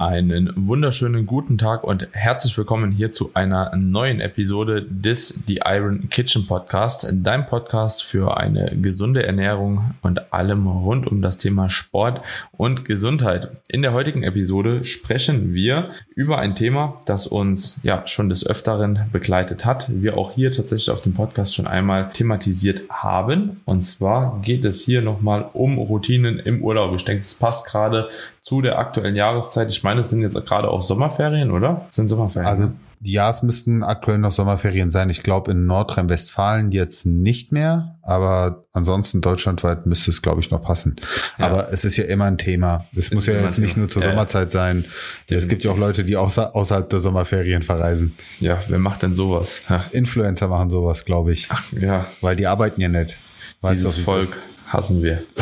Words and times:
Einen 0.00 0.52
wunderschönen 0.54 1.26
guten 1.26 1.58
Tag 1.58 1.82
und 1.82 2.06
herzlich 2.12 2.56
willkommen 2.56 2.92
hier 2.92 3.10
zu 3.10 3.32
einer 3.34 3.74
neuen 3.74 4.20
Episode 4.20 4.86
des 4.88 5.42
The 5.48 5.62
Iron 5.64 6.08
Kitchen 6.08 6.46
Podcast, 6.46 7.08
dein 7.12 7.46
Podcast 7.46 8.04
für 8.04 8.36
eine 8.36 8.76
gesunde 8.80 9.26
Ernährung 9.26 9.96
und 10.02 10.32
allem 10.32 10.68
rund 10.68 11.08
um 11.08 11.20
das 11.20 11.38
Thema 11.38 11.68
Sport 11.68 12.20
und 12.52 12.84
Gesundheit. 12.84 13.60
In 13.66 13.82
der 13.82 13.92
heutigen 13.92 14.22
Episode 14.22 14.84
sprechen 14.84 15.52
wir 15.52 15.90
über 16.14 16.38
ein 16.38 16.54
Thema, 16.54 17.00
das 17.06 17.26
uns 17.26 17.80
ja 17.82 18.06
schon 18.06 18.28
des 18.28 18.46
Öfteren 18.46 19.00
begleitet 19.10 19.64
hat, 19.64 19.88
wir 19.90 20.16
auch 20.16 20.30
hier 20.30 20.52
tatsächlich 20.52 20.92
auf 20.92 21.02
dem 21.02 21.14
Podcast 21.14 21.56
schon 21.56 21.66
einmal 21.66 22.10
thematisiert 22.10 22.82
haben. 22.88 23.62
Und 23.64 23.82
zwar 23.82 24.40
geht 24.42 24.64
es 24.64 24.80
hier 24.84 25.02
nochmal 25.02 25.50
um 25.54 25.76
Routinen 25.76 26.38
im 26.38 26.62
Urlaub. 26.62 26.94
Ich 26.94 27.04
denke, 27.04 27.24
das 27.24 27.34
passt 27.34 27.66
gerade 27.66 28.08
zu 28.48 28.62
der 28.62 28.78
aktuellen 28.78 29.14
Jahreszeit. 29.14 29.68
Ich 29.68 29.82
meine, 29.88 30.02
es 30.02 30.10
sind 30.10 30.20
jetzt 30.20 30.34
gerade 30.44 30.68
auch 30.68 30.82
Sommerferien, 30.82 31.50
oder? 31.50 31.86
Es 31.88 31.96
sind 31.96 32.08
Sommerferien. 32.08 32.46
Also 32.46 32.68
ja, 33.00 33.30
es 33.30 33.42
müssten 33.42 33.82
aktuell 33.82 34.18
noch 34.18 34.32
Sommerferien 34.32 34.90
sein. 34.90 35.08
Ich 35.08 35.22
glaube 35.22 35.52
in 35.52 35.64
Nordrhein-Westfalen 35.64 36.72
jetzt 36.72 37.06
nicht 37.06 37.52
mehr, 37.52 37.96
aber 38.02 38.66
ansonsten 38.74 39.22
deutschlandweit 39.22 39.86
müsste 39.86 40.10
es, 40.10 40.20
glaube 40.20 40.40
ich, 40.40 40.50
noch 40.50 40.60
passen. 40.60 40.96
Ja. 41.38 41.46
Aber 41.46 41.72
es 41.72 41.86
ist 41.86 41.96
ja 41.96 42.04
immer 42.04 42.24
ein 42.26 42.36
Thema. 42.36 42.84
Es, 42.92 43.06
es 43.06 43.14
muss 43.14 43.26
ja 43.26 43.34
jetzt 43.34 43.58
nicht 43.58 43.78
nur 43.78 43.88
zur 43.88 44.02
ja, 44.02 44.10
Sommerzeit 44.10 44.52
sein. 44.52 44.84
Ja, 45.30 45.38
es 45.38 45.48
gibt 45.48 45.64
ja 45.64 45.70
auch 45.70 45.78
Leute, 45.78 46.04
die 46.04 46.16
außer, 46.16 46.54
außerhalb 46.54 46.90
der 46.90 46.98
Sommerferien 46.98 47.62
verreisen. 47.62 48.14
Ja, 48.40 48.60
wer 48.68 48.78
macht 48.78 49.02
denn 49.02 49.14
sowas? 49.14 49.62
Influencer 49.92 50.48
machen 50.48 50.68
sowas, 50.68 51.06
glaube 51.06 51.32
ich. 51.32 51.46
Ach, 51.50 51.72
ja. 51.72 52.08
Weil 52.20 52.36
die 52.36 52.46
arbeiten 52.46 52.80
ja 52.80 52.88
nicht. 52.88 53.20
Weißt 53.62 53.80
Dieses 53.80 53.98
Volk 54.00 54.38
hassen 54.68 55.02
wir. 55.02 55.24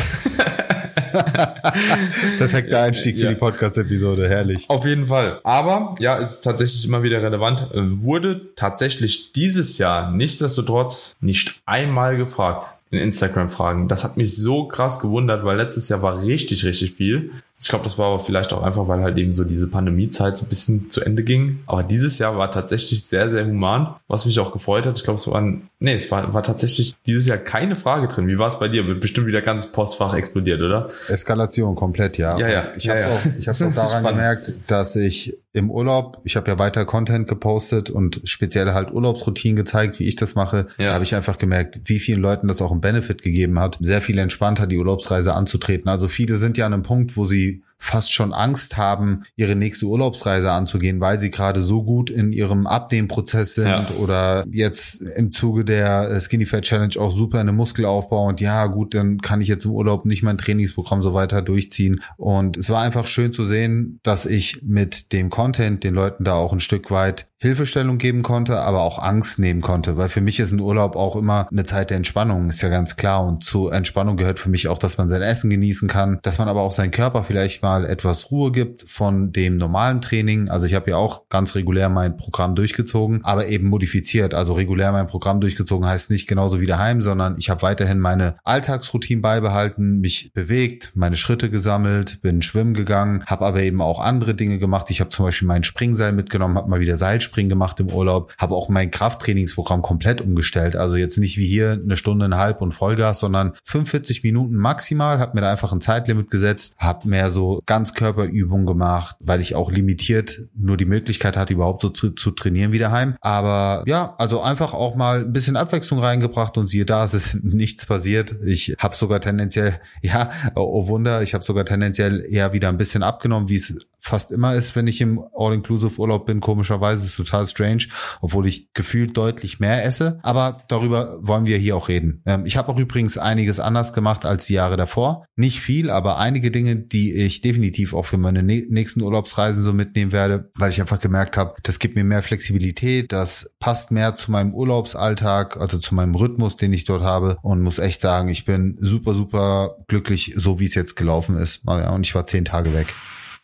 Perfekter 2.37 2.81
Einstieg 2.81 3.17
für 3.17 3.25
ja. 3.25 3.29
die 3.29 3.35
Podcast-Episode, 3.35 4.29
herrlich. 4.29 4.65
Auf 4.69 4.85
jeden 4.85 5.07
Fall. 5.07 5.39
Aber 5.43 5.95
ja, 5.99 6.15
ist 6.15 6.41
tatsächlich 6.41 6.85
immer 6.85 7.03
wieder 7.03 7.21
relevant. 7.21 7.67
Äh, 7.73 8.01
wurde 8.03 8.53
tatsächlich 8.55 9.31
dieses 9.33 9.77
Jahr 9.77 10.11
nichtsdestotrotz 10.11 11.15
nicht 11.21 11.61
einmal 11.65 12.17
gefragt 12.17 12.73
in 12.89 12.99
Instagram-Fragen. 12.99 13.87
Das 13.87 14.03
hat 14.03 14.17
mich 14.17 14.35
so 14.35 14.67
krass 14.67 14.99
gewundert, 14.99 15.43
weil 15.43 15.57
letztes 15.57 15.89
Jahr 15.89 16.01
war 16.01 16.23
richtig, 16.23 16.65
richtig 16.65 16.93
viel. 16.93 17.31
Ich 17.59 17.69
glaube, 17.69 17.83
das 17.85 17.97
war 17.97 18.07
aber 18.07 18.19
vielleicht 18.19 18.53
auch 18.53 18.61
einfach, 18.61 18.87
weil 18.87 19.01
halt 19.01 19.17
eben 19.17 19.33
so 19.33 19.43
diese 19.43 19.67
Pandemiezeit 19.67 20.37
so 20.37 20.45
ein 20.45 20.49
bisschen 20.49 20.91
zu 20.91 21.01
Ende 21.01 21.23
ging. 21.23 21.59
Aber 21.65 21.81
dieses 21.81 22.19
Jahr 22.19 22.37
war 22.37 22.51
tatsächlich 22.51 23.05
sehr, 23.05 23.31
sehr 23.31 23.47
human, 23.47 23.95
was 24.07 24.27
mich 24.27 24.39
auch 24.39 24.53
gefreut 24.53 24.85
hat. 24.85 24.95
Ich 24.97 25.03
glaube, 25.03 25.19
es 25.19 25.27
war, 25.27 25.41
nee, 25.41 25.93
es 25.95 26.09
war, 26.11 26.33
war 26.35 26.43
tatsächlich 26.43 26.95
dieses 27.07 27.25
Jahr 27.27 27.39
keine 27.39 27.75
Frage 27.75 28.07
drin. 28.07 28.27
Wie 28.27 28.37
war 28.37 28.47
es 28.47 28.59
bei 28.59 28.67
dir? 28.67 28.83
Bestimmt 28.99 29.25
wieder 29.25 29.41
ganz 29.41 29.71
Postfach 29.71 30.13
explodiert, 30.13 30.61
oder? 30.61 30.89
Eskalation 31.07 31.73
komplett, 31.73 32.19
ja. 32.19 32.37
Ja, 32.37 32.47
ja. 32.47 32.63
ich 32.77 32.83
ja, 32.83 32.93
habe 32.93 33.01
ja. 33.01 33.07
auch, 33.09 33.19
ich 33.39 33.47
hab's 33.47 33.61
auch 33.61 33.73
daran 33.73 34.03
gemerkt, 34.03 34.53
dass 34.67 34.95
ich 34.95 35.35
im 35.57 35.71
Urlaub, 35.71 36.21
ich 36.23 36.35
habe 36.35 36.51
ja 36.51 36.59
weiter 36.59 36.85
Content 36.85 37.27
gepostet 37.27 37.89
und 37.89 38.21
speziell 38.25 38.73
halt 38.73 38.91
Urlaubsroutinen 38.91 39.55
gezeigt, 39.55 39.99
wie 39.99 40.03
ich 40.03 40.15
das 40.15 40.35
mache. 40.35 40.67
Ja. 40.77 40.87
Da 40.87 40.93
habe 40.93 41.03
ich 41.03 41.15
einfach 41.15 41.39
gemerkt, 41.39 41.79
wie 41.85 41.97
vielen 41.97 42.21
Leuten 42.21 42.47
das 42.47 42.61
auch 42.61 42.71
einen 42.71 42.81
Benefit 42.81 43.23
gegeben 43.23 43.59
hat, 43.59 43.77
sehr 43.81 44.01
viel 44.01 44.19
entspannter 44.19 44.67
die 44.67 44.77
Urlaubsreise 44.77 45.33
anzutreten. 45.33 45.89
Also 45.89 46.07
viele 46.07 46.35
sind 46.35 46.59
ja 46.59 46.67
an 46.67 46.73
einem 46.73 46.83
Punkt, 46.83 47.17
wo 47.17 47.23
sie 47.23 47.46
fast 47.77 48.11
schon 48.11 48.33
Angst 48.33 48.77
haben, 48.77 49.23
ihre 49.35 49.55
nächste 49.55 49.85
Urlaubsreise 49.85 50.51
anzugehen, 50.51 50.99
weil 50.99 51.19
sie 51.19 51.29
gerade 51.29 51.61
so 51.61 51.83
gut 51.83 52.09
in 52.09 52.31
ihrem 52.31 52.67
Abnehmprozess 52.67 53.53
sind 53.53 53.67
ja. 53.67 53.89
oder 53.97 54.45
jetzt 54.51 55.01
im 55.01 55.31
Zuge 55.31 55.63
der 55.63 56.19
Skinny 56.19 56.45
Fat 56.45 56.63
Challenge 56.63 56.95
auch 56.99 57.11
super 57.11 57.39
eine 57.39 57.51
Muskelaufbau 57.51 58.27
und 58.27 58.41
ja 58.41 58.65
gut, 58.65 58.93
dann 58.93 59.19
kann 59.19 59.41
ich 59.41 59.47
jetzt 59.47 59.65
im 59.65 59.71
Urlaub 59.71 60.05
nicht 60.05 60.23
mein 60.23 60.37
Trainingsprogramm 60.37 61.01
so 61.01 61.13
weiter 61.13 61.41
durchziehen 61.41 62.01
und 62.17 62.57
es 62.57 62.69
war 62.69 62.81
einfach 62.81 63.05
schön 63.05 63.31
zu 63.31 63.45
sehen, 63.45 63.99
dass 64.03 64.25
ich 64.25 64.61
mit 64.63 65.13
dem 65.13 65.29
Content 65.29 65.83
den 65.83 65.93
Leuten 65.93 66.23
da 66.23 66.33
auch 66.33 66.53
ein 66.53 66.59
Stück 66.59 66.89
weit 66.91 67.27
Hilfestellung 67.39 67.99
geben 67.99 68.23
konnte, 68.23 68.61
aber 68.61 68.81
auch 68.81 68.97
Angst 68.97 69.37
nehmen 69.37 69.61
konnte, 69.61 69.95
weil 69.95 70.09
für 70.09 70.21
mich 70.21 70.39
ist 70.39 70.51
ein 70.51 70.59
Urlaub 70.59 70.95
auch 70.95 71.15
immer 71.15 71.47
eine 71.51 71.65
Zeit 71.65 71.91
der 71.91 71.97
Entspannung, 71.97 72.49
ist 72.49 72.63
ja 72.63 72.69
ganz 72.69 72.95
klar. 72.95 73.23
Und 73.23 73.43
zu 73.43 73.69
Entspannung 73.69 74.17
gehört 74.17 74.39
für 74.39 74.49
mich 74.49 74.67
auch, 74.67 74.79
dass 74.79 74.97
man 74.97 75.07
sein 75.07 75.21
Essen 75.21 75.51
genießen 75.51 75.87
kann, 75.87 76.17
dass 76.23 76.39
man 76.39 76.47
aber 76.47 76.61
auch 76.61 76.71
seinen 76.71 76.89
Körper 76.89 77.23
vielleicht 77.23 77.61
mal 77.61 77.66
etwas 77.85 78.31
Ruhe 78.31 78.51
gibt 78.51 78.83
von 78.83 79.31
dem 79.33 79.57
normalen 79.57 80.01
Training. 80.01 80.49
Also 80.49 80.65
ich 80.65 80.73
habe 80.73 80.91
ja 80.91 80.97
auch 80.97 81.27
ganz 81.29 81.55
regulär 81.55 81.89
mein 81.89 82.17
Programm 82.17 82.55
durchgezogen, 82.55 83.23
aber 83.23 83.47
eben 83.47 83.67
modifiziert. 83.67 84.33
Also 84.33 84.53
regulär 84.53 84.91
mein 84.91 85.07
Programm 85.07 85.41
durchgezogen 85.41 85.87
heißt 85.87 86.09
nicht 86.09 86.27
genauso 86.27 86.61
wie 86.61 86.65
daheim, 86.65 87.01
sondern 87.01 87.35
ich 87.37 87.49
habe 87.49 87.61
weiterhin 87.61 87.99
meine 87.99 88.37
Alltagsroutine 88.43 89.21
beibehalten, 89.21 89.99
mich 89.99 90.31
bewegt, 90.33 90.91
meine 90.95 91.17
Schritte 91.17 91.49
gesammelt, 91.49 92.21
bin 92.21 92.41
schwimmen 92.41 92.73
gegangen, 92.73 93.23
habe 93.25 93.45
aber 93.45 93.61
eben 93.61 93.81
auch 93.81 93.99
andere 93.99 94.33
Dinge 94.33 94.59
gemacht. 94.59 94.89
Ich 94.91 95.01
habe 95.01 95.09
zum 95.09 95.25
Beispiel 95.25 95.47
mein 95.47 95.63
Springseil 95.63 96.13
mitgenommen, 96.13 96.57
habe 96.57 96.69
mal 96.69 96.79
wieder 96.79 96.95
Seil 96.95 97.17
Seilspringen 97.17 97.49
gemacht 97.49 97.79
im 97.79 97.89
Urlaub, 97.89 98.33
habe 98.37 98.55
auch 98.55 98.69
mein 98.69 98.91
Krafttrainingsprogramm 98.91 99.81
komplett 99.81 100.21
umgestellt. 100.21 100.75
Also 100.75 100.97
jetzt 100.97 101.17
nicht 101.17 101.37
wie 101.37 101.45
hier 101.45 101.71
eine 101.71 101.95
Stunde, 101.95 102.25
eine 102.25 102.37
halb 102.37 102.61
und 102.61 102.73
Vollgas, 102.73 103.19
sondern 103.19 103.53
45 103.63 104.23
Minuten 104.23 104.55
maximal, 104.55 105.19
habe 105.19 105.35
mir 105.35 105.41
da 105.41 105.51
einfach 105.51 105.73
ein 105.73 105.81
Zeitlimit 105.81 106.29
gesetzt, 106.29 106.75
habe 106.77 107.07
mehr 107.07 107.29
so 107.29 107.56
Ganzkörperübungen 107.65 108.65
gemacht, 108.65 109.15
weil 109.19 109.41
ich 109.41 109.55
auch 109.55 109.71
limitiert 109.71 110.37
nur 110.55 110.77
die 110.77 110.85
Möglichkeit 110.85 111.37
hatte, 111.37 111.53
überhaupt 111.53 111.81
so 111.81 111.89
zu, 111.89 112.11
zu 112.11 112.31
trainieren 112.31 112.71
wie 112.71 112.79
daheim. 112.79 113.15
Aber 113.21 113.83
ja, 113.87 114.15
also 114.17 114.41
einfach 114.41 114.73
auch 114.73 114.95
mal 114.95 115.21
ein 115.21 115.33
bisschen 115.33 115.55
Abwechslung 115.55 115.99
reingebracht 115.99 116.57
und 116.57 116.67
siehe 116.67 116.85
da, 116.85 117.03
es 117.07 117.13
ist 117.13 117.43
nichts 117.43 117.85
passiert. 117.85 118.35
Ich 118.45 118.75
habe 118.79 118.95
sogar 118.95 119.21
tendenziell, 119.21 119.79
ja, 120.01 120.29
oh 120.55 120.87
Wunder, 120.87 121.21
ich 121.21 121.33
habe 121.33 121.43
sogar 121.43 121.65
tendenziell 121.65 122.25
eher 122.27 122.53
wieder 122.53 122.69
ein 122.69 122.77
bisschen 122.77 123.03
abgenommen, 123.03 123.49
wie 123.49 123.55
es 123.55 123.73
fast 123.99 124.31
immer 124.31 124.55
ist, 124.55 124.75
wenn 124.75 124.87
ich 124.87 125.01
im 125.01 125.23
All-Inclusive-Urlaub 125.35 126.25
bin. 126.25 126.39
Komischerweise 126.39 127.05
ist 127.05 127.17
total 127.17 127.45
strange, 127.47 127.87
obwohl 128.21 128.47
ich 128.47 128.73
gefühlt 128.73 129.17
deutlich 129.17 129.59
mehr 129.59 129.83
esse. 129.83 130.19
Aber 130.23 130.63
darüber 130.69 131.19
wollen 131.21 131.45
wir 131.45 131.57
hier 131.57 131.75
auch 131.75 131.89
reden. 131.89 132.21
Ähm, 132.25 132.45
ich 132.45 132.57
habe 132.57 132.71
auch 132.71 132.79
übrigens 132.79 133.17
einiges 133.17 133.59
anders 133.59 133.93
gemacht 133.93 134.25
als 134.25 134.45
die 134.45 134.53
Jahre 134.53 134.77
davor. 134.77 135.25
Nicht 135.35 135.59
viel, 135.59 135.89
aber 135.89 136.17
einige 136.17 136.51
Dinge, 136.51 136.77
die 136.77 137.13
ich 137.13 137.41
definitiv 137.47 137.93
auch 137.93 138.05
für 138.05 138.17
meine 138.17 138.43
nächsten 138.43 139.01
Urlaubsreisen 139.01 139.63
so 139.63 139.71
mitnehmen 139.71 140.11
werde, 140.11 140.51
weil 140.55 140.69
ich 140.69 140.81
einfach 140.81 140.99
gemerkt 140.99 141.37
habe, 141.37 141.55
das 141.63 141.79
gibt 141.79 141.95
mir 141.95 142.03
mehr 142.03 142.21
Flexibilität, 142.21 143.13
das 143.13 143.55
passt 143.59 143.91
mehr 143.91 144.15
zu 144.15 144.31
meinem 144.31 144.53
Urlaubsalltag, 144.53 145.55
also 145.55 145.77
zu 145.77 145.95
meinem 145.95 146.15
Rhythmus, 146.15 146.57
den 146.57 146.73
ich 146.73 146.83
dort 146.83 147.03
habe 147.03 147.37
und 147.41 147.61
muss 147.61 147.79
echt 147.79 148.01
sagen, 148.01 148.27
ich 148.27 148.43
bin 148.43 148.77
super, 148.81 149.13
super 149.13 149.77
glücklich, 149.87 150.33
so 150.35 150.59
wie 150.59 150.65
es 150.65 150.75
jetzt 150.75 150.95
gelaufen 150.95 151.37
ist. 151.37 151.65
Und 151.65 152.05
ich 152.05 152.13
war 152.15 152.25
zehn 152.25 152.43
Tage 152.43 152.73
weg. 152.73 152.93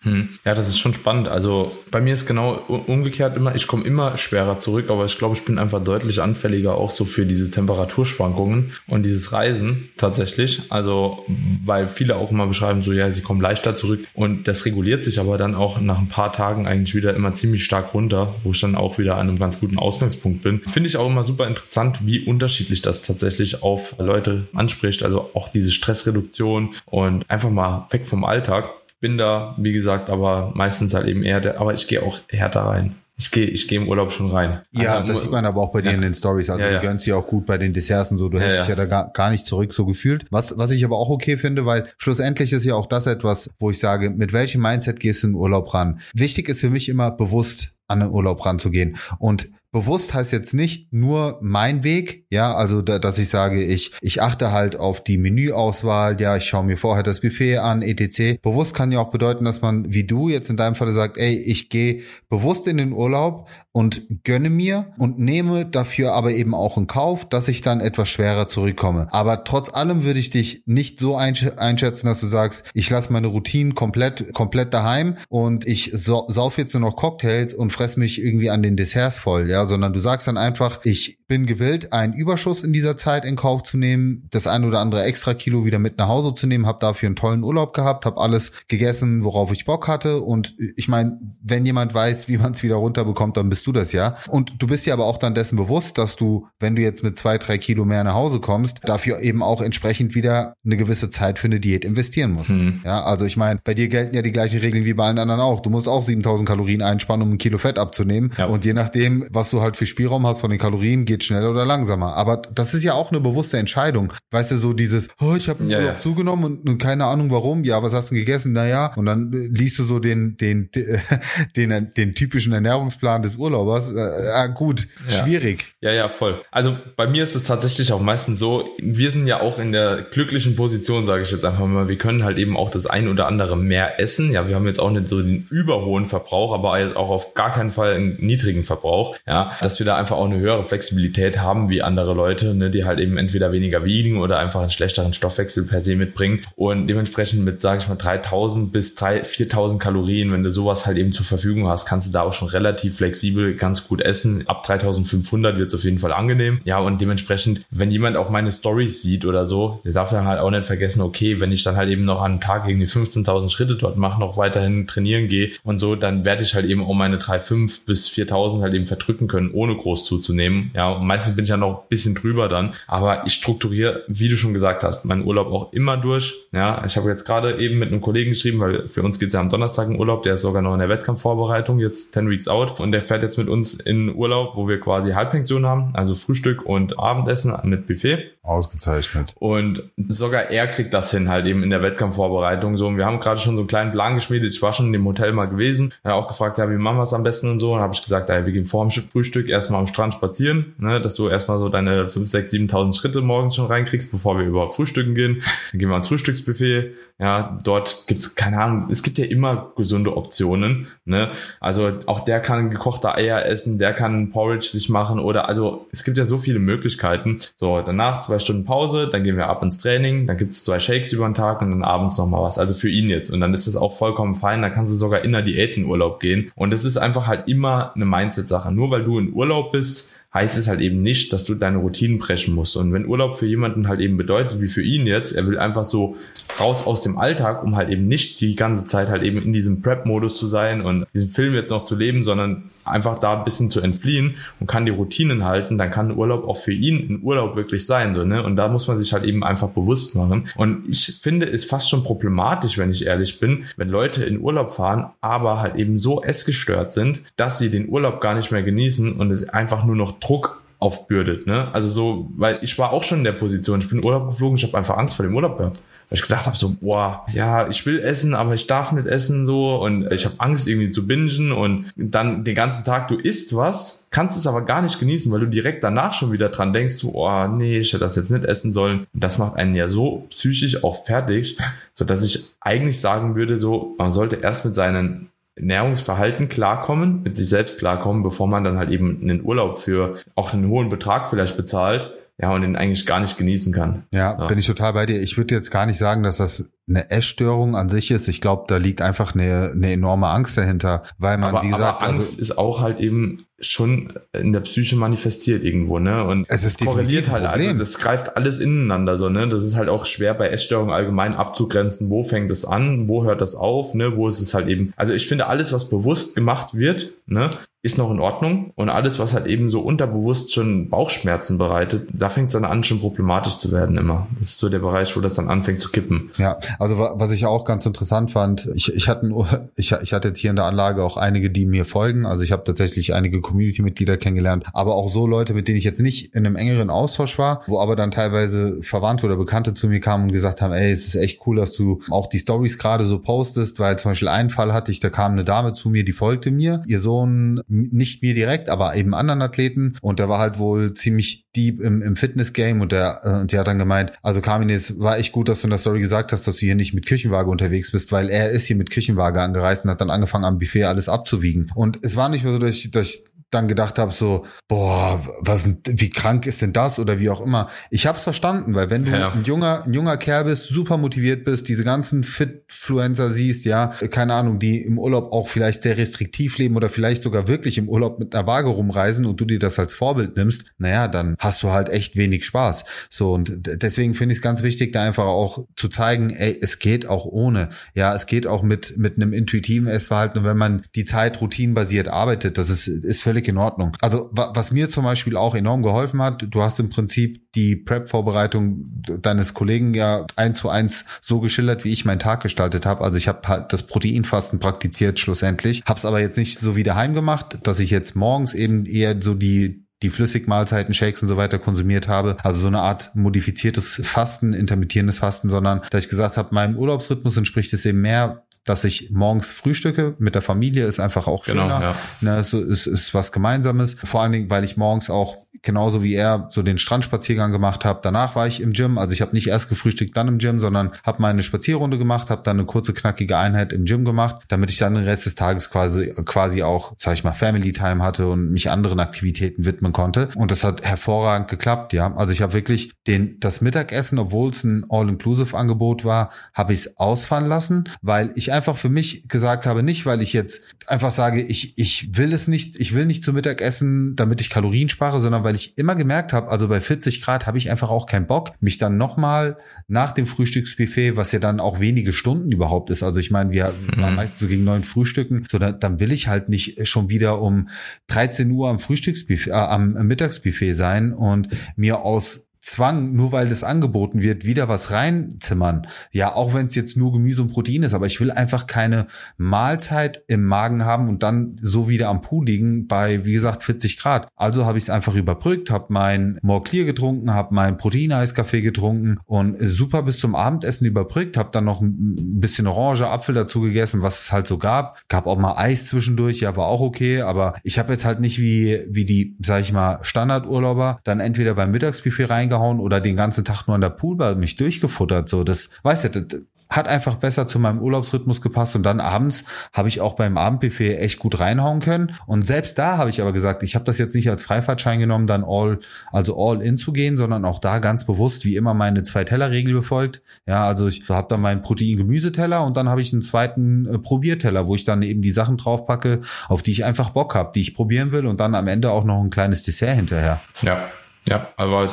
Hm. 0.04 0.30
Ja, 0.46 0.54
das 0.54 0.68
ist 0.68 0.80
schon 0.80 0.94
spannend. 0.94 1.30
Also 1.30 1.72
bei 1.90 2.02
mir 2.02 2.14
ist 2.14 2.28
genau 2.28 2.56
umgekehrt 2.88 3.38
immer, 3.38 3.56
ich 3.56 3.68
komme 3.68 3.86
immer 3.86 4.18
schwerer 4.18 4.60
zurück, 4.60 4.90
aber 4.90 5.06
ich 5.06 5.18
glaube, 5.18 5.36
ich 5.36 5.46
bin 5.46 5.58
einfach 5.58 5.82
deutlich 5.82 6.22
anfälliger 6.22 6.76
auch 6.76 6.92
so 6.92 7.06
für 7.06 7.26
diese 7.26 7.50
Temperaturschwankungen 7.50 8.74
und 8.88 9.06
dieses 9.06 9.32
Reisen 9.32 9.90
tatsächlich. 9.96 10.64
Also, 10.70 11.26
weil 11.64 11.88
viele 11.88 12.18
auch 12.18 12.32
immer 12.32 12.48
beschreiben, 12.48 12.84
so 12.84 12.92
ja, 12.92 13.12
sie 13.12 13.22
kommen 13.22 13.40
leichter 13.40 13.76
zurück 13.76 14.02
und 14.14 14.48
das 14.48 14.66
reguliert 14.66 15.06
sich 15.06 15.20
aber 15.20 15.38
dann 15.38 15.56
auch 15.56 15.80
nach 15.80 16.00
ein 16.00 16.10
paar 16.10 16.34
Tagen 16.34 16.68
eigentlich 16.68 16.96
wieder 16.96 17.14
immer 17.14 17.34
ziemlich 17.34 17.64
stark 17.64 17.94
runter, 17.94 18.36
wo 18.44 18.52
ich 18.52 18.60
dann 18.60 18.76
auch 18.76 18.98
wieder 18.98 19.16
an 19.16 19.30
einem 19.30 19.40
ganz 19.40 19.62
guten 19.62 19.78
Ausgangspunkt 19.78 20.44
bin. 20.44 20.62
Finde 20.68 20.90
ich 20.90 20.98
auch 20.98 21.10
immer 21.10 21.24
super 21.24 21.48
interessant, 21.48 22.06
wie 22.06 22.26
unterschiedlich 22.26 22.82
das 22.82 23.04
tatsächlich 23.04 23.64
auf 23.64 23.96
Leute 24.00 24.48
anspricht. 24.54 25.04
Also 25.04 25.32
auch 25.34 25.48
diese 25.48 25.72
Stressreduktion 25.72 26.72
und 26.86 27.30
einfach 27.30 27.50
mal 27.50 27.88
weg 27.92 28.06
vom 28.06 28.26
Alltag 28.26 28.70
bin 29.04 29.18
da, 29.18 29.54
wie 29.58 29.74
gesagt, 29.74 30.10
aber 30.10 30.54
meistens 30.56 30.94
halt 30.94 31.08
eben 31.08 31.24
eher 31.24 31.42
der, 31.42 31.60
aber 31.60 31.74
ich 31.74 31.90
gehe 31.90 32.02
auch 32.02 32.20
härter 32.30 32.62
rein. 32.62 32.96
Ich 33.18 33.32
gehe 33.32 33.46
ich 33.46 33.68
gehe 33.68 33.80
im 33.80 33.90
Urlaub 33.90 34.14
schon 34.14 34.32
rein. 34.32 34.62
Ja, 34.72 34.96
also, 34.96 35.08
das 35.08 35.22
sieht 35.24 35.32
man 35.32 35.46
aber 35.46 35.62
auch 35.62 35.72
bei 35.72 35.82
dir 35.82 35.90
ja. 35.90 35.96
in 35.96 36.02
den 36.02 36.14
Stories. 36.14 36.50
Also 36.50 36.64
ja, 36.64 36.72
ja. 36.72 36.80
du 36.80 36.88
gönnst 36.88 37.06
dir 37.06 37.18
auch 37.18 37.28
gut 37.28 37.46
bei 37.46 37.58
den 37.58 37.74
Desserts 37.74 38.12
und 38.12 38.18
so. 38.18 38.30
Du 38.30 38.40
hältst 38.40 38.62
dich 38.62 38.70
ja 38.70 38.76
da 38.76 38.86
gar, 38.86 39.12
gar 39.12 39.30
nicht 39.30 39.46
zurück, 39.46 39.74
so 39.74 39.86
gefühlt. 39.86 40.26
Was, 40.32 40.58
was 40.58 40.72
ich 40.72 40.86
aber 40.86 40.98
auch 40.98 41.10
okay 41.10 41.36
finde, 41.36 41.66
weil 41.66 41.86
schlussendlich 41.98 42.54
ist 42.54 42.64
ja 42.64 42.76
auch 42.76 42.88
das 42.88 43.06
etwas, 43.06 43.52
wo 43.60 43.70
ich 43.70 43.78
sage, 43.78 44.10
mit 44.10 44.32
welchem 44.32 44.62
Mindset 44.62 45.02
gehst 45.02 45.22
du 45.22 45.28
in 45.28 45.34
den 45.34 45.40
Urlaub 45.40 45.74
ran? 45.74 46.00
Wichtig 46.14 46.48
ist 46.48 46.62
für 46.62 46.70
mich 46.70 46.88
immer 46.88 47.12
bewusst 47.12 47.74
an 47.88 48.00
den 48.00 48.10
Urlaub 48.10 48.46
ranzugehen. 48.46 48.96
Und 49.20 49.50
Bewusst 49.74 50.14
heißt 50.14 50.32
jetzt 50.32 50.54
nicht 50.54 50.94
nur 50.94 51.40
mein 51.42 51.84
Weg, 51.84 52.28
ja, 52.30 52.54
also 52.54 52.84
da, 52.84 53.00
dass 53.00 53.18
ich 53.18 53.30
sage, 53.30 53.64
ich, 53.64 53.92
ich 54.02 54.22
achte 54.22 54.52
halt 54.52 54.76
auf 54.76 55.04
die 55.04 55.18
Menüauswahl, 55.18 56.22
ja, 56.22 56.38
ich 56.38 56.44
schaue 56.44 56.64
mir 56.64 56.78
vorher 56.78 57.02
das 57.02 57.22
Buffet 57.22 57.58
an, 57.58 57.82
etc. 57.82 58.40
Bewusst 58.40 58.76
kann 58.76 58.92
ja 58.92 59.00
auch 59.00 59.10
bedeuten, 59.10 59.46
dass 59.46 59.62
man, 59.62 59.92
wie 59.92 60.04
du 60.04 60.30
jetzt 60.30 60.52
in 60.52 60.58
deinem 60.58 60.76
Fall 60.76 60.94
sagt, 60.94 61.18
ey, 61.18 61.36
ich 61.36 61.70
gehe 61.70 62.04
bewusst 62.30 62.68
in 62.68 62.78
den 62.78 62.94
Urlaub 62.94 63.50
und 63.72 64.04
gönne 64.24 64.52
mir 64.52 64.94
und 65.00 65.18
nehme 65.18 65.66
dafür 65.66 66.14
aber 66.14 66.34
eben 66.34 66.54
auch 66.54 66.78
in 66.78 66.86
Kauf, 66.86 67.28
dass 67.28 67.48
ich 67.48 67.64
dann 67.64 67.82
etwas 67.82 68.10
schwerer 68.10 68.48
zurückkomme. 68.48 69.08
Aber 69.12 69.44
trotz 69.44 69.74
allem 69.74 70.04
würde 70.04 70.20
ich 70.20 70.30
dich 70.30 70.62
nicht 70.68 71.00
so 71.00 71.16
einschätzen, 71.16 72.06
dass 72.06 72.20
du 72.20 72.28
sagst, 72.28 72.64
ich 72.76 72.92
lasse 72.92 73.12
meine 73.12 73.26
Routinen 73.26 73.74
komplett, 73.74 74.34
komplett 74.34 74.72
daheim 74.72 75.16
und 75.30 75.66
ich 75.66 75.90
sauf 75.94 76.60
jetzt 76.60 76.76
nur 76.76 76.82
noch 76.82 76.96
Cocktails 76.96 77.56
und 77.56 77.72
fress 77.72 77.98
mich 77.98 78.22
irgendwie 78.22 78.52
an 78.52 78.62
den 78.62 78.78
Desserts 78.78 79.18
voll, 79.18 79.50
ja, 79.50 79.63
sondern 79.66 79.94
du 79.94 80.00
sagst 80.00 80.28
dann 80.28 80.38
einfach, 80.38 80.80
ich 80.84 81.18
bin 81.28 81.46
gewillt, 81.46 81.94
ein 81.94 82.14
Überschuss 82.14 82.64
in 82.64 82.74
dieser 82.74 82.98
Zeit 82.98 83.26
in 83.26 83.36
Kauf 83.36 83.64
zu 83.64 83.78
nehmen, 83.78 84.28
das 84.32 84.48
ein 84.48 84.64
oder 84.66 84.80
andere 84.80 85.04
extra 85.04 85.34
Kilo 85.34 85.66
wieder 85.66 85.80
mit 85.80 85.98
nach 85.98 86.08
Hause 86.08 86.34
zu 86.36 86.48
nehmen, 86.48 86.66
habe 86.66 86.80
dafür 86.80 87.08
einen 87.08 87.16
tollen 87.16 87.44
Urlaub 87.44 87.74
gehabt, 87.74 88.06
habe 88.06 88.22
alles 88.22 88.52
gegessen, 88.68 89.24
worauf 89.24 89.52
ich 89.52 89.66
Bock 89.66 89.88
hatte 89.88 90.22
und 90.22 90.56
ich 90.76 90.88
meine, 90.88 91.20
wenn 91.44 91.66
jemand 91.66 91.94
weiß, 91.94 92.28
wie 92.28 92.38
man 92.38 92.54
es 92.54 92.64
wieder 92.64 92.76
runterbekommt, 92.76 93.38
dann 93.38 93.50
bist 93.50 93.66
du 93.68 93.72
das 93.72 93.92
ja. 93.92 94.16
Und 94.28 94.62
du 94.62 94.68
bist 94.68 94.86
dir 94.86 94.94
aber 94.94 95.06
auch 95.06 95.18
dann 95.18 95.36
dessen 95.36 95.58
bewusst, 95.58 95.98
dass 95.98 96.16
du, 96.16 96.48
wenn 96.60 96.76
du 96.76 96.82
jetzt 96.82 97.04
mit 97.04 97.18
zwei, 97.18 97.38
drei 97.38 97.58
Kilo 97.58 97.86
mehr 97.86 98.04
nach 98.04 98.14
Hause 98.14 98.40
kommst, 98.40 98.80
dafür 98.84 99.20
eben 99.22 99.44
auch 99.44 99.62
entsprechend 99.62 100.16
wieder 100.16 100.54
eine 100.66 100.78
gewisse 100.78 101.10
Zeit 101.10 101.40
für 101.40 101.48
eine 101.48 101.60
Diät 101.60 101.86
investieren 101.86 102.32
musst. 102.32 102.52
Mhm. 102.52 102.82
Ja, 102.84 103.04
also 103.04 103.26
ich 103.26 103.38
meine, 103.38 103.60
bei 103.64 103.74
dir 103.74 103.88
gelten 103.88 104.16
ja 104.16 104.22
die 104.22 104.32
gleichen 104.32 104.60
Regeln 104.60 104.86
wie 104.86 104.94
bei 104.94 105.06
allen 105.06 105.20
anderen 105.20 105.42
auch. 105.42 105.62
Du 105.62 105.70
musst 105.70 105.88
auch 105.88 106.02
7000 106.02 106.48
Kalorien 106.48 106.82
einspannen, 106.82 107.26
um 107.26 107.34
ein 107.34 107.38
Kilo 107.38 107.58
Fett 107.58 107.78
abzunehmen. 107.78 108.32
Ja. 108.38 108.46
Und 108.46 108.66
je 108.66 108.74
nachdem, 108.74 109.26
was 109.30 109.53
du 109.54 109.62
halt 109.62 109.78
für 109.78 109.86
Spielraum 109.86 110.26
hast 110.28 110.42
von 110.42 110.50
den 110.50 110.60
Kalorien, 110.60 111.06
geht 111.06 111.24
schneller 111.24 111.52
oder 111.52 111.66
langsamer. 111.66 112.16
Aber 112.16 112.38
das 112.38 112.74
ist 112.74 112.84
ja 112.84 112.94
auch 112.94 113.12
eine 113.12 113.22
bewusste 113.22 113.58
Entscheidung. 113.58 114.12
Weißt 114.32 114.52
du, 114.52 114.56
so 114.58 114.74
dieses, 114.74 115.10
oh, 115.22 115.36
ich 115.36 115.50
habe 115.50 115.64
ja, 115.66 115.82
ja. 115.82 116.00
zugenommen 116.00 116.44
und, 116.44 116.70
und, 116.70 116.78
keine 116.78 117.06
Ahnung 117.06 117.32
warum. 117.32 117.64
Ja, 117.64 117.82
was 117.84 117.94
hast 117.94 118.12
du 118.12 118.16
gegessen? 118.16 118.54
Naja. 118.54 118.92
Und 118.96 119.06
dann 119.06 119.32
äh, 119.34 119.48
liest 119.48 119.80
du 119.80 119.84
so 119.84 120.00
den, 120.00 120.38
den, 120.38 120.70
den, 121.56 121.92
den, 121.96 122.16
typischen 122.16 122.54
Ernährungsplan 122.54 123.22
des 123.22 123.38
Urlaubers. 123.38 123.92
Äh, 123.92 124.00
ah, 124.00 124.48
gut, 124.48 124.88
ja. 125.08 125.24
schwierig. 125.24 125.76
Ja, 125.82 125.94
ja, 125.94 126.10
voll. 126.10 126.42
Also 126.52 126.78
bei 126.96 127.08
mir 127.08 127.24
ist 127.24 127.36
es 127.36 127.44
tatsächlich 127.46 127.94
auch 127.94 128.02
meistens 128.02 128.40
so, 128.40 128.70
wir 128.82 129.12
sind 129.12 129.28
ja 129.28 129.42
auch 129.42 129.60
in 129.60 129.72
der 129.72 130.02
glücklichen 130.02 130.56
Position, 130.56 131.06
sage 131.06 131.24
ich 131.24 131.32
jetzt 131.32 131.46
einfach 131.46 131.66
mal, 131.66 131.88
wir 131.88 131.98
können 131.98 132.24
halt 132.24 132.38
eben 132.38 132.58
auch 132.58 132.70
das 132.70 132.86
ein 132.86 133.08
oder 133.08 133.28
andere 133.28 133.58
mehr 133.58 134.00
essen. 134.00 134.32
Ja, 134.32 134.48
wir 134.48 134.56
haben 134.56 134.68
jetzt 134.68 134.80
auch 134.80 134.92
nicht 134.92 135.10
so 135.10 135.22
den 135.22 135.48
überhohen 135.50 136.06
Verbrauch, 136.06 136.54
aber 136.54 136.80
jetzt 136.80 136.96
auch 136.96 137.10
auf 137.10 137.34
gar 137.34 137.52
keinen 137.52 137.72
Fall 137.72 137.94
einen 137.94 138.18
niedrigen 138.20 138.64
Verbrauch. 138.64 139.16
Ja, 139.28 139.43
dass 139.62 139.80
wir 139.80 139.86
da 139.86 139.96
einfach 139.96 140.18
auch 140.18 140.26
eine 140.26 140.40
höhere 140.40 140.66
Flexibilität 140.66 141.40
haben 141.40 141.70
wie 141.70 141.82
andere 141.82 142.14
Leute, 142.14 142.54
ne, 142.54 142.70
die 142.70 142.86
halt 142.86 143.00
eben 143.00 143.18
entweder 143.18 143.52
weniger 143.52 143.84
wiegen 143.86 144.18
oder 144.18 144.40
einfach 144.40 144.62
einen 144.62 144.70
schlechteren 144.70 145.14
Stoffwechsel 145.14 145.66
per 145.66 145.82
se 145.82 145.96
mitbringen 145.96 146.42
und 146.56 146.88
dementsprechend 146.88 147.44
mit, 147.46 147.62
sage 147.62 147.80
ich 147.82 147.88
mal, 147.88 147.96
3000 147.96 148.72
bis 148.72 148.96
3, 148.96 149.24
4000 149.24 149.82
Kalorien, 149.82 150.32
wenn 150.32 150.44
du 150.44 150.52
sowas 150.52 150.86
halt 150.86 150.98
eben 150.98 151.14
zur 151.14 151.26
Verfügung 151.26 151.68
hast, 151.68 151.88
kannst 151.88 152.08
du 152.08 152.12
da 152.12 152.22
auch 152.22 152.34
schon 152.34 152.48
relativ 152.48 152.98
flexibel 152.98 153.56
ganz 153.56 153.88
gut 153.88 154.02
essen. 154.02 154.48
Ab 154.48 154.64
3500 154.64 155.58
wird 155.58 155.70
es 155.70 155.76
auf 155.76 155.84
jeden 155.84 156.00
Fall 156.00 156.14
angenehm. 156.14 156.62
Ja, 156.66 156.80
und 156.80 157.02
dementsprechend, 157.02 157.66
wenn 157.72 157.92
jemand 157.92 158.18
auch 158.18 158.30
meine 158.30 158.52
Stories 158.52 159.02
sieht 159.02 159.26
oder 159.26 159.48
so, 159.48 159.80
der 159.86 159.94
darf 159.94 160.12
dann 160.12 160.28
halt 160.28 160.40
auch 160.40 160.52
nicht 160.52 160.66
vergessen, 160.66 161.02
okay, 161.02 161.40
wenn 161.40 161.52
ich 161.52 161.64
dann 161.64 161.76
halt 161.76 161.90
eben 161.90 162.06
noch 162.06 162.22
an 162.22 162.34
einem 162.34 162.42
Tag 162.42 162.68
irgendwie 162.68 162.88
15.000 162.88 163.50
Schritte 163.50 163.76
dort 163.76 163.98
mache, 163.98 164.20
noch 164.20 164.38
weiterhin 164.38 164.88
trainieren 164.88 165.28
gehe 165.28 165.52
und 165.64 165.80
so, 165.80 165.96
dann 165.96 166.26
werde 166.26 166.44
ich 166.44 166.56
halt 166.56 166.66
eben 166.66 166.84
auch 166.84 166.94
meine 166.94 167.18
3,5 167.18 167.86
bis 167.86 168.10
4.000 168.10 168.62
halt 168.62 168.74
eben 168.74 168.86
verdrücken 168.86 169.28
können, 169.28 169.33
ohne 169.54 169.76
groß 169.76 170.06
zuzunehmen. 170.06 170.72
Ja, 170.74 170.92
und 170.92 171.06
meistens 171.06 171.36
bin 171.36 171.44
ich 171.44 171.50
ja 171.50 171.58
noch 171.58 171.82
ein 171.82 171.88
bisschen 171.90 172.16
drüber 172.16 172.48
dann, 172.48 172.74
aber 172.88 173.26
ich 173.26 173.34
strukturiere, 173.34 174.04
wie 174.08 174.30
du 174.30 174.38
schon 174.38 174.54
gesagt 174.54 174.84
hast, 174.84 175.06
meinen 175.06 175.26
Urlaub 175.26 175.48
auch 175.48 175.74
immer 175.74 175.98
durch. 175.98 176.34
Ja, 176.52 176.84
ich 176.86 176.98
habe 176.98 177.10
jetzt 177.10 177.26
gerade 177.26 177.60
eben 177.60 177.80
mit 177.80 177.90
einem 177.90 178.02
Kollegen 178.02 178.32
geschrieben, 178.32 178.60
weil 178.60 178.88
für 178.88 179.04
uns 179.04 179.20
geht's 179.20 179.34
ja 179.34 179.40
am 179.40 179.50
Donnerstag 179.50 179.88
in 179.88 180.00
Urlaub, 180.00 180.24
der 180.24 180.36
ist 180.36 180.42
sogar 180.42 180.62
noch 180.62 180.74
in 180.74 180.80
der 180.80 180.90
Wettkampfvorbereitung, 180.90 181.80
jetzt 181.80 182.14
10 182.14 182.30
Weeks 182.30 182.48
out 182.48 182.80
und 182.80 182.92
der 182.92 183.02
fährt 183.02 183.24
jetzt 183.24 183.38
mit 183.38 183.50
uns 183.50 183.76
in 183.76 184.14
Urlaub, 184.14 184.56
wo 184.56 184.68
wir 184.68 184.80
quasi 184.80 185.12
Halbpension 185.12 185.66
haben, 185.66 185.92
also 185.94 186.16
Frühstück 186.16 186.66
und 186.66 187.00
Abendessen 187.00 187.54
mit 187.64 187.88
Buffet. 187.88 188.34
Ausgezeichnet. 188.44 189.34
Und 189.40 189.84
sogar 190.10 190.50
er 190.50 190.68
kriegt 190.68 190.94
das 190.94 191.12
hin, 191.12 191.30
halt 191.30 191.46
eben 191.46 191.64
in 191.64 191.70
der 191.70 191.82
Wettkampfvorbereitung. 191.82 192.76
So, 192.76 192.88
und 192.88 192.98
wir 192.98 193.06
haben 193.06 193.22
gerade 193.22 193.40
schon 193.40 193.56
so 193.56 193.62
einen 193.62 193.70
kleinen 193.70 193.94
Plan 193.94 194.16
geschmiedet. 194.16 194.52
Ich 194.52 194.62
war 194.62 194.74
schon 194.74 194.88
in 194.88 194.94
dem 194.94 195.06
Hotel 195.06 195.32
mal 195.32 195.46
gewesen. 195.46 195.94
Er 196.04 196.12
hat 196.12 196.24
auch 196.24 196.28
gefragt, 196.28 196.58
ja, 196.58 196.70
wie 196.70 196.76
machen 196.76 196.98
wir 196.98 197.04
es 197.04 197.14
am 197.14 197.24
besten 197.24 197.50
und 197.50 197.62
so. 197.62 197.74
Und 197.74 197.80
habe 197.80 197.94
ich 197.94 198.02
gesagt, 198.02 198.28
ja, 198.28 198.46
wir 198.46 198.52
gehen 198.52 198.66
vor 198.66 198.84
dem 198.84 198.92
Frühstück 199.14 199.48
erstmal 199.48 199.80
am 199.80 199.86
Strand 199.86 200.16
spazieren, 200.16 200.74
ne, 200.80 201.00
dass 201.00 201.14
du 201.14 201.30
erstmal 201.30 201.60
so 201.60 201.70
deine 201.70 202.08
5, 202.08 202.28
6, 202.28 202.52
7.000 202.52 202.98
Schritte 202.98 203.22
morgens 203.22 203.56
schon 203.56 203.68
reinkriegst, 203.68 204.12
bevor 204.12 204.40
wir 204.40 204.46
überhaupt 204.46 204.74
frühstücken 204.74 205.14
gehen. 205.14 205.44
Dann 205.72 205.80
gehen 205.80 205.90
wir 205.90 205.94
ans 205.94 206.08
Frühstücksbuffet. 206.08 206.96
Ja, 207.20 207.60
dort 207.64 208.06
gibt's 208.08 208.34
keine 208.36 208.60
Ahnung, 208.60 208.88
es 208.90 209.04
gibt 209.04 209.20
ja 209.20 209.26
immer 209.26 209.72
gesunde 209.76 210.18
Optionen. 210.18 210.88
Ne? 211.06 211.30
Also 211.60 211.92
auch 212.08 212.22
der 212.22 212.40
kann 212.40 212.72
gekochte 212.72 213.14
Eier 213.14 213.46
essen, 213.46 213.78
der 213.78 213.94
kann 213.94 214.32
Porridge 214.32 214.68
sich 214.68 214.90
machen 214.90 215.20
oder 215.20 215.48
also 215.48 215.88
es 215.92 216.04
gibt 216.04 216.18
ja 216.18 216.26
so 216.26 216.40
viele 216.40 216.58
Möglichkeiten. 216.58 217.38
So, 217.56 217.82
danach 217.82 218.22
zwei 218.22 218.40
Stunden 218.40 218.66
Pause, 218.66 219.10
dann 219.12 219.24
gehen 219.24 219.38
wir 219.38 219.48
ab 219.48 219.62
ins 219.62 219.78
Training, 219.78 220.26
dann 220.26 220.38
gibt's 220.38 220.64
zwei 220.64 220.80
Shakes 220.80 221.14
über 221.14 221.26
den 221.26 221.36
Tag 221.36 221.62
und 221.62 221.70
dann 221.70 221.84
abends 221.84 222.18
nochmal 222.18 222.42
was. 222.42 222.58
Also 222.58 222.74
für 222.74 222.90
ihn 222.90 223.10
jetzt. 223.10 223.30
Und 223.30 223.42
dann 223.42 223.54
ist 223.54 223.68
es 223.68 223.78
auch 223.78 223.96
vollkommen 223.96 224.34
fein, 224.34 224.64
dann 224.64 224.74
kannst 224.74 224.92
du 224.92 224.96
sogar 224.96 225.22
in 225.22 225.34
der 225.34 225.44
Diät 225.44 225.78
in 225.78 225.86
Urlaub 225.86 226.20
gehen. 226.20 226.52
Und 226.56 226.74
es 226.74 226.84
ist 226.84 226.98
einfach 226.98 227.28
halt 227.28 227.48
immer 227.48 227.96
eine 227.96 228.06
Mindset-Sache. 228.06 228.74
Nur 228.74 228.90
weil 228.90 229.03
du 229.04 229.20
in 229.20 229.34
Urlaub 229.34 229.72
bist, 229.72 230.14
heißt 230.34 230.58
es 230.58 230.68
halt 230.68 230.82
eben 230.82 231.02
nicht, 231.02 231.32
dass 231.32 231.46
du 231.46 231.54
deine 231.54 231.78
Routinen 231.78 232.18
brechen 232.18 232.56
musst. 232.56 232.76
Und 232.76 232.92
wenn 232.92 233.06
Urlaub 233.06 233.36
für 233.36 233.46
jemanden 233.46 233.88
halt 233.88 234.00
eben 234.00 234.18
bedeutet, 234.18 234.60
wie 234.62 234.68
für 234.68 234.82
ihn 234.82 235.06
jetzt, 235.06 235.32
er 235.32 235.46
will 235.46 235.60
einfach 235.60 235.86
so 235.86 236.18
raus 236.60 236.88
aus 236.88 237.04
dem 237.04 237.18
Alltag, 237.18 237.64
um 237.64 237.76
halt 237.76 237.90
eben 237.90 238.08
nicht 238.08 238.42
die 238.42 238.56
ganze 238.56 238.88
Zeit 238.88 239.10
halt 239.10 239.24
eben 239.24 239.42
in 239.42 239.54
diesem 239.54 239.82
Prep-Modus 239.82 240.38
zu 240.38 240.48
sein 240.48 240.82
und 240.82 241.06
diesen 241.14 241.28
Film 241.28 241.54
jetzt 241.54 241.70
noch 241.70 241.86
zu 241.86 241.96
leben, 241.96 242.24
sondern 242.24 242.72
einfach 242.86 243.20
da 243.20 243.38
ein 243.38 243.44
bisschen 243.44 243.70
zu 243.70 243.82
entfliehen 243.82 244.36
und 244.60 244.68
kann 244.68 244.86
die 244.86 244.92
Routinen 244.92 245.44
halten, 245.44 245.78
dann 245.78 245.92
kann 245.92 246.16
Urlaub 246.16 246.48
auch 246.48 246.58
für 246.58 246.74
ihn 246.74 247.10
ein 247.10 247.24
Urlaub 247.24 247.56
wirklich 247.56 247.86
sein. 247.86 248.16
So, 248.16 248.24
ne? 248.24 248.44
Und 248.44 248.56
da 248.56 248.68
muss 248.68 248.88
man 248.88 248.98
sich 248.98 249.14
halt 249.14 249.24
eben 249.24 249.44
einfach 249.44 249.70
bewusst 249.70 250.16
machen. 250.16 250.46
Und 250.56 250.88
ich 250.88 251.20
finde 251.22 251.46
es 251.46 251.66
fast 251.66 251.90
schon 251.90 252.04
problematisch, 252.04 252.78
wenn 252.78 252.92
ich 252.92 253.06
ehrlich 253.06 253.40
bin, 253.40 253.66
wenn 253.78 253.90
Leute 253.90 254.24
in 254.24 254.40
Urlaub 254.40 254.72
fahren, 254.72 255.12
aber 255.22 255.60
halt 255.60 255.76
eben 255.76 255.98
so 255.98 256.22
essgestört 256.22 256.94
sind, 256.94 257.22
dass 257.36 257.60
sie 257.60 257.70
den 257.70 257.90
Urlaub 257.90 258.22
gar 258.22 258.36
nicht 258.36 258.52
mehr 258.52 258.64
genießen 258.64 259.14
und 259.14 259.32
es 259.32 259.50
einfach 259.50 259.86
nur 259.86 259.96
noch 259.96 260.20
Druck 260.20 260.63
aufbürdet. 260.84 261.48
Ne? 261.48 261.74
Also 261.74 261.90
so, 261.90 262.32
weil 262.36 262.60
ich 262.62 262.78
war 262.78 262.92
auch 262.92 263.04
schon 263.04 263.20
in 263.20 263.24
der 263.24 263.32
Position, 263.32 263.80
ich 263.80 263.90
bin 263.90 264.00
in 264.00 264.06
Urlaub 264.06 264.28
geflogen, 264.28 264.58
ich 264.58 264.64
habe 264.64 264.78
einfach 264.78 264.98
Angst 264.98 265.16
vor 265.16 265.26
dem 265.26 265.36
Urlaub 265.36 265.58
gehabt 265.58 265.80
weil 266.14 266.20
ich 266.20 266.22
gedacht 266.22 266.46
habe 266.46 266.56
so, 266.56 266.76
boah, 266.80 267.26
ja, 267.34 267.68
ich 267.68 267.88
will 267.88 268.00
essen, 268.00 268.36
aber 268.36 268.54
ich 268.54 268.68
darf 268.68 268.92
nicht 268.92 269.08
essen 269.08 269.48
so 269.48 269.78
und 269.78 270.12
ich 270.12 270.26
habe 270.26 270.36
Angst 270.38 270.68
irgendwie 270.68 270.92
zu 270.92 271.08
bingen 271.08 271.52
und 271.52 271.92
dann 271.96 272.44
den 272.44 272.54
ganzen 272.54 272.84
Tag 272.84 273.08
du 273.08 273.16
isst 273.16 273.56
was, 273.56 274.08
kannst 274.12 274.38
es 274.38 274.46
aber 274.46 274.62
gar 274.62 274.84
nicht 274.84 275.00
genießen, 275.00 275.32
weil 275.32 275.40
du 275.40 275.48
direkt 275.48 275.84
danach 275.84 276.14
schon 276.14 276.32
wieder 276.32 276.50
dran 276.50 276.72
denkst, 276.72 276.96
so, 276.96 277.16
oh 277.16 277.48
nee, 277.48 277.80
ich 277.80 277.94
hätte 277.94 278.04
das 278.04 278.16
jetzt 278.16 278.30
nicht 278.30 278.46
essen 278.46 278.74
sollen. 278.74 279.08
Und 279.12 279.24
das 279.24 279.40
macht 279.40 279.56
einen 279.56 279.74
ja 279.74 279.88
so 279.88 280.28
psychisch 280.30 280.84
auch 280.84 281.04
fertig, 281.04 281.58
so 281.96 282.06
dass 282.06 282.24
ich 282.24 282.52
eigentlich 282.62 283.00
sagen 283.00 283.36
würde, 283.36 283.58
so, 283.58 283.96
man 283.98 284.12
sollte 284.12 284.36
erst 284.36 284.66
mit 284.66 284.76
seinen 284.76 285.30
Ernährungsverhalten 285.56 286.50
klarkommen, 286.50 287.24
mit 287.24 287.36
sich 287.36 287.48
selbst 287.48 287.80
klarkommen, 287.80 288.24
bevor 288.24 288.48
man 288.48 288.64
dann 288.64 288.78
halt 288.78 288.90
eben 288.90 289.22
einen 289.22 289.44
Urlaub 289.44 289.78
für 289.78 290.16
auch 290.36 290.54
einen 290.54 290.68
hohen 290.68 290.90
Betrag 290.90 291.30
vielleicht 291.30 291.58
bezahlt 291.58 292.12
ja, 292.42 292.54
und 292.54 292.62
den 292.62 292.76
eigentlich 292.76 293.06
gar 293.06 293.20
nicht 293.20 293.38
genießen 293.38 293.72
kann. 293.74 294.04
Ja, 294.12 294.36
so. 294.40 294.48
bin 294.48 294.58
ich 294.58 294.66
total 294.66 294.94
bei 294.94 295.06
dir. 295.06 295.22
Ich 295.22 295.38
würde 295.38 295.54
jetzt 295.54 295.70
gar 295.70 295.86
nicht 295.86 295.98
sagen, 295.98 296.24
dass 296.24 296.38
das 296.38 296.72
eine 296.88 297.10
Essstörung 297.10 297.76
an 297.76 297.90
sich 297.90 298.12
ist. 298.12 298.28
Ich 298.28 298.42
glaube, 298.42 298.66
da 298.68 298.78
liegt 298.78 299.02
einfach 299.02 299.36
eine, 299.36 299.72
eine 299.74 299.94
enorme 299.94 300.28
Angst 300.28 300.58
dahinter, 300.58 301.04
weil 301.18 301.38
man, 301.38 301.56
aber, 301.56 301.64
wie 301.64 301.70
gesagt, 301.70 302.02
aber 302.02 302.08
Angst 302.14 302.32
also, 302.32 302.42
ist 302.42 302.58
auch 302.58 302.82
halt 302.82 303.00
eben 303.00 303.46
schon 303.60 304.14
in 304.34 304.52
der 304.52 304.60
Psyche 304.60 304.98
manifestiert 304.98 305.64
irgendwo, 305.64 306.00
ne? 306.00 306.26
Und 306.26 306.46
es 306.50 306.66
ist 306.66 306.84
korreliert 306.84 307.30
halt, 307.30 307.46
also 307.46 307.72
das 307.74 307.98
greift 307.98 308.36
alles 308.36 308.60
ineinander 308.60 309.16
so, 309.16 309.30
ne? 309.30 309.48
Das 309.48 309.64
ist 309.64 309.78
halt 309.78 309.88
auch 309.88 310.06
schwer 310.06 310.34
bei 310.34 310.50
Essstörungen 310.50 310.94
allgemein 310.94 311.34
abzugrenzen, 311.34 312.10
wo 312.10 312.24
fängt 312.24 312.52
es 312.52 312.66
an, 312.66 313.08
wo 313.08 313.24
hört 313.24 313.40
das 313.40 313.56
auf, 313.56 313.94
ne? 313.94 314.18
Wo 314.18 314.28
ist 314.28 314.42
es 314.42 314.54
halt 314.54 314.68
eben. 314.68 314.92
Also 314.98 315.14
ich 315.14 315.28
finde 315.28 315.48
alles, 315.48 315.72
was 315.72 315.90
bewusst 315.90 316.36
gemacht 316.36 316.74
wird, 316.74 317.14
ne, 317.26 317.50
ist 317.82 317.98
noch 317.98 318.12
in 318.12 318.20
Ordnung. 318.20 318.72
Und 318.76 318.90
alles, 318.90 319.20
was 319.20 319.34
halt 319.34 319.46
eben 319.46 319.70
so 319.70 319.82
unterbewusst 319.82 320.54
schon 320.54 320.90
Bauchschmerzen 320.90 321.58
bereitet, 321.58 322.10
da 322.14 322.30
fängt 322.30 322.48
es 322.48 322.54
dann 322.54 322.66
an, 322.66 322.84
schon 322.84 323.00
problematisch 323.00 323.58
zu 323.58 323.72
werden 323.72 323.98
immer. 323.98 324.28
Das 324.40 324.50
ist 324.50 324.58
so 324.58 324.70
der 324.70 324.80
Bereich, 324.80 325.16
wo 325.16 325.22
das 325.22 325.34
dann 325.34 325.50
anfängt 325.50 325.82
zu 325.82 325.90
kippen. 325.90 326.32
Ja, 326.38 326.58
also 326.80 326.98
was 326.98 327.32
ich 327.32 327.46
auch 327.46 327.66
ganz 327.66 327.86
interessant 327.86 328.32
fand, 328.32 328.70
ich, 328.76 328.94
ich, 328.94 329.08
hatte, 329.08 329.30
ich, 329.76 329.92
ich 329.92 330.14
hatte 330.14 330.30
jetzt 330.30 330.40
hier 330.40 330.50
in 330.50 330.56
der 330.56 330.66
Anlage 330.66 331.04
auch 331.04 331.18
einige, 331.18 331.50
die 331.50 331.66
mir 331.66 331.86
folgen. 331.86 332.26
Also 332.26 332.44
ich 332.44 332.52
habe 332.52 332.64
tatsächlich 332.64 333.14
einige 333.14 333.42
Community-Mitglieder 333.42 334.18
kennengelernt, 334.18 334.66
aber 334.74 334.96
auch 334.96 335.10
so 335.10 335.28
Leute, 335.28 335.54
mit 335.54 335.68
denen 335.68 335.78
ich 335.78 335.84
jetzt 335.84 336.02
nicht 336.02 336.36
in 336.36 336.46
einem 336.46 336.56
engeren 336.56 336.90
Austausch 336.90 337.38
war, 337.38 337.64
wo 337.68 337.80
aber 337.80 337.96
dann 337.96 338.12
teilweise 338.12 338.78
Verwandte 338.82 339.26
oder 339.26 339.38
Bekannte 339.38 339.74
zu 339.74 339.88
mir 339.88 340.00
kamen 340.00 340.26
und 340.26 340.32
gesagt 340.32 340.62
haben, 340.62 340.74
ey, 340.74 340.92
es 340.92 341.08
ist 341.08 341.16
echt 341.16 341.42
cool, 341.46 341.58
dass 341.58 341.74
du 341.74 342.02
auch 342.10 342.28
die 342.28 342.40
Stories 342.40 342.78
gerade 342.78 343.04
so 343.04 343.20
postest, 343.20 343.80
weil 343.80 343.98
zum 343.98 344.12
Beispiel 344.12 344.28
einen 344.28 344.50
Fall 344.50 344.74
hatte 344.74 344.92
ich, 344.92 345.00
da 345.00 345.10
kam 345.10 345.34
eine 345.34 345.44
Dame 345.44 345.74
zu 345.74 345.90
mir, 345.90 346.04
die 346.04 346.12
folgte 346.12 346.52
mir. 346.52 346.82
Ihr 346.88 347.00
Sohn 347.00 347.62
nicht 347.68 348.22
mir 348.22 348.34
direkt, 348.34 348.70
aber 348.70 348.96
eben 348.96 349.14
anderen 349.14 349.42
Athleten 349.42 349.96
und 350.02 350.20
der 350.20 350.30
war 350.30 350.40
halt 350.40 350.60
wohl 350.60 350.94
ziemlich 350.94 351.46
deep 351.56 351.82
im, 351.82 352.02
im 352.02 352.16
Fitness-Game 352.16 352.82
und 352.82 352.92
der, 352.92 353.20
äh, 353.24 353.42
und 353.42 353.52
sie 353.52 353.60
hat 353.60 353.68
dann 353.68 353.80
gemeint, 353.80 354.14
also 354.22 354.42
Carmen, 354.42 354.70
es 354.70 355.00
war 355.00 355.18
echt 355.18 355.32
gut, 355.32 355.50
dass 355.50 355.62
du 355.62 355.68
in 355.68 355.72
der 355.72 355.80
Story 355.80 356.00
gesagt 356.00 356.32
hast, 356.32 356.48
dass 356.48 356.58
du 356.58 356.63
hier 356.66 356.76
nicht 356.76 356.94
mit 356.94 357.06
Küchenwaage 357.06 357.50
unterwegs 357.50 357.92
bist, 357.92 358.12
weil 358.12 358.30
er 358.30 358.50
ist 358.50 358.66
hier 358.68 358.76
mit 358.76 358.90
Küchenwaage 358.90 359.42
angereist 359.42 359.86
und 359.86 359.92
hat 359.92 360.02
dann 360.02 360.10
angefangen 360.10 360.46
am 360.46 360.60
Buffet 360.60 360.86
alles 360.86 361.10
abzuwiegen. 361.10 361.72
Und 361.76 362.00
es 362.02 362.16
war 362.16 362.30
nicht 362.30 362.44
mehr 362.44 362.54
so, 362.54 362.60
dass 362.60 362.76
ich, 362.76 362.92
dass 362.92 363.10
ich 363.10 363.24
dann 363.54 363.68
gedacht 363.68 364.00
habe, 364.00 364.12
so, 364.12 364.46
boah, 364.68 365.22
was, 365.40 365.68
wie 365.86 366.10
krank 366.10 366.46
ist 366.46 366.62
denn 366.62 366.74
das 366.74 367.00
oder 367.00 367.20
wie 367.20 367.30
auch 367.30 367.42
immer. 367.42 367.70
Ich 367.90 368.08
habe 368.08 368.18
es 368.18 368.24
verstanden, 368.24 368.76
weil 368.76 368.90
wenn 368.90 369.06
du 369.06 369.12
ja. 369.12 369.32
ein 369.32 369.44
junger, 369.44 369.84
ein 369.86 369.94
junger 369.94 370.18
Kerl 370.18 370.46
bist, 370.46 370.68
super 370.68 370.98
motiviert 370.98 371.44
bist, 371.46 371.68
diese 371.70 371.84
ganzen 371.84 372.24
Fitfluencer 372.24 373.30
siehst, 373.30 373.66
ja, 373.66 373.88
keine 374.10 374.34
Ahnung, 374.34 374.60
die 374.60 374.82
im 374.82 374.98
Urlaub 374.98 375.32
auch 375.32 375.48
vielleicht 375.48 375.84
sehr 375.84 375.98
restriktiv 375.98 376.58
leben 376.58 376.76
oder 376.76 376.90
vielleicht 376.90 377.24
sogar 377.24 377.48
wirklich 377.48 377.78
im 377.78 377.90
Urlaub 377.90 378.20
mit 378.20 378.34
einer 378.34 378.48
Waage 378.48 378.70
rumreisen 378.70 379.26
und 379.26 379.40
du 379.40 379.46
dir 379.46 379.60
das 379.60 379.80
als 379.80 379.94
Vorbild 379.94 380.36
nimmst, 380.38 380.66
naja, 380.78 381.08
dann 381.08 381.36
hast 381.40 381.62
du 381.64 381.70
halt 381.70 381.90
echt 381.90 382.16
wenig 382.16 382.46
Spaß. 382.46 382.86
So, 383.10 383.34
und 383.34 383.52
deswegen 383.82 384.16
finde 384.16 384.34
ich 384.34 384.40
es 384.40 384.42
ganz 384.42 384.64
wichtig, 384.64 384.94
da 384.94 385.04
einfach 385.04 385.26
auch 385.26 385.66
zu 385.76 385.90
zeigen, 385.90 386.32
ey, 386.32 386.58
es 386.62 386.80
geht 386.80 387.08
auch 387.08 387.26
ohne. 387.26 387.70
Ja, 387.94 388.16
es 388.16 388.26
geht 388.26 388.48
auch 388.48 388.64
mit, 388.64 388.98
mit 388.98 389.16
einem 389.16 389.34
intuitiven 389.34 389.88
Essverhalten 389.88 390.40
und 390.40 390.46
wenn 390.46 390.58
man 390.58 390.84
die 390.96 391.06
Zeit 391.06 391.42
routinenbasiert 391.42 392.08
arbeitet, 392.08 392.58
das 392.58 392.70
ist, 392.70 392.88
ist 392.88 393.24
völlig 393.24 393.43
in 393.48 393.58
Ordnung. 393.58 393.96
Also 394.02 394.30
was 394.32 394.72
mir 394.72 394.90
zum 394.90 395.04
Beispiel 395.04 395.38
auch 395.38 395.56
enorm 395.56 395.84
geholfen 395.84 396.22
hat, 396.22 396.46
du 396.50 396.64
hast 396.64 396.80
im 396.80 396.90
Prinzip 396.90 397.52
die 397.54 397.76
Prep-Vorbereitung 397.76 398.86
deines 399.22 399.54
Kollegen 399.54 399.94
ja 399.94 400.26
eins 400.36 400.60
zu 400.60 400.70
eins 400.70 401.06
so 401.22 401.40
geschildert, 401.40 401.84
wie 401.84 401.92
ich 401.92 402.06
meinen 402.06 402.20
Tag 402.20 402.42
gestaltet 402.42 402.86
habe. 402.86 403.04
Also 403.04 403.18
ich 403.18 403.28
habe 403.28 403.48
halt 403.48 403.74
das 403.74 403.84
Proteinfasten 403.84 404.60
praktiziert 404.60 405.20
schlussendlich, 405.20 405.84
habe 405.86 406.00
es 406.00 406.06
aber 406.06 406.20
jetzt 406.20 406.38
nicht 406.38 406.60
so 406.60 406.76
wie 406.76 406.84
daheim 406.84 407.14
gemacht, 407.14 407.60
dass 407.64 407.80
ich 407.80 407.92
jetzt 407.92 408.16
morgens 408.16 408.54
eben 408.54 408.86
eher 408.86 409.22
so 409.22 409.34
die 409.34 409.84
die 410.04 410.10
Flüssigmahlzeiten, 410.10 410.94
Shakes 410.94 411.22
und 411.24 411.30
so 411.30 411.38
weiter 411.38 411.60
konsumiert 411.60 412.08
habe. 412.08 412.36
Also 412.44 412.60
so 412.60 412.68
eine 412.68 412.82
Art 412.82 413.12
modifiziertes 413.16 414.02
Fasten, 414.04 414.54
intermittierendes 414.54 415.20
Fasten, 415.20 415.50
sondern 415.50 415.82
da 415.90 415.98
ich 415.98 416.10
gesagt 416.10 416.38
habe, 416.38 416.54
meinem 416.54 416.78
Urlaubsrhythmus 416.78 417.38
entspricht 417.38 417.74
es 417.74 417.86
eben 417.86 418.02
mehr 418.02 418.44
dass 418.66 418.84
ich 418.84 419.12
morgens 419.12 419.50
frühstücke 419.50 420.16
mit 420.20 420.36
der 420.36 420.42
Familie, 420.42 420.86
ist 420.86 421.00
einfach 421.00 421.28
auch 421.28 421.46
genau, 421.46 421.64
schöner. 421.64 421.80
Genau, 421.80 421.92
ja. 421.92 422.36
ne, 422.36 422.40
ist, 422.40 422.54
ist, 422.54 422.88
ist 422.88 423.14
was 423.14 423.32
Gemeinsames. 423.32 423.96
Vor 423.96 424.22
allen 424.22 424.32
Dingen, 424.32 424.50
weil 424.50 424.64
ich 424.64 424.78
morgens 424.78 425.10
auch 425.10 425.44
genauso 425.62 426.04
wie 426.04 426.14
er 426.14 426.48
so 426.50 426.62
den 426.62 426.78
Strandspaziergang 426.78 427.52
gemacht 427.52 427.86
habe. 427.86 428.00
Danach 428.04 428.36
war 428.36 428.48
ich 428.48 428.62
im 428.62 428.74
Gym, 428.74 428.98
also 428.98 429.14
ich 429.14 429.22
habe 429.22 429.34
nicht 429.34 429.48
erst 429.48 429.70
gefrühstückt, 429.70 430.16
dann 430.18 430.28
im 430.28 430.38
Gym, 430.38 430.60
sondern 430.60 430.92
habe 431.06 431.22
meine 431.22 431.42
Spazierrunde 431.42 431.98
gemacht, 431.98 432.30
habe 432.30 432.44
dann 432.44 432.58
eine 432.58 432.66
kurze 432.66 432.94
knackige 432.94 433.38
Einheit 433.38 433.72
im 433.72 433.86
Gym 433.86 434.04
gemacht, 434.04 434.38
damit 434.50 434.72
ich 434.72 434.78
dann 434.78 434.96
den 434.96 435.06
Rest 435.06 435.26
des 435.26 435.36
Tages 435.36 435.70
quasi 435.70 436.14
quasi 436.26 436.64
auch, 436.64 436.94
sag 436.98 437.14
ich 437.14 437.24
mal, 437.24 437.32
Family 437.32 437.72
Time 437.72 438.04
hatte 438.04 438.28
und 438.28 438.52
mich 438.52 438.70
anderen 438.70 439.00
Aktivitäten 439.00 439.66
widmen 439.66 439.94
konnte. 439.94 440.28
Und 440.36 440.52
das 440.52 440.64
hat 440.64 440.84
hervorragend 440.84 441.48
geklappt, 441.48 441.94
ja. 441.94 442.12
Also 442.14 442.34
ich 442.34 442.42
habe 442.42 442.54
wirklich 442.54 442.92
den 443.08 443.40
das 443.40 443.62
Mittagessen, 443.62 444.20
obwohl 444.20 444.50
es 444.52 444.64
ein 444.64 444.86
All-Inclusive-Angebot 444.90 446.04
war, 446.04 446.30
habe 446.54 446.74
ich 446.74 446.80
es 446.80 446.98
ausfallen 446.98 447.48
lassen, 447.48 447.86
weil 448.02 448.32
ich 448.36 448.52
einfach 448.54 448.78
für 448.78 448.90
mich 448.90 449.28
gesagt 449.28 449.66
habe, 449.66 449.84
nicht 449.84 450.06
weil 450.06 450.22
ich 450.22 450.32
jetzt 450.32 450.62
einfach 450.88 451.12
sage, 451.12 451.42
ich 451.42 451.78
ich 451.78 452.18
will 452.18 452.32
es 452.32 452.48
nicht, 452.48 452.80
ich 452.80 452.94
will 452.94 453.06
nicht 453.06 453.26
zu 453.26 453.34
Mittag 453.34 453.62
essen, 453.62 454.16
damit 454.16 454.40
ich 454.42 454.50
Kalorien 454.50 454.90
spare, 454.90 455.20
sondern 455.20 455.44
weil 455.44 455.56
ich 455.56 455.78
immer 455.78 455.96
gemerkt 455.96 456.32
habe, 456.32 456.50
also 456.50 456.68
bei 456.68 456.80
40 456.80 457.22
Grad 457.22 457.48
habe 457.48 457.58
ich 457.58 457.70
einfach 457.72 457.90
auch 457.90 458.06
keinen 458.06 458.28
Bock, 458.28 458.52
mich 458.60 458.78
dann 458.78 458.98
nochmal 458.98 459.58
nach 459.88 460.12
dem 460.12 460.26
Frühstücksbuffet, 460.26 461.18
was 461.18 461.32
ja 461.32 461.40
dann 461.40 461.60
auch 461.60 461.80
wenige 461.80 462.14
Stunden 462.14 462.52
überhaupt 462.52 462.90
ist, 462.90 463.04
also 463.04 463.20
ich 463.20 463.32
meine, 463.32 463.52
wir 463.52 463.74
mhm. 463.74 464.02
waren 464.02 464.16
meistens 464.16 464.40
so 464.40 464.48
gegen 464.48 464.64
neun 464.64 464.84
Frühstücken, 464.84 465.46
so 465.48 465.58
dann, 465.58 465.80
dann 465.80 466.00
will 466.00 466.12
ich 466.12 466.28
halt 466.28 466.48
nicht 466.48 466.88
schon 466.88 467.10
wieder 467.10 467.42
um 467.42 467.70
13 468.08 468.50
Uhr 468.52 468.70
am 468.70 468.80
Frühstücksbuffet, 468.80 469.50
äh, 469.50 469.54
am 469.54 469.94
Mittagsbuffet 469.94 470.74
sein 470.74 471.12
und 471.12 471.48
mir 471.76 472.02
aus 472.02 472.48
Zwang, 472.64 473.12
nur 473.12 473.34
weil 473.34 473.50
das 473.50 473.66
angeboten 473.66 474.22
wird, 474.22 474.46
wieder 474.46 474.70
was 474.70 474.90
reinzimmern. 474.90 475.86
Ja, 476.12 476.34
auch 476.34 476.54
wenn 476.54 476.68
es 476.68 476.76
jetzt 476.76 476.96
nur 476.96 477.12
Gemüse 477.12 477.42
und 477.42 477.52
Protein 477.52 477.84
ist, 477.84 477.94
aber 477.94 478.06
ich 478.06 478.22
will 478.22 478.32
einfach 478.32 478.68
keine 478.68 479.08
Mahlzeit 479.36 480.24
im 480.28 480.46
Magen 480.46 480.86
haben 480.86 481.10
und 481.10 481.24
dann 481.24 481.58
so 481.62 481.90
wieder 481.90 482.08
am 482.08 482.22
Pool 482.22 482.46
liegen 482.46 482.88
bei, 482.88 483.26
wie 483.26 483.34
gesagt, 483.34 483.64
40 483.64 484.00
Grad. 484.00 484.30
Also 484.38 484.66
habe 484.66 484.78
ich 484.78 484.86
es 484.86 484.90
einfach 484.90 485.14
überbrückt, 485.14 485.72
habe 485.72 485.88
mein 485.90 486.40
More 486.42 486.64
Clear 486.64 486.86
getrunken, 486.86 487.34
habe 487.34 487.54
mein 487.54 487.76
Proteineiskaffee 487.76 488.62
getrunken 488.62 489.18
und 489.26 489.58
super 489.60 490.04
bis 490.04 490.20
zum 490.20 490.34
Abendessen 490.34 490.86
überbrückt, 490.86 491.36
habe 491.36 491.50
dann 491.52 491.66
noch 491.66 491.82
ein 491.82 492.40
bisschen 492.40 492.68
Orange, 492.68 493.10
Apfel 493.10 493.36
dazu 493.36 493.60
gegessen, 493.60 494.02
was 494.04 494.22
es 494.22 494.32
halt 494.32 494.48
so 494.48 494.58
gab. 494.58 495.02
Gab 495.10 495.28
auch 495.28 495.38
mal 495.38 495.56
Eis 495.58 495.86
zwischendurch, 495.88 496.40
ja, 496.40 496.56
war 496.56 496.68
auch 496.68 496.80
okay, 496.80 497.24
aber 497.24 497.56
ich 497.64 497.78
habe 497.78 497.92
jetzt 497.92 498.06
halt 498.06 498.22
nicht 498.22 498.40
wie, 498.40 498.86
wie 498.90 499.04
die, 499.04 499.36
sag 499.42 499.60
ich 499.60 499.74
mal, 499.74 500.00
Standardurlauber 500.02 501.00
dann 501.04 501.20
entweder 501.20 501.56
beim 501.56 501.72
Mittagsbuffet 501.72 502.30
reingegangen 502.30 502.53
reingehauen 502.54 502.80
oder 502.80 503.02
den 503.02 503.16
ganzen 503.16 503.46
Tag 503.46 503.68
nur 503.68 503.76
an 503.76 503.82
der 503.82 503.90
Poolbar 503.90 504.36
mich 504.36 504.56
durchgefuttert. 504.56 505.30
So, 505.30 505.44
das, 505.44 505.70
weißt 505.84 506.06
du, 506.06 506.22
das, 506.22 506.42
hat 506.70 506.88
einfach 506.88 507.16
besser 507.16 507.46
zu 507.46 507.60
meinem 507.60 507.80
Urlaubsrhythmus 507.80 508.42
gepasst 508.42 508.76
und 508.76 508.82
dann 508.82 509.00
abends 509.00 509.44
habe 509.74 509.90
ich 509.90 510.02
auch 510.02 510.14
beim 510.14 510.40
Abendbuffet 510.40 510.98
echt 510.98 511.20
gut 511.20 511.40
reinhauen 511.40 511.82
können 511.82 512.16
und 512.26 512.48
selbst 512.48 512.80
da 512.80 512.98
habe 512.98 513.12
ich 513.12 513.22
aber 513.22 513.32
gesagt, 513.32 513.62
ich 513.62 513.76
habe 513.76 513.86
das 513.86 514.00
jetzt 514.00 514.16
nicht 514.16 514.28
als 514.28 514.44
Freifahrtschein 514.44 515.00
genommen, 515.00 515.28
dann 515.28 515.44
all 515.44 515.82
also 516.12 516.36
all 516.36 516.64
in 516.64 516.80
zu 516.80 516.92
gehen, 516.92 517.16
sondern 517.16 517.46
auch 517.46 517.60
da 517.60 517.78
ganz 517.78 518.06
bewusst 518.06 518.44
wie 518.44 518.56
immer 518.56 518.74
meine 518.74 519.04
zwei 519.04 519.24
Teller 519.24 519.52
Regel 519.52 519.76
befolgt. 519.76 520.24
Ja, 520.48 520.66
also 520.66 520.88
ich 520.88 521.08
habe 521.10 521.28
dann 521.30 521.42
meinen 521.42 521.62
Protein 521.62 521.98
Gemüseteller 521.98 522.66
und 522.66 522.76
dann 522.76 522.90
habe 522.90 523.02
ich 523.02 523.14
einen 523.14 523.22
zweiten 523.22 523.86
äh, 523.86 524.00
Probierteller, 524.00 524.66
wo 524.66 524.74
ich 524.74 524.84
dann 524.84 525.04
eben 525.04 525.22
die 525.22 525.32
Sachen 525.32 525.58
draufpacke, 525.58 526.22
auf 526.48 526.64
die 526.64 526.72
ich 526.72 526.86
einfach 526.86 527.12
Bock 527.12 527.36
habe, 527.36 527.52
die 527.54 527.62
ich 527.62 527.76
probieren 527.76 528.12
will 528.12 528.26
und 528.26 528.40
dann 528.40 528.56
am 528.56 528.68
Ende 528.68 528.90
auch 528.90 529.04
noch 529.04 529.22
ein 529.22 529.30
kleines 529.30 529.62
Dessert 529.62 529.96
hinterher. 529.96 530.42
Ja. 530.64 530.88
Ja, 531.28 531.50
aber 531.56 531.88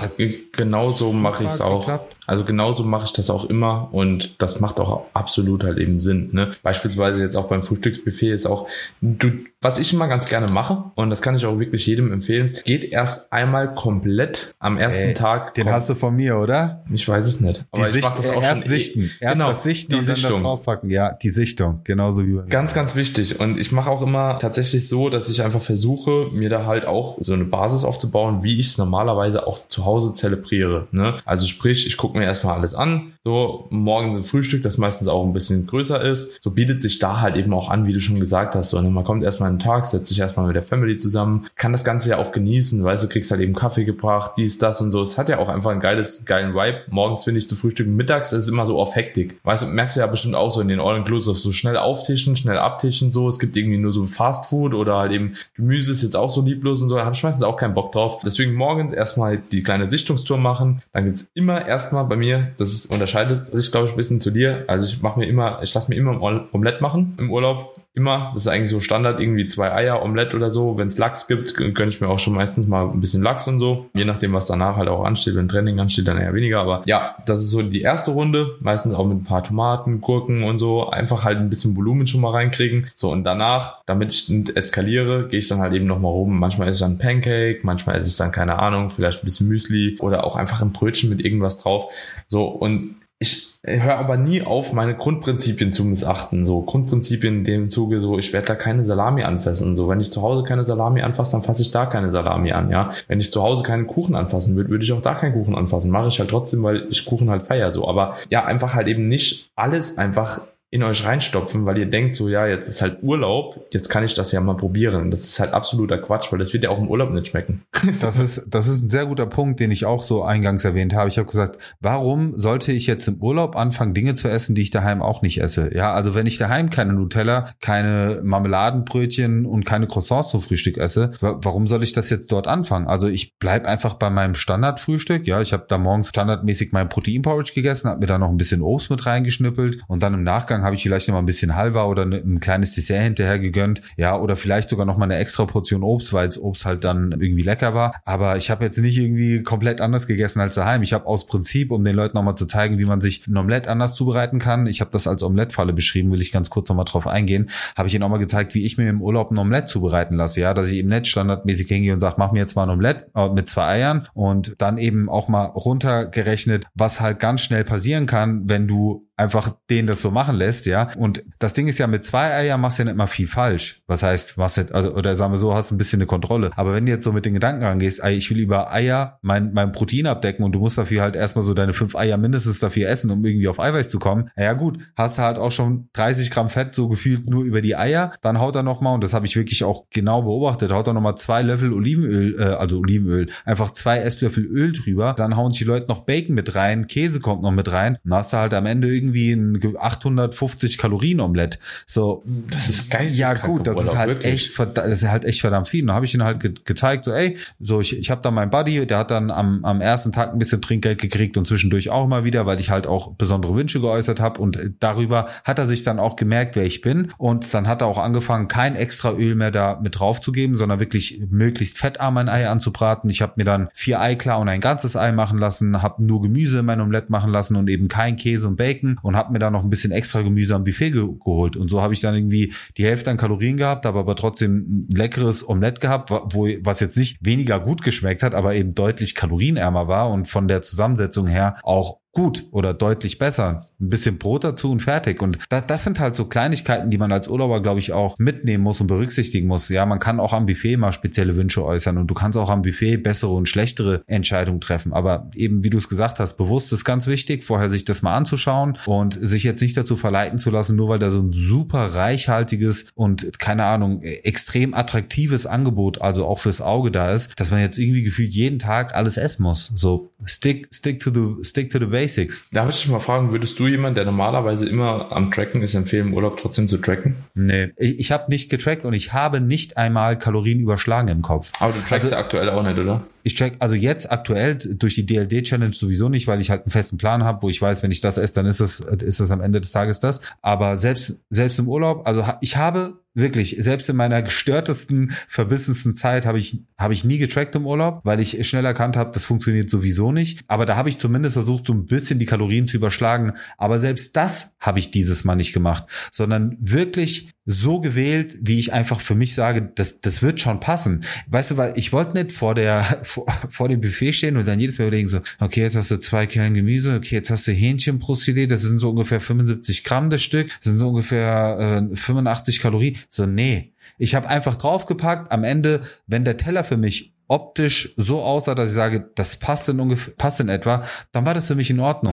genauso 0.52 1.12
mache 1.12 1.44
ich 1.44 1.50
es 1.50 1.60
auch. 1.60 1.80
Geklappt. 1.80 2.16
Also 2.30 2.44
genauso 2.44 2.84
mache 2.84 3.06
ich 3.06 3.12
das 3.12 3.28
auch 3.28 3.44
immer 3.46 3.88
und 3.90 4.40
das 4.40 4.60
macht 4.60 4.78
auch 4.78 5.06
absolut 5.14 5.64
halt 5.64 5.78
eben 5.78 5.98
Sinn. 5.98 6.28
Ne? 6.30 6.52
Beispielsweise 6.62 7.20
jetzt 7.20 7.34
auch 7.34 7.48
beim 7.48 7.64
Frühstücksbuffet 7.64 8.30
ist 8.30 8.46
auch, 8.46 8.68
du, 9.00 9.32
was 9.60 9.80
ich 9.80 9.92
immer 9.92 10.06
ganz 10.06 10.26
gerne 10.26 10.46
mache 10.52 10.84
und 10.94 11.10
das 11.10 11.22
kann 11.22 11.34
ich 11.34 11.44
auch 11.44 11.58
wirklich 11.58 11.84
jedem 11.88 12.12
empfehlen, 12.12 12.52
geht 12.64 12.84
erst 12.84 13.32
einmal 13.32 13.74
komplett 13.74 14.54
am 14.60 14.78
ersten 14.78 15.08
Ey, 15.08 15.14
Tag. 15.14 15.54
Den 15.54 15.72
hast 15.72 15.90
du 15.90 15.96
von 15.96 16.14
mir, 16.14 16.38
oder? 16.38 16.84
Ich 16.92 17.08
weiß 17.08 17.26
es 17.26 17.40
nicht. 17.40 17.64
Aber 17.72 17.88
die 17.88 17.98
ich 17.98 18.04
mache 18.04 18.18
das 18.18 18.30
auch 18.30 18.40
erst 18.40 18.62
schon. 18.62 18.70
Sichten. 18.70 19.10
Erst 19.18 19.34
genau, 19.34 19.48
das 19.48 19.64
Sichten 19.64 19.90
die 19.90 19.98
und 19.98 20.04
Sichtung. 20.04 20.22
dann 20.22 20.32
das 20.34 20.42
draufpacken. 20.42 20.88
Ja, 20.88 21.12
die 21.12 21.30
Sichtung. 21.30 21.80
Genauso 21.82 22.24
wie 22.24 22.34
bei 22.34 22.42
mir. 22.42 22.48
Ganz, 22.48 22.74
ganz 22.74 22.94
wichtig. 22.94 23.40
Und 23.40 23.58
ich 23.58 23.72
mache 23.72 23.90
auch 23.90 24.02
immer 24.02 24.38
tatsächlich 24.38 24.88
so, 24.88 25.08
dass 25.08 25.28
ich 25.28 25.42
einfach 25.42 25.62
versuche, 25.62 26.28
mir 26.32 26.48
da 26.48 26.64
halt 26.64 26.86
auch 26.86 27.18
so 27.18 27.32
eine 27.32 27.44
Basis 27.44 27.82
aufzubauen, 27.82 28.44
wie 28.44 28.56
ich 28.60 28.68
es 28.68 28.78
normalerweise 28.78 29.48
auch 29.48 29.66
zu 29.66 29.84
Hause 29.84 30.14
zelebriere. 30.14 30.86
Ne? 30.92 31.16
Also 31.24 31.48
sprich, 31.48 31.88
ich 31.88 31.96
gucke 31.96 32.19
mir 32.20 32.26
erstmal 32.26 32.56
alles 32.56 32.74
an. 32.74 33.14
So, 33.22 33.66
morgens 33.70 34.16
ein 34.16 34.24
Frühstück, 34.24 34.62
das 34.62 34.78
meistens 34.78 35.08
auch 35.08 35.24
ein 35.24 35.32
bisschen 35.32 35.66
größer 35.66 36.00
ist. 36.00 36.42
So 36.42 36.50
bietet 36.50 36.80
sich 36.80 36.98
da 36.98 37.20
halt 37.20 37.36
eben 37.36 37.52
auch 37.52 37.68
an, 37.68 37.86
wie 37.86 37.92
du 37.92 38.00
schon 38.00 38.18
gesagt 38.18 38.54
hast. 38.54 38.70
So, 38.70 38.80
ne? 38.80 38.88
man 38.88 39.04
kommt 39.04 39.22
erstmal 39.22 39.50
einen 39.50 39.58
Tag, 39.58 39.84
setzt 39.84 40.06
sich 40.06 40.20
erstmal 40.20 40.46
mit 40.46 40.56
der 40.56 40.62
Family 40.62 40.96
zusammen, 40.96 41.46
kann 41.56 41.72
das 41.72 41.84
Ganze 41.84 42.10
ja 42.10 42.18
auch 42.18 42.32
genießen, 42.32 42.82
weißt 42.82 43.04
du, 43.04 43.08
kriegst 43.08 43.30
halt 43.30 43.42
eben 43.42 43.54
Kaffee 43.54 43.84
gebracht, 43.84 44.32
dies, 44.36 44.58
das 44.58 44.80
und 44.80 44.90
so. 44.92 45.02
Es 45.02 45.18
hat 45.18 45.28
ja 45.28 45.38
auch 45.38 45.48
einfach 45.48 45.70
ein 45.70 45.80
geiles, 45.80 46.24
geilen 46.24 46.54
Vibe. 46.54 46.82
Morgens 46.88 47.24
finde 47.24 47.38
ich 47.38 47.48
zu 47.48 47.56
frühstücken, 47.56 47.94
mittags 47.96 48.32
ist 48.32 48.44
es 48.44 48.48
immer 48.48 48.64
so 48.64 48.78
auf 48.78 48.96
Hektik. 48.96 49.38
Weißt 49.42 49.64
du, 49.64 49.66
merkst 49.66 49.96
du 49.96 50.00
ja 50.00 50.06
bestimmt 50.06 50.34
auch 50.34 50.50
so 50.50 50.60
in 50.60 50.68
den 50.68 50.80
All-Inclusive, 50.80 51.36
so 51.36 51.52
schnell 51.52 51.76
auftischen, 51.76 52.36
schnell 52.36 52.58
abtischen, 52.58 53.12
so. 53.12 53.28
Es 53.28 53.38
gibt 53.38 53.56
irgendwie 53.56 53.78
nur 53.78 53.92
so 53.92 54.06
Fast 54.06 54.46
Food 54.46 54.72
oder 54.74 54.96
halt 54.96 55.12
eben 55.12 55.32
Gemüse 55.54 55.92
ist 55.92 56.02
jetzt 56.02 56.16
auch 56.16 56.30
so 56.30 56.42
lieblos 56.42 56.80
und 56.80 56.88
so. 56.88 56.96
Da 56.96 57.04
habe 57.04 57.14
ich 57.14 57.22
meistens 57.22 57.42
auch 57.42 57.56
keinen 57.56 57.74
Bock 57.74 57.92
drauf. 57.92 58.20
Deswegen 58.24 58.54
morgens 58.54 58.92
erstmal 58.92 59.38
die 59.38 59.62
kleine 59.62 59.88
Sichtungstour 59.88 60.38
machen. 60.38 60.82
Dann 60.92 61.04
gibt's 61.04 61.26
immer 61.34 61.66
erstmal 61.66 62.04
bei 62.10 62.16
mir, 62.16 62.52
das 62.58 62.86
unterscheidet 62.86 63.54
sich, 63.54 63.70
glaube 63.70 63.86
ich, 63.86 63.94
ein 63.94 63.96
bisschen 63.96 64.20
zu 64.20 64.30
dir. 64.30 64.64
Also 64.66 64.86
ich 64.86 65.00
mache 65.00 65.18
mir 65.18 65.26
immer, 65.26 65.60
ich 65.62 65.72
lasse 65.72 65.88
mir 65.88 65.94
immer 65.94 66.10
ein 66.10 66.48
Omelett 66.52 66.82
machen 66.82 67.14
im 67.18 67.30
Urlaub. 67.30 67.80
Immer. 67.92 68.30
Das 68.34 68.44
ist 68.44 68.48
eigentlich 68.48 68.70
so 68.70 68.78
Standard, 68.78 69.20
irgendwie 69.20 69.46
zwei 69.46 69.72
Eier, 69.72 70.00
Omelett 70.02 70.32
oder 70.34 70.52
so. 70.52 70.78
Wenn 70.78 70.86
es 70.86 70.96
Lachs 70.96 71.26
gibt, 71.26 71.56
gönne 71.56 71.88
ich 71.88 72.00
mir 72.00 72.08
auch 72.08 72.20
schon 72.20 72.34
meistens 72.34 72.68
mal 72.68 72.88
ein 72.88 73.00
bisschen 73.00 73.20
Lachs 73.20 73.48
und 73.48 73.58
so. 73.58 73.90
Je 73.94 74.04
nachdem, 74.04 74.32
was 74.32 74.46
danach 74.46 74.76
halt 74.76 74.88
auch 74.88 75.04
ansteht. 75.04 75.34
Wenn 75.34 75.48
Training 75.48 75.80
ansteht, 75.80 76.06
dann 76.06 76.16
eher 76.16 76.32
weniger. 76.32 76.60
Aber 76.60 76.82
ja, 76.86 77.16
das 77.26 77.40
ist 77.40 77.50
so 77.50 77.62
die 77.62 77.82
erste 77.82 78.12
Runde. 78.12 78.56
Meistens 78.60 78.94
auch 78.94 79.06
mit 79.06 79.18
ein 79.18 79.24
paar 79.24 79.42
Tomaten, 79.42 80.00
Gurken 80.00 80.44
und 80.44 80.60
so. 80.60 80.88
Einfach 80.88 81.24
halt 81.24 81.38
ein 81.38 81.50
bisschen 81.50 81.76
Volumen 81.76 82.06
schon 82.06 82.20
mal 82.20 82.30
reinkriegen. 82.30 82.86
So, 82.94 83.10
und 83.10 83.24
danach, 83.24 83.82
damit 83.86 84.12
ich 84.12 84.56
eskaliere, 84.56 85.26
gehe 85.28 85.40
ich 85.40 85.48
dann 85.48 85.58
halt 85.58 85.72
eben 85.72 85.86
nochmal 85.86 86.12
rum. 86.12 86.38
Manchmal 86.38 86.68
esse 86.68 86.84
ich 86.84 86.88
dann 86.88 86.98
Pancake, 86.98 87.60
manchmal 87.64 87.96
esse 87.96 88.10
ich 88.10 88.16
dann, 88.16 88.30
keine 88.30 88.60
Ahnung, 88.60 88.90
vielleicht 88.90 89.22
ein 89.22 89.24
bisschen 89.24 89.48
Müsli 89.48 89.96
oder 89.98 90.22
auch 90.22 90.36
einfach 90.36 90.62
ein 90.62 90.72
Brötchen 90.72 91.10
mit 91.10 91.24
irgendwas 91.24 91.58
drauf. 91.58 91.92
So, 92.28 92.44
und 92.44 92.94
ich 93.18 93.49
höre 93.62 93.98
aber 93.98 94.16
nie 94.16 94.42
auf, 94.42 94.72
meine 94.72 94.96
Grundprinzipien 94.96 95.72
zu 95.72 95.84
missachten. 95.84 96.46
So 96.46 96.62
Grundprinzipien 96.62 97.38
in 97.38 97.44
dem 97.44 97.70
Zuge, 97.70 98.00
so 98.00 98.18
ich 98.18 98.32
werde 98.32 98.48
da 98.48 98.54
keine 98.54 98.84
Salami 98.84 99.22
anfassen. 99.22 99.76
So 99.76 99.88
wenn 99.88 100.00
ich 100.00 100.12
zu 100.12 100.22
Hause 100.22 100.44
keine 100.44 100.64
Salami 100.64 101.02
anfasse, 101.02 101.32
dann 101.32 101.42
fasse 101.42 101.62
ich 101.62 101.70
da 101.70 101.86
keine 101.86 102.10
Salami 102.10 102.52
an. 102.52 102.70
Ja, 102.70 102.90
wenn 103.08 103.20
ich 103.20 103.32
zu 103.32 103.42
Hause 103.42 103.62
keinen 103.62 103.86
Kuchen 103.86 104.14
anfassen 104.14 104.56
würde, 104.56 104.70
würde 104.70 104.84
ich 104.84 104.92
auch 104.92 105.02
da 105.02 105.14
keinen 105.14 105.34
Kuchen 105.34 105.54
anfassen. 105.54 105.90
Mache 105.90 106.08
ich 106.08 106.18
halt 106.18 106.30
trotzdem, 106.30 106.62
weil 106.62 106.86
ich 106.90 107.04
Kuchen 107.04 107.30
halt 107.30 107.42
feier. 107.42 107.72
So, 107.72 107.86
aber 107.86 108.16
ja, 108.30 108.44
einfach 108.44 108.74
halt 108.74 108.88
eben 108.88 109.08
nicht 109.08 109.50
alles 109.56 109.98
einfach 109.98 110.40
in 110.72 110.84
euch 110.84 111.04
reinstopfen, 111.04 111.66
weil 111.66 111.78
ihr 111.78 111.86
denkt 111.86 112.14
so, 112.14 112.28
ja, 112.28 112.46
jetzt 112.46 112.68
ist 112.68 112.80
halt 112.80 113.02
Urlaub, 113.02 113.66
jetzt 113.72 113.88
kann 113.88 114.04
ich 114.04 114.14
das 114.14 114.30
ja 114.30 114.40
mal 114.40 114.56
probieren. 114.56 115.10
Das 115.10 115.24
ist 115.24 115.40
halt 115.40 115.52
absoluter 115.52 115.98
Quatsch, 115.98 116.30
weil 116.30 116.38
das 116.38 116.52
wird 116.52 116.62
ja 116.62 116.70
auch 116.70 116.78
im 116.78 116.86
Urlaub 116.86 117.10
nicht 117.10 117.28
schmecken. 117.28 117.62
Das 118.00 118.18
ist, 118.18 118.46
das 118.50 118.68
ist 118.68 118.84
ein 118.84 118.88
sehr 118.88 119.06
guter 119.06 119.26
Punkt, 119.26 119.58
den 119.58 119.70
ich 119.70 119.84
auch 119.84 120.02
so 120.02 120.22
eingangs 120.22 120.64
erwähnt 120.64 120.94
habe. 120.94 121.08
Ich 121.08 121.18
habe 121.18 121.26
gesagt, 121.26 121.58
warum 121.80 122.38
sollte 122.38 122.72
ich 122.72 122.86
jetzt 122.86 123.08
im 123.08 123.16
Urlaub 123.16 123.56
anfangen, 123.56 123.94
Dinge 123.94 124.14
zu 124.14 124.28
essen, 124.28 124.54
die 124.54 124.62
ich 124.62 124.70
daheim 124.70 125.02
auch 125.02 125.22
nicht 125.22 125.40
esse? 125.40 125.74
Ja, 125.74 125.92
also 125.92 126.14
wenn 126.14 126.26
ich 126.26 126.38
daheim 126.38 126.70
keine 126.70 126.92
Nutella, 126.92 127.50
keine 127.60 128.20
Marmeladenbrötchen 128.22 129.44
und 129.44 129.64
keine 129.64 129.86
Croissants 129.86 130.30
zum 130.30 130.40
Frühstück 130.40 130.78
esse, 130.78 131.10
warum 131.20 131.68
soll 131.68 131.82
ich 131.82 131.92
das 131.92 132.10
jetzt 132.10 132.30
dort 132.32 132.46
anfangen? 132.46 132.86
Also 132.86 133.08
ich 133.08 133.38
bleib 133.38 133.66
einfach 133.66 133.94
bei 133.94 134.10
meinem 134.10 134.34
Standardfrühstück. 134.34 135.26
Ja, 135.26 135.40
ich 135.40 135.52
habe 135.52 135.64
da 135.68 135.78
morgens 135.78 136.08
standardmäßig 136.08 136.72
mein 136.72 136.88
Proteinporridge 136.88 137.52
gegessen, 137.54 137.88
habe 137.88 138.00
mir 138.00 138.06
da 138.06 138.18
noch 138.18 138.30
ein 138.30 138.36
bisschen 138.36 138.62
Obst 138.62 138.90
mit 138.90 139.04
reingeschnippelt 139.04 139.78
und 139.88 140.02
dann 140.02 140.14
im 140.14 140.22
Nachgang 140.22 140.59
habe 140.62 140.74
ich 140.74 140.82
vielleicht 140.82 141.08
noch 141.08 141.14
mal 141.14 141.20
ein 141.20 141.26
bisschen 141.26 141.56
Halva 141.56 141.84
oder 141.84 142.06
ne, 142.06 142.16
ein 142.16 142.40
kleines 142.40 142.74
Dessert 142.74 143.02
hinterher 143.02 143.38
gegönnt. 143.38 143.80
Ja, 143.96 144.18
oder 144.18 144.36
vielleicht 144.36 144.68
sogar 144.68 144.86
noch 144.86 144.96
mal 144.96 145.04
eine 145.04 145.16
extra 145.16 145.44
Portion 145.44 145.82
Obst, 145.82 146.12
weil 146.12 146.30
Obst 146.40 146.66
halt 146.66 146.84
dann 146.84 147.12
irgendwie 147.12 147.42
lecker 147.42 147.74
war. 147.74 147.94
Aber 148.04 148.36
ich 148.36 148.50
habe 148.50 148.64
jetzt 148.64 148.78
nicht 148.78 148.98
irgendwie 148.98 149.42
komplett 149.42 149.80
anders 149.80 150.06
gegessen 150.06 150.40
als 150.40 150.54
daheim. 150.54 150.82
Ich 150.82 150.92
habe 150.92 151.06
aus 151.06 151.26
Prinzip, 151.26 151.70
um 151.70 151.84
den 151.84 151.96
Leuten 151.96 152.16
noch 152.16 152.22
mal 152.22 152.36
zu 152.36 152.46
zeigen, 152.46 152.78
wie 152.78 152.84
man 152.84 153.00
sich 153.00 153.26
ein 153.26 153.36
Omelett 153.36 153.66
anders 153.66 153.94
zubereiten 153.94 154.38
kann. 154.38 154.66
Ich 154.66 154.80
habe 154.80 154.90
das 154.92 155.06
als 155.06 155.22
Omelettfalle 155.22 155.72
beschrieben, 155.72 156.12
will 156.12 156.20
ich 156.20 156.32
ganz 156.32 156.50
kurz 156.50 156.68
noch 156.68 156.76
mal 156.76 156.84
drauf 156.84 157.06
eingehen. 157.06 157.50
Habe 157.76 157.88
ich 157.88 157.94
ihnen 157.94 158.04
auch 158.04 158.08
mal 158.08 158.18
gezeigt, 158.18 158.54
wie 158.54 158.64
ich 158.64 158.78
mir 158.78 158.88
im 158.88 159.02
Urlaub 159.02 159.30
ein 159.30 159.38
Omelett 159.38 159.68
zubereiten 159.68 160.16
lasse. 160.16 160.40
Ja, 160.40 160.54
dass 160.54 160.70
ich 160.70 160.78
im 160.78 160.88
Netz 160.88 161.08
standardmäßig 161.08 161.68
hingehe 161.68 161.92
und 161.92 162.00
sage, 162.00 162.16
mach 162.18 162.32
mir 162.32 162.40
jetzt 162.40 162.56
mal 162.56 162.64
ein 162.64 162.70
Omelett 162.70 163.06
äh, 163.14 163.28
mit 163.28 163.48
zwei 163.48 163.66
Eiern 163.66 164.06
und 164.14 164.54
dann 164.58 164.78
eben 164.78 165.08
auch 165.08 165.28
mal 165.28 165.44
runtergerechnet, 165.44 166.66
was 166.74 167.00
halt 167.00 167.18
ganz 167.18 167.42
schnell 167.42 167.64
passieren 167.64 168.06
kann, 168.06 168.42
wenn 168.48 168.66
du 168.66 169.06
einfach 169.20 169.54
den 169.68 169.86
das 169.86 170.00
so 170.00 170.10
machen 170.10 170.36
lässt, 170.36 170.64
ja. 170.66 170.88
Und 170.96 171.22
das 171.38 171.52
Ding 171.52 171.68
ist 171.68 171.78
ja, 171.78 171.86
mit 171.86 172.04
zwei 172.04 172.32
Eiern 172.32 172.60
machst 172.60 172.78
du 172.78 172.82
ja 172.82 172.86
nicht 172.86 172.96
mal 172.96 173.06
viel 173.06 173.28
falsch. 173.28 173.82
Was 173.86 174.02
heißt, 174.02 174.38
was 174.38 174.56
nicht, 174.56 174.72
also, 174.72 174.94
oder 174.94 175.14
sagen 175.14 175.32
wir 175.32 175.38
so, 175.38 175.54
hast 175.54 175.70
ein 175.70 175.78
bisschen 175.78 176.00
eine 176.00 176.06
Kontrolle. 176.06 176.50
Aber 176.56 176.72
wenn 176.72 176.86
du 176.86 176.92
jetzt 176.92 177.04
so 177.04 177.12
mit 177.12 177.26
den 177.26 177.34
Gedanken 177.34 177.62
rangehst, 177.62 178.02
ich 178.06 178.30
will 178.30 178.38
über 178.38 178.72
Eier 178.72 179.18
mein, 179.20 179.52
mein 179.52 179.72
Protein 179.72 180.06
abdecken 180.06 180.42
und 180.44 180.52
du 180.52 180.58
musst 180.58 180.78
dafür 180.78 181.02
halt 181.02 181.16
erstmal 181.16 181.42
so 181.42 181.52
deine 181.52 181.74
fünf 181.74 181.96
Eier 181.96 182.16
mindestens 182.16 182.60
dafür 182.60 182.88
essen, 182.88 183.10
um 183.10 183.22
irgendwie 183.24 183.48
auf 183.48 183.60
Eiweiß 183.60 183.90
zu 183.90 183.98
kommen. 183.98 184.30
Ja 184.36 184.54
gut, 184.54 184.78
hast 184.96 185.18
du 185.18 185.22
halt 185.22 185.36
auch 185.36 185.52
schon 185.52 185.90
30 185.92 186.30
Gramm 186.30 186.48
Fett 186.48 186.74
so 186.74 186.88
gefühlt 186.88 187.28
nur 187.28 187.44
über 187.44 187.60
die 187.60 187.76
Eier. 187.76 188.12
Dann 188.22 188.40
haut 188.40 188.56
er 188.56 188.62
nochmal, 188.62 188.94
und 188.94 189.04
das 189.04 189.12
habe 189.12 189.26
ich 189.26 189.36
wirklich 189.36 189.62
auch 189.64 189.84
genau 189.90 190.22
beobachtet, 190.22 190.72
haut 190.72 190.86
er 190.86 190.94
nochmal 190.94 191.16
zwei 191.16 191.42
Löffel 191.42 191.74
Olivenöl, 191.74 192.40
äh, 192.40 192.44
also 192.54 192.78
Olivenöl, 192.78 193.28
einfach 193.44 193.72
zwei 193.72 193.98
Esslöffel 193.98 194.46
Öl 194.46 194.72
drüber. 194.72 195.14
Dann 195.16 195.36
hauen 195.36 195.50
sich 195.50 195.58
die 195.58 195.64
Leute 195.66 195.88
noch 195.88 196.00
Bacon 196.06 196.34
mit 196.34 196.54
rein, 196.54 196.86
Käse 196.86 197.20
kommt 197.20 197.42
noch 197.42 197.50
mit 197.50 197.70
rein. 197.70 197.98
Dann 198.04 198.14
hast 198.14 198.32
du 198.32 198.38
halt 198.38 198.54
am 198.54 198.64
Ende 198.64 198.88
irgendwie 198.88 199.09
irgendwie 199.10 199.32
ein 199.32 199.76
850 199.78 200.78
Kalorien 200.78 201.20
Omelett. 201.20 201.58
So, 201.86 202.22
das 202.50 202.68
ist 202.68 202.90
geil. 202.90 203.08
Ja 203.08 203.34
gut, 203.34 203.66
das 203.66 203.84
ist 203.84 203.96
halt 203.96 204.08
wirklich. 204.08 204.48
echt, 204.48 204.58
das 204.74 205.02
ist 205.02 205.08
halt 205.08 205.24
echt 205.24 205.40
verdammt 205.40 205.68
viel. 205.68 205.84
Da 205.86 205.94
habe 205.94 206.06
ich 206.06 206.14
ihn 206.14 206.22
halt 206.22 206.40
ge 206.40 206.54
gezeigt, 206.64 207.04
so 207.04 207.12
ey, 207.12 207.36
so 207.58 207.80
ich, 207.80 207.96
ich 207.96 208.10
habe 208.10 208.22
da 208.22 208.30
meinen 208.30 208.50
Buddy, 208.50 208.86
der 208.86 208.98
hat 208.98 209.10
dann 209.10 209.30
am, 209.30 209.64
am 209.64 209.80
ersten 209.80 210.12
Tag 210.12 210.32
ein 210.32 210.38
bisschen 210.38 210.62
Trinkgeld 210.62 211.00
gekriegt 211.00 211.36
und 211.36 211.46
zwischendurch 211.46 211.90
auch 211.90 212.06
mal 212.06 212.24
wieder, 212.24 212.46
weil 212.46 212.60
ich 212.60 212.70
halt 212.70 212.86
auch 212.86 213.12
besondere 213.14 213.54
Wünsche 213.54 213.80
geäußert 213.80 214.20
habe 214.20 214.40
und 214.40 214.58
darüber 214.80 215.26
hat 215.44 215.58
er 215.58 215.66
sich 215.66 215.82
dann 215.82 215.98
auch 215.98 216.16
gemerkt, 216.16 216.56
wer 216.56 216.64
ich 216.64 216.80
bin 216.80 217.12
und 217.18 217.52
dann 217.52 217.66
hat 217.66 217.82
er 217.82 217.86
auch 217.86 217.98
angefangen, 217.98 218.48
kein 218.48 218.76
extra 218.76 219.12
Öl 219.12 219.34
mehr 219.34 219.50
da 219.50 219.78
mit 219.82 219.98
drauf 219.98 220.20
zu 220.20 220.32
geben, 220.32 220.56
sondern 220.56 220.80
wirklich 220.80 221.22
möglichst 221.30 221.78
fettarm 221.78 222.16
ein 222.16 222.28
Ei 222.28 222.48
anzubraten. 222.48 223.10
Ich 223.10 223.22
habe 223.22 223.34
mir 223.36 223.44
dann 223.44 223.68
vier 223.72 224.00
Ei 224.00 224.14
klar 224.14 224.40
und 224.40 224.48
ein 224.48 224.60
ganzes 224.60 224.96
Ei 224.96 225.12
machen 225.12 225.38
lassen, 225.38 225.82
habe 225.82 226.04
nur 226.04 226.22
Gemüse 226.22 226.60
in 226.60 226.66
mein 226.66 226.80
Omelett 226.80 227.10
machen 227.10 227.30
lassen 227.30 227.56
und 227.56 227.68
eben 227.68 227.88
kein 227.88 228.16
Käse 228.16 228.48
und 228.48 228.56
Bacon 228.56 228.98
und 229.02 229.16
habe 229.16 229.32
mir 229.32 229.38
dann 229.38 229.52
noch 229.52 229.62
ein 229.62 229.70
bisschen 229.70 229.92
extra 229.92 230.22
Gemüse 230.22 230.54
am 230.54 230.64
Buffet 230.64 230.90
ge 230.90 231.06
geholt. 231.06 231.56
Und 231.56 231.70
so 231.70 231.82
habe 231.82 231.94
ich 231.94 232.00
dann 232.00 232.14
irgendwie 232.14 232.52
die 232.76 232.84
Hälfte 232.84 233.10
an 233.10 233.16
Kalorien 233.16 233.56
gehabt, 233.56 233.86
aber, 233.86 234.00
aber 234.00 234.16
trotzdem 234.16 234.86
ein 234.90 234.94
leckeres 234.94 235.48
Omelett 235.48 235.80
gehabt, 235.80 236.10
wo, 236.10 236.48
was 236.62 236.80
jetzt 236.80 236.96
nicht 236.96 237.18
weniger 237.20 237.60
gut 237.60 237.82
geschmeckt 237.82 238.22
hat, 238.22 238.34
aber 238.34 238.54
eben 238.54 238.74
deutlich 238.74 239.14
kalorienärmer 239.14 239.88
war 239.88 240.10
und 240.10 240.26
von 240.26 240.48
der 240.48 240.62
Zusammensetzung 240.62 241.26
her 241.26 241.56
auch 241.62 241.99
gut 242.12 242.46
oder 242.50 242.74
deutlich 242.74 243.18
besser. 243.18 243.66
Ein 243.80 243.88
bisschen 243.88 244.18
Brot 244.18 244.44
dazu 244.44 244.70
und 244.70 244.80
fertig. 244.80 245.22
Und 245.22 245.38
das, 245.48 245.66
das 245.66 245.84
sind 245.84 246.00
halt 246.00 246.16
so 246.16 246.24
Kleinigkeiten, 246.26 246.90
die 246.90 246.98
man 246.98 247.12
als 247.12 247.28
Urlauber, 247.28 247.62
glaube 247.62 247.78
ich, 247.78 247.92
auch 247.92 248.16
mitnehmen 248.18 248.64
muss 248.64 248.80
und 248.80 248.88
berücksichtigen 248.88 249.46
muss. 249.46 249.68
Ja, 249.68 249.86
man 249.86 250.00
kann 250.00 250.20
auch 250.20 250.32
am 250.32 250.46
Buffet 250.46 250.76
mal 250.76 250.92
spezielle 250.92 251.36
Wünsche 251.36 251.64
äußern 251.64 251.96
und 251.98 252.08
du 252.08 252.14
kannst 252.14 252.36
auch 252.36 252.50
am 252.50 252.62
Buffet 252.62 252.98
bessere 252.98 253.32
und 253.32 253.48
schlechtere 253.48 254.02
Entscheidungen 254.06 254.60
treffen. 254.60 254.92
Aber 254.92 255.30
eben, 255.34 255.62
wie 255.62 255.70
du 255.70 255.78
es 255.78 255.88
gesagt 255.88 256.18
hast, 256.18 256.36
bewusst 256.36 256.72
ist 256.72 256.84
ganz 256.84 257.06
wichtig, 257.06 257.44
vorher 257.44 257.70
sich 257.70 257.84
das 257.84 258.02
mal 258.02 258.14
anzuschauen 258.14 258.76
und 258.86 259.18
sich 259.20 259.44
jetzt 259.44 259.62
nicht 259.62 259.76
dazu 259.76 259.96
verleiten 259.96 260.38
zu 260.38 260.50
lassen, 260.50 260.76
nur 260.76 260.88
weil 260.88 260.98
da 260.98 261.10
so 261.10 261.20
ein 261.20 261.32
super 261.32 261.94
reichhaltiges 261.94 262.86
und 262.94 263.38
keine 263.38 263.64
Ahnung, 263.64 264.02
extrem 264.02 264.74
attraktives 264.74 265.46
Angebot, 265.46 266.00
also 266.02 266.26
auch 266.26 266.40
fürs 266.40 266.60
Auge 266.60 266.90
da 266.90 267.12
ist, 267.12 267.38
dass 267.38 267.50
man 267.50 267.60
jetzt 267.60 267.78
irgendwie 267.78 268.02
gefühlt 268.02 268.34
jeden 268.34 268.58
Tag 268.58 268.94
alles 268.94 269.16
essen 269.16 269.42
muss. 269.42 269.72
So 269.74 270.09
stick, 270.26 270.68
stick 270.72 271.00
to 271.00 271.10
the, 271.10 271.44
stick 271.44 271.70
to 271.70 271.78
the 271.78 271.86
Basics. 271.86 272.46
Darf 272.52 272.68
ich 272.70 272.82
dich 272.82 272.88
mal 272.88 273.00
fragen, 273.00 273.30
würdest 273.30 273.58
du 273.58 273.66
jemand, 273.66 273.96
der 273.96 274.04
normalerweise 274.04 274.68
immer 274.68 275.12
am 275.12 275.30
Tracken 275.30 275.62
ist, 275.62 275.74
empfehlen, 275.74 276.08
im 276.08 276.14
Urlaub 276.14 276.38
trotzdem 276.38 276.68
zu 276.68 276.78
tracken? 276.78 277.16
Nee, 277.34 277.72
ich, 277.76 277.98
ich 277.98 278.12
habe 278.12 278.24
nicht 278.28 278.50
getrackt 278.50 278.84
und 278.84 278.92
ich 278.92 279.12
habe 279.12 279.40
nicht 279.40 279.76
einmal 279.76 280.18
Kalorien 280.18 280.60
überschlagen 280.60 281.08
im 281.08 281.22
Kopf. 281.22 281.52
Aber 281.60 281.72
du 281.72 281.80
trackst 281.80 282.06
also, 282.06 282.10
ja 282.10 282.18
aktuell 282.18 282.50
auch 282.50 282.62
nicht, 282.62 282.78
oder? 282.78 283.04
Ich 283.22 283.34
track 283.34 283.54
also 283.58 283.74
jetzt 283.74 284.10
aktuell 284.10 284.56
durch 284.56 284.94
die 284.94 285.04
DLD 285.04 285.42
Challenge 285.42 285.72
sowieso 285.72 286.08
nicht, 286.08 286.26
weil 286.26 286.40
ich 286.40 286.50
halt 286.50 286.62
einen 286.62 286.70
festen 286.70 286.96
Plan 286.96 287.24
habe, 287.24 287.42
wo 287.42 287.48
ich 287.48 287.60
weiß, 287.60 287.82
wenn 287.82 287.90
ich 287.90 288.00
das 288.00 288.16
esse, 288.16 288.34
dann 288.34 288.46
ist 288.46 288.60
es 288.60 288.80
ist 288.80 289.20
es 289.20 289.30
am 289.30 289.40
Ende 289.40 289.60
des 289.60 289.72
Tages 289.72 290.00
das. 290.00 290.20
Aber 290.40 290.76
selbst 290.76 291.20
selbst 291.28 291.58
im 291.58 291.68
Urlaub, 291.68 292.06
also 292.06 292.24
ich 292.40 292.56
habe 292.56 292.98
Wirklich, 293.14 293.56
selbst 293.58 293.88
in 293.88 293.96
meiner 293.96 294.22
gestörtesten, 294.22 295.10
verbissensten 295.26 295.94
Zeit 295.94 296.26
habe 296.26 296.38
ich, 296.38 296.64
habe 296.78 296.94
ich 296.94 297.04
nie 297.04 297.18
getrackt 297.18 297.56
im 297.56 297.66
Urlaub, 297.66 298.00
weil 298.04 298.20
ich 298.20 298.46
schnell 298.46 298.64
erkannt 298.64 298.96
habe, 298.96 299.10
das 299.12 299.24
funktioniert 299.24 299.68
sowieso 299.68 300.12
nicht. 300.12 300.42
Aber 300.46 300.64
da 300.64 300.76
habe 300.76 300.88
ich 300.88 300.98
zumindest 301.00 301.34
versucht, 301.34 301.66
so 301.66 301.72
ein 301.72 301.86
bisschen 301.86 302.20
die 302.20 302.26
Kalorien 302.26 302.68
zu 302.68 302.76
überschlagen. 302.76 303.32
Aber 303.58 303.80
selbst 303.80 304.16
das 304.16 304.54
habe 304.60 304.78
ich 304.78 304.92
dieses 304.92 305.24
Mal 305.24 305.34
nicht 305.34 305.52
gemacht, 305.52 305.84
sondern 306.12 306.56
wirklich 306.60 307.32
so 307.50 307.80
gewählt, 307.80 308.38
wie 308.40 308.58
ich 308.58 308.72
einfach 308.72 309.00
für 309.00 309.14
mich 309.14 309.34
sage, 309.34 309.70
das, 309.74 310.00
das 310.00 310.22
wird 310.22 310.40
schon 310.40 310.60
passen. 310.60 311.04
Weißt 311.28 311.50
du, 311.50 311.56
weil 311.56 311.72
ich 311.76 311.92
wollte 311.92 312.14
nicht 312.14 312.32
vor 312.32 312.54
der, 312.54 313.00
vor, 313.02 313.26
vor 313.48 313.68
dem 313.68 313.80
Buffet 313.80 314.12
stehen 314.12 314.36
und 314.36 314.46
dann 314.46 314.60
jedes 314.60 314.78
Mal 314.78 314.86
überlegen 314.86 315.08
so, 315.08 315.20
okay, 315.38 315.62
jetzt 315.62 315.76
hast 315.76 315.90
du 315.90 315.98
zwei 315.98 316.26
Kerne 316.26 316.54
Gemüse, 316.54 316.94
okay, 316.96 317.16
jetzt 317.16 317.30
hast 317.30 317.46
du 317.46 317.52
Hähnchen 317.52 318.00
das 318.48 318.62
sind 318.62 318.78
so 318.78 318.90
ungefähr 318.90 319.20
75 319.20 319.84
Gramm 319.84 320.10
das 320.10 320.22
Stück, 320.22 320.48
das 320.62 320.70
sind 320.70 320.78
so 320.78 320.88
ungefähr 320.88 321.88
äh, 321.92 321.96
85 321.96 322.60
Kalorien. 322.60 322.96
So, 323.08 323.26
nee. 323.26 323.72
Ich 323.98 324.14
habe 324.14 324.28
einfach 324.28 324.56
draufgepackt, 324.56 325.32
am 325.32 325.44
Ende, 325.44 325.82
wenn 326.06 326.24
der 326.24 326.36
Teller 326.36 326.64
für 326.64 326.76
mich 326.76 327.14
optisch 327.28 327.94
so 327.96 328.22
aussah, 328.22 328.54
dass 328.54 328.70
ich 328.70 328.74
sage, 328.74 329.10
das 329.14 329.36
passt 329.36 329.68
in 329.68 329.78
ungefähr, 329.80 330.14
passt 330.16 330.40
in 330.40 330.48
etwa, 330.48 330.84
dann 331.12 331.24
war 331.26 331.34
das 331.34 331.46
für 331.46 331.54
mich 331.54 331.70
in 331.70 331.80
Ordnung. 331.80 332.12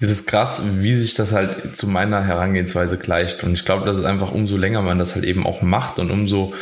Es 0.00 0.10
ist 0.10 0.26
krass, 0.26 0.62
wie 0.80 0.96
sich 0.96 1.14
das 1.14 1.32
halt 1.32 1.76
zu 1.76 1.86
meiner 1.86 2.24
Herangehensweise 2.24 2.98
gleicht. 2.98 3.44
Und 3.44 3.52
ich 3.52 3.64
glaube, 3.64 3.86
dass 3.86 3.96
es 3.96 4.04
einfach 4.04 4.32
umso 4.32 4.56
länger 4.56 4.82
man 4.82 4.98
das 4.98 5.14
halt 5.14 5.24
eben 5.24 5.46
auch 5.46 5.62
macht 5.62 5.98
und 5.98 6.10
umso 6.10 6.52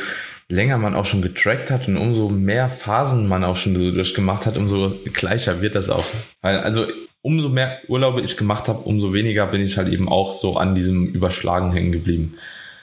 länger 0.48 0.78
man 0.78 0.94
auch 0.94 1.06
schon 1.06 1.22
getrackt 1.22 1.70
hat 1.70 1.88
und 1.88 1.96
umso 1.96 2.28
mehr 2.28 2.68
Phasen 2.68 3.28
man 3.28 3.44
auch 3.44 3.56
schon 3.56 3.74
durchgemacht 3.74 4.46
hat, 4.46 4.56
umso 4.56 4.94
gleicher 5.12 5.62
wird 5.62 5.74
das 5.74 5.90
auch. 5.90 6.04
Also 6.42 6.86
umso 7.22 7.48
mehr 7.48 7.78
Urlaube 7.88 8.20
ich 8.20 8.36
gemacht 8.36 8.68
habe, 8.68 8.80
umso 8.80 9.12
weniger 9.12 9.46
bin 9.46 9.62
ich 9.62 9.76
halt 9.76 9.88
eben 9.88 10.08
auch 10.08 10.34
so 10.34 10.56
an 10.56 10.74
diesem 10.74 11.06
Überschlagen 11.06 11.72
hängen 11.72 11.92
geblieben. 11.92 12.34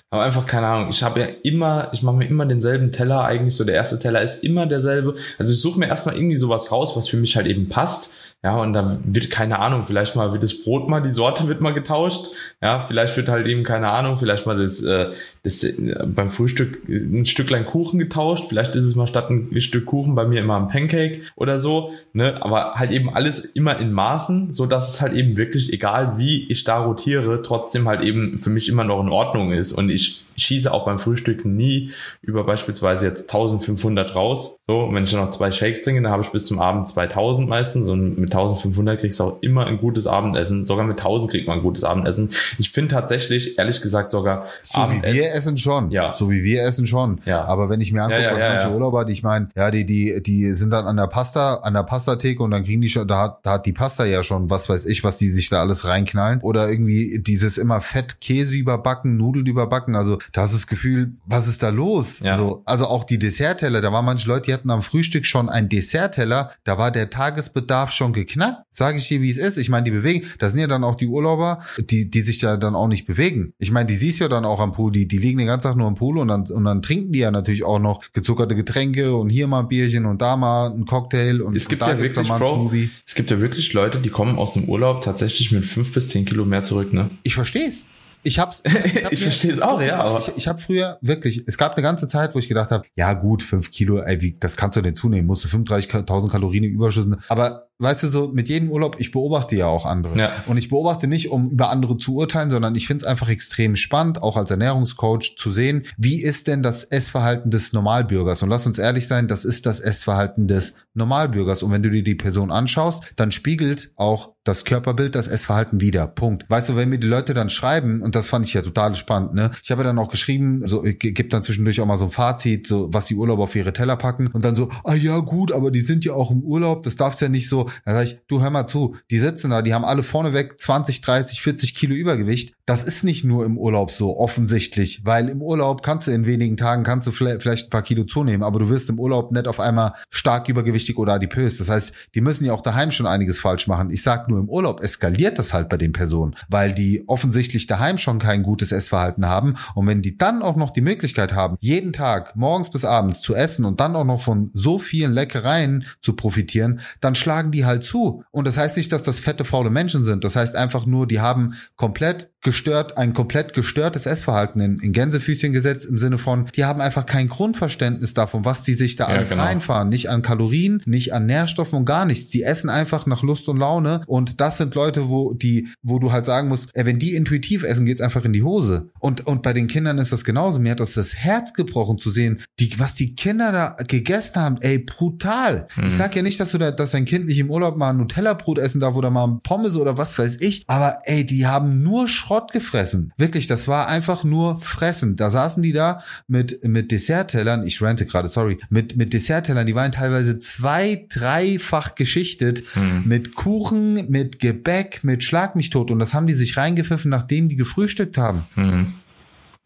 Aber 0.09 0.23
einfach 0.23 0.45
keine 0.45 0.67
Ahnung. 0.67 0.89
Ich 0.89 1.03
habe 1.03 1.19
ja 1.19 1.27
immer, 1.43 1.89
ich 1.91 2.01
mache 2.01 2.15
mir 2.15 2.27
immer 2.27 2.45
denselben 2.45 2.93
Teller 2.93 3.25
eigentlich. 3.25 3.55
So 3.55 3.65
der 3.65 3.75
erste 3.75 3.99
Teller 3.99 4.21
ist 4.21 4.41
immer 4.43 4.65
derselbe. 4.65 5.15
Also 5.37 5.51
ich 5.51 5.59
suche 5.59 5.79
mir 5.79 5.87
erstmal 5.87 6.15
irgendwie 6.15 6.37
sowas 6.37 6.71
raus, 6.71 6.95
was 6.95 7.09
für 7.09 7.17
mich 7.17 7.35
halt 7.35 7.47
eben 7.47 7.67
passt. 7.67 8.13
Ja, 8.43 8.57
und 8.57 8.73
da 8.73 8.99
wird, 9.03 9.31
keine 9.31 9.57
Ahnung, 9.57 9.83
vielleicht 9.83 10.15
mal 10.15 10.31
wird 10.31 10.43
das 10.43 10.61
Brot 10.61 10.87
mal, 10.87 11.01
die 11.01 11.11
Sorte 11.11 11.47
wird 11.47 11.59
mal 11.59 11.73
getauscht. 11.73 12.27
Ja, 12.61 12.79
vielleicht 12.79 13.17
wird 13.17 13.29
halt 13.29 13.47
eben, 13.47 13.63
keine 13.63 13.89
Ahnung, 13.89 14.19
vielleicht 14.19 14.45
mal 14.45 14.55
das, 14.55 14.79
äh, 14.83 15.09
das 15.41 15.63
äh, 15.63 16.05
beim 16.05 16.29
Frühstück 16.29 16.87
ein 16.87 17.25
Stücklein 17.25 17.65
Kuchen 17.65 17.97
getauscht. 17.97 18.45
Vielleicht 18.47 18.75
ist 18.75 18.85
es 18.85 18.95
mal 18.95 19.07
statt 19.07 19.31
ein 19.31 19.59
Stück 19.59 19.87
Kuchen 19.87 20.13
bei 20.13 20.27
mir 20.27 20.41
immer 20.41 20.55
ein 20.55 20.67
Pancake 20.67 21.21
oder 21.35 21.59
so. 21.59 21.93
Ne? 22.13 22.39
Aber 22.39 22.75
halt 22.75 22.91
eben 22.91 23.09
alles 23.09 23.39
immer 23.39 23.79
in 23.79 23.91
Maßen, 23.91 24.53
so 24.53 24.67
dass 24.67 24.93
es 24.93 25.01
halt 25.01 25.13
eben 25.13 25.35
wirklich, 25.35 25.73
egal 25.73 26.19
wie 26.19 26.47
ich 26.49 26.63
da 26.63 26.77
rotiere, 26.77 27.41
trotzdem 27.41 27.87
halt 27.87 28.01
eben 28.01 28.37
für 28.37 28.51
mich 28.51 28.69
immer 28.69 28.83
noch 28.83 29.01
in 29.01 29.09
Ordnung 29.09 29.51
ist. 29.51 29.71
Und 29.73 29.89
ich 29.89 30.26
schieße 30.37 30.71
auch 30.71 30.85
beim 30.85 30.99
Frühstück 30.99 31.45
nie 31.45 31.91
über 32.21 32.43
beispielsweise 32.45 33.07
jetzt 33.07 33.23
1500 33.33 34.15
raus. 34.15 34.57
So, 34.67 34.89
wenn 34.91 35.03
ich 35.03 35.13
noch 35.13 35.31
zwei 35.31 35.51
Shakes 35.51 35.81
trinke, 35.81 36.01
dann 36.01 36.11
habe 36.11 36.23
ich 36.23 36.29
bis 36.29 36.45
zum 36.45 36.59
Abend 36.59 36.87
2000 36.87 37.47
meistens 37.47 37.87
und 37.87 38.17
mit 38.19 38.33
1500 38.33 38.99
kriegst 38.99 39.19
du 39.19 39.23
auch 39.23 39.41
immer 39.41 39.65
ein 39.65 39.77
gutes 39.77 40.07
Abendessen. 40.07 40.65
Sogar 40.65 40.85
mit 40.85 40.99
1000 40.99 41.31
kriegt 41.31 41.47
man 41.47 41.59
ein 41.59 41.63
gutes 41.63 41.83
Abendessen. 41.83 42.31
Ich 42.59 42.71
finde 42.71 42.93
tatsächlich, 42.93 43.57
ehrlich 43.57 43.81
gesagt, 43.81 44.11
sogar 44.11 44.45
so 44.61 44.81
Abendessen. 44.81 45.15
wie 45.15 45.19
wir 45.19 45.33
essen 45.33 45.57
schon. 45.57 45.91
Ja. 45.91 46.13
So 46.13 46.29
wie 46.29 46.43
wir 46.43 46.63
essen 46.63 46.85
schon. 46.85 47.21
Ja. 47.25 47.45
Aber 47.45 47.69
wenn 47.69 47.81
ich 47.81 47.91
mir 47.91 48.03
angucke, 48.03 48.21
ja, 48.21 48.27
ja, 48.27 48.33
was 48.33 48.41
ja, 48.41 48.49
manche. 48.49 48.71
Urlauber, 48.71 49.05
die 49.05 49.13
ich 49.13 49.23
meine, 49.23 49.49
ja, 49.55 49.71
die, 49.71 49.85
die, 49.85 50.21
die 50.21 50.53
sind 50.53 50.71
dann 50.71 50.85
an 50.85 50.97
der 50.97 51.07
Pasta, 51.07 51.55
an 51.63 51.73
der 51.73 51.83
Pastatheke 51.83 52.43
und 52.43 52.51
dann 52.51 52.63
kriegen 52.63 52.81
die 52.81 52.89
schon, 52.89 53.07
da 53.07 53.21
hat, 53.21 53.39
da 53.43 53.51
hat 53.53 53.65
die 53.65 53.73
Pasta 53.73 54.05
ja 54.05 54.21
schon, 54.21 54.49
was 54.49 54.69
weiß 54.69 54.85
ich, 54.85 55.03
was 55.03 55.17
die 55.17 55.29
sich 55.29 55.49
da 55.49 55.61
alles 55.61 55.87
reinknallen. 55.87 56.41
Oder 56.41 56.69
irgendwie 56.69 57.19
dieses 57.19 57.57
immer 57.57 57.79
Fett 57.79 58.19
Käse 58.19 58.53
überbacken, 58.53 59.17
Nudeln 59.17 59.45
überbacken. 59.45 59.95
Also 59.95 60.17
da 60.33 60.41
hast 60.41 60.53
du 60.53 60.57
das 60.57 60.67
Gefühl, 60.67 61.13
was 61.25 61.47
ist 61.47 61.63
da 61.63 61.69
los? 61.69 62.19
Ja. 62.19 62.31
Also, 62.31 62.61
also 62.65 62.87
auch 62.87 63.03
die 63.03 63.19
Dessertteller, 63.19 63.81
da 63.81 63.91
waren 63.91 64.05
manche 64.05 64.27
Leute, 64.27 64.47
die 64.47 64.53
hatten 64.53 64.69
am 64.69 64.81
Frühstück 64.81 65.25
schon 65.25 65.49
einen 65.49 65.69
Dessertteller, 65.69 66.51
da 66.63 66.77
war 66.77 66.91
der 66.91 67.09
Tagesbedarf 67.09 67.91
schon 67.91 68.13
geknackt. 68.13 68.63
Sage 68.69 68.97
ich 68.97 69.07
dir, 69.07 69.21
wie 69.21 69.29
es 69.29 69.37
ist. 69.37 69.57
Ich 69.57 69.69
meine, 69.69 69.85
die 69.85 69.91
bewegen, 69.91 70.25
das 70.39 70.51
sind 70.51 70.61
ja 70.61 70.67
dann 70.67 70.83
auch 70.83 70.95
die 70.95 71.07
Urlauber, 71.07 71.59
die, 71.77 72.09
die 72.09 72.21
sich 72.21 72.41
ja 72.41 72.57
dann 72.57 72.75
auch 72.75 72.87
nicht 72.87 73.05
bewegen. 73.05 73.53
Ich 73.57 73.71
meine, 73.71 73.87
die 73.87 73.95
siehst 73.95 74.19
du 74.19 74.25
ja 74.25 74.29
dann 74.29 74.45
auch 74.45 74.59
am 74.59 74.71
Pool, 74.71 74.91
die, 74.91 75.07
die 75.07 75.17
liegen 75.17 75.37
den 75.37 75.47
ganzen 75.47 75.67
Tag 75.67 75.77
nur 75.77 75.87
am 75.87 75.95
Pool 75.95 76.17
und 76.17 76.27
dann, 76.27 76.45
und 76.47 76.65
dann 76.65 76.81
trinken 76.81 77.11
die 77.11 77.19
ja 77.19 77.31
natürlich 77.31 77.63
auch 77.63 77.79
noch 77.79 78.01
gezuckerte 78.13 78.55
Getränke 78.55 79.15
und 79.15 79.29
hier 79.29 79.47
mal 79.47 79.61
ein 79.61 79.67
Bierchen 79.67 80.05
und 80.05 80.21
da 80.21 80.37
mal 80.37 80.71
ein 80.71 80.85
Cocktail 80.85 81.41
und 81.41 81.55
es 81.55 81.67
gibt 81.67 81.81
da 81.81 81.91
ja 81.91 81.99
wirklich, 81.99 82.27
Bro, 82.27 82.71
es 83.05 83.15
gibt 83.15 83.31
ja 83.31 83.39
wirklich 83.39 83.73
Leute, 83.73 83.99
die 83.99 84.09
kommen 84.09 84.37
aus 84.37 84.53
dem 84.53 84.65
Urlaub 84.65 85.01
tatsächlich 85.01 85.51
mit 85.51 85.65
fünf 85.65 85.93
bis 85.93 86.09
zehn 86.09 86.25
Kilo 86.25 86.45
mehr 86.45 86.63
zurück, 86.63 86.93
ne? 86.93 87.09
Ich 87.23 87.35
versteh's. 87.35 87.85
Ich 88.27 88.39
hab's. 88.39 88.61
Ich, 88.87 89.03
hab 89.03 89.11
ich 89.11 89.21
verstehe 89.21 89.51
es 89.51 89.61
auch, 89.61 89.81
ja. 89.81 89.99
Aber 89.99 90.19
ich, 90.19 90.31
ich 90.35 90.47
habe 90.47 90.59
früher 90.59 90.97
wirklich, 91.01 91.43
es 91.45 91.57
gab 91.57 91.73
eine 91.73 91.81
ganze 91.81 92.07
Zeit, 92.07 92.35
wo 92.35 92.39
ich 92.39 92.47
gedacht 92.47 92.71
habe, 92.71 92.87
ja 92.95 93.13
gut, 93.13 93.43
fünf 93.43 93.71
Kilo, 93.71 93.99
ey, 93.99 94.21
wie, 94.21 94.33
das 94.39 94.55
kannst 94.55 94.77
du 94.77 94.81
denn 94.81 94.95
zunehmen, 94.95 95.27
musst 95.27 95.43
du 95.43 95.47
35.000 95.47 96.29
Kalorien 96.29 96.63
überschüssen. 96.63 97.17
Aber 97.27 97.67
weißt 97.79 98.03
du, 98.03 98.07
so 98.09 98.27
mit 98.29 98.49
jedem 98.49 98.69
Urlaub, 98.71 98.97
ich 98.99 99.11
beobachte 99.11 99.55
ja 99.55 99.67
auch 99.67 99.85
andere. 99.85 100.17
Ja. 100.17 100.31
Und 100.47 100.57
ich 100.57 100.69
beobachte 100.69 101.07
nicht, 101.07 101.29
um 101.31 101.49
über 101.49 101.69
andere 101.69 101.97
zu 101.97 102.15
urteilen, 102.15 102.49
sondern 102.49 102.75
ich 102.75 102.87
finde 102.87 103.03
es 103.03 103.07
einfach 103.07 103.29
extrem 103.29 103.75
spannend, 103.75 104.21
auch 104.23 104.37
als 104.37 104.51
Ernährungscoach 104.51 105.35
zu 105.37 105.51
sehen, 105.51 105.85
wie 105.97 106.21
ist 106.21 106.47
denn 106.47 106.63
das 106.63 106.83
Essverhalten 106.83 107.51
des 107.51 107.73
Normalbürgers? 107.73 108.41
Und 108.43 108.49
lass 108.49 108.67
uns 108.67 108.79
ehrlich 108.79 109.07
sein, 109.07 109.27
das 109.27 109.45
ist 109.45 109.65
das 109.65 109.79
Essverhalten 109.79 110.47
des 110.47 110.75
Normalbürgers. 110.97 111.63
Und 111.63 111.71
wenn 111.71 111.83
du 111.83 111.89
dir 111.89 112.03
die 112.03 112.15
Person 112.15 112.51
anschaust, 112.51 113.13
dann 113.15 113.31
spiegelt 113.31 113.91
auch 113.95 114.33
das 114.47 114.63
Körperbild 114.63 115.15
das 115.15 115.27
Essverhalten 115.27 115.81
wieder. 115.81 116.07
Punkt. 116.07 116.45
Weißt 116.49 116.69
du, 116.69 116.75
wenn 116.75 116.89
mir 116.89 116.99
die 116.99 117.07
Leute 117.07 117.33
dann 117.33 117.49
schreiben, 117.49 118.01
und 118.01 118.15
das 118.15 118.29
fand 118.29 118.45
ich 118.45 118.53
ja 118.53 118.61
total 118.61 118.95
spannend, 118.95 119.33
ne? 119.33 119.51
Ich 119.61 119.71
habe 119.71 119.81
ja 119.81 119.87
dann 119.87 119.99
auch 119.99 120.09
geschrieben, 120.09 120.63
so, 120.65 120.85
ich 120.85 120.99
gebe 120.99 121.27
dann 121.27 121.43
zwischendurch 121.43 121.81
auch 121.81 121.85
mal 121.85 121.97
so 121.97 122.05
ein 122.05 122.11
Fazit, 122.11 122.67
so, 122.67 122.89
was 122.91 123.05
die 123.05 123.15
Urlauber 123.15 123.43
auf 123.43 123.55
ihre 123.55 123.73
Teller 123.73 123.97
packen. 123.97 124.27
Und 124.27 124.45
dann 124.45 124.55
so, 124.55 124.69
ah 124.83 124.93
ja, 124.93 125.19
gut, 125.19 125.51
aber 125.51 125.71
die 125.71 125.81
sind 125.81 126.05
ja 126.05 126.13
auch 126.13 126.31
im 126.31 126.41
Urlaub, 126.41 126.83
das 126.83 126.95
darfst 126.95 127.21
ja 127.21 127.29
nicht 127.29 127.49
so, 127.49 127.69
dann 127.85 127.95
sag 127.95 128.03
ich, 128.05 128.19
du 128.27 128.41
hör 128.41 128.49
mal 128.49 128.67
zu, 128.67 128.95
die 129.11 129.19
sitzen 129.19 129.51
da, 129.51 129.61
die 129.61 129.73
haben 129.73 129.85
alle 129.85 130.03
vorneweg 130.03 130.59
20, 130.59 131.01
30, 131.01 131.41
40 131.41 131.75
Kilo 131.75 131.93
Übergewicht. 131.93 132.53
Das 132.65 132.83
ist 132.83 133.03
nicht 133.03 133.23
nur 133.23 133.45
im 133.45 133.57
Urlaub 133.57 133.91
so 133.91 134.17
offensichtlich, 134.17 135.01
weil 135.03 135.29
im 135.29 135.41
Urlaub 135.41 135.83
kannst 135.83 136.07
du 136.07 136.11
in 136.11 136.25
wenigen 136.25 136.57
Tagen 136.57 136.83
kannst 136.83 137.07
du 137.07 137.11
vielleicht 137.11 137.67
ein 137.67 137.69
paar 137.69 137.81
Kilo 137.81 138.05
zunehmen, 138.05 138.43
aber 138.43 138.59
du 138.59 138.69
wirst 138.69 138.89
im 138.89 138.99
Urlaub 138.99 139.31
nicht 139.31 139.47
auf 139.47 139.59
einmal 139.59 139.93
stark 140.09 140.47
übergewichtig 140.47 140.86
oder 140.95 141.13
adipös. 141.13 141.57
Das 141.57 141.69
heißt, 141.69 141.93
die 142.15 142.21
müssen 142.21 142.45
ja 142.45 142.53
auch 142.53 142.61
daheim 142.61 142.91
schon 142.91 143.07
einiges 143.07 143.39
falsch 143.39 143.67
machen. 143.67 143.89
Ich 143.89 144.03
sag 144.03 144.29
nur 144.29 144.39
im 144.39 144.49
Urlaub 144.49 144.81
eskaliert 144.81 145.37
das 145.37 145.53
halt 145.53 145.69
bei 145.69 145.77
den 145.77 145.91
Personen, 145.91 146.35
weil 146.49 146.73
die 146.73 147.03
offensichtlich 147.07 147.67
daheim 147.67 147.97
schon 147.97 148.19
kein 148.19 148.43
gutes 148.43 148.71
Essverhalten 148.71 149.27
haben 149.27 149.55
und 149.75 149.87
wenn 149.87 150.01
die 150.01 150.17
dann 150.17 150.41
auch 150.41 150.55
noch 150.55 150.71
die 150.71 150.81
Möglichkeit 150.81 151.33
haben, 151.33 151.57
jeden 151.59 151.93
Tag 151.93 152.35
morgens 152.35 152.69
bis 152.69 152.85
abends 152.85 153.21
zu 153.21 153.35
essen 153.35 153.65
und 153.65 153.79
dann 153.79 153.95
auch 153.95 154.05
noch 154.05 154.21
von 154.21 154.51
so 154.53 154.79
vielen 154.79 155.11
Leckereien 155.11 155.85
zu 156.01 156.13
profitieren, 156.13 156.79
dann 157.01 157.15
schlagen 157.15 157.51
die 157.51 157.65
halt 157.65 157.83
zu 157.83 158.23
und 158.31 158.47
das 158.47 158.57
heißt 158.57 158.77
nicht, 158.77 158.91
dass 158.91 159.03
das 159.03 159.19
fette, 159.19 159.43
faule 159.43 159.69
Menschen 159.69 160.03
sind. 160.03 160.23
Das 160.23 160.35
heißt 160.35 160.55
einfach 160.55 160.85
nur, 160.85 161.07
die 161.07 161.19
haben 161.19 161.55
komplett 161.75 162.31
gestört, 162.41 162.97
ein 162.97 163.13
komplett 163.13 163.53
gestörtes 163.53 164.05
Essverhalten 164.05 164.61
in, 164.61 164.79
in 164.79 164.93
Gänsefüßchen 164.93 165.51
gesetzt 165.53 165.85
im 165.85 165.97
Sinne 165.97 166.17
von, 166.17 166.45
die 166.55 166.65
haben 166.65 166.79
einfach 166.79 167.05
kein 167.05 167.27
Grundverständnis 167.27 168.13
davon, 168.13 168.45
was 168.45 168.63
die 168.63 168.73
sich 168.73 168.95
da 168.95 169.05
alles 169.05 169.31
genau. 169.31 169.43
reinfahren. 169.43 169.89
Nicht 169.89 170.09
an 170.09 170.21
Kalorien, 170.21 170.76
nicht 170.85 171.13
an 171.13 171.25
Nährstoffen 171.25 171.79
und 171.79 171.85
gar 171.85 172.05
nichts. 172.05 172.29
Die 172.29 172.43
essen 172.43 172.69
einfach 172.69 173.05
nach 173.05 173.23
Lust 173.23 173.49
und 173.49 173.57
Laune. 173.57 174.01
Und 174.07 174.41
das 174.41 174.57
sind 174.57 174.75
Leute, 174.75 175.09
wo 175.09 175.33
die, 175.33 175.69
wo 175.81 175.99
du 175.99 176.11
halt 176.11 176.25
sagen 176.25 176.47
musst, 176.47 176.69
ey, 176.73 176.85
wenn 176.85 176.99
die 176.99 177.15
intuitiv 177.15 177.63
essen, 177.63 177.85
geht's 177.85 178.01
einfach 178.01 178.25
in 178.25 178.33
die 178.33 178.43
Hose. 178.43 178.89
Und, 178.99 179.25
und 179.25 179.43
bei 179.43 179.53
den 179.53 179.67
Kindern 179.67 179.97
ist 179.97 180.11
das 180.11 180.23
genauso. 180.23 180.59
Mir 180.59 180.71
hat 180.71 180.79
das 180.79 180.93
das 180.93 181.15
Herz 181.15 181.53
gebrochen 181.53 181.97
zu 181.97 182.09
sehen, 182.09 182.41
die, 182.59 182.79
was 182.79 182.93
die 182.93 183.15
Kinder 183.15 183.51
da 183.51 183.77
gegessen 183.87 184.35
haben, 184.35 184.57
ey, 184.61 184.79
brutal. 184.79 185.67
Mhm. 185.75 185.85
Ich 185.85 185.93
sag 185.93 186.15
ja 186.15 186.21
nicht, 186.21 186.39
dass 186.39 186.51
du 186.51 186.57
da, 186.57 186.71
dass 186.71 186.91
dein 186.91 187.05
Kind 187.05 187.25
nicht 187.25 187.39
im 187.39 187.49
Urlaub 187.49 187.77
mal 187.77 187.93
Nutella-Brot 187.93 188.59
essen 188.59 188.79
darf 188.79 188.95
oder 188.95 189.09
mal 189.09 189.39
Pommes 189.43 189.75
oder 189.75 189.97
was 189.97 190.17
weiß 190.17 190.41
ich. 190.41 190.63
Aber 190.67 190.99
ey, 191.03 191.25
die 191.25 191.47
haben 191.47 191.83
nur 191.83 192.07
Schrott 192.07 192.51
gefressen. 192.51 193.13
Wirklich, 193.17 193.47
das 193.47 193.67
war 193.67 193.87
einfach 193.87 194.23
nur 194.23 194.59
fressen. 194.59 195.15
Da 195.15 195.29
saßen 195.29 195.63
die 195.63 195.71
da 195.71 196.01
mit, 196.27 196.63
mit 196.63 196.91
Desserttellern, 196.91 197.65
ich 197.65 197.81
rante 197.81 198.05
gerade, 198.05 198.27
sorry, 198.27 198.59
mit, 198.69 198.97
mit 198.97 199.13
Desserttellern, 199.13 199.67
die 199.67 199.75
waren 199.75 199.91
teilweise 199.91 200.39
zwei, 200.39 200.66
dreifach 201.09 201.95
geschichtet, 201.95 202.63
hm. 202.73 203.03
mit 203.05 203.35
Kuchen, 203.35 204.09
mit 204.09 204.39
Gebäck, 204.39 205.03
mit 205.03 205.23
Schlag 205.23 205.55
mich 205.55 205.69
tot. 205.69 205.91
Und 205.91 205.99
das 205.99 206.13
haben 206.13 206.27
die 206.27 206.33
sich 206.33 206.57
reingepfiffen, 206.57 207.09
nachdem 207.09 207.49
die 207.49 207.55
gefrühstückt 207.55 208.17
haben. 208.17 208.45
Hm. 208.55 208.93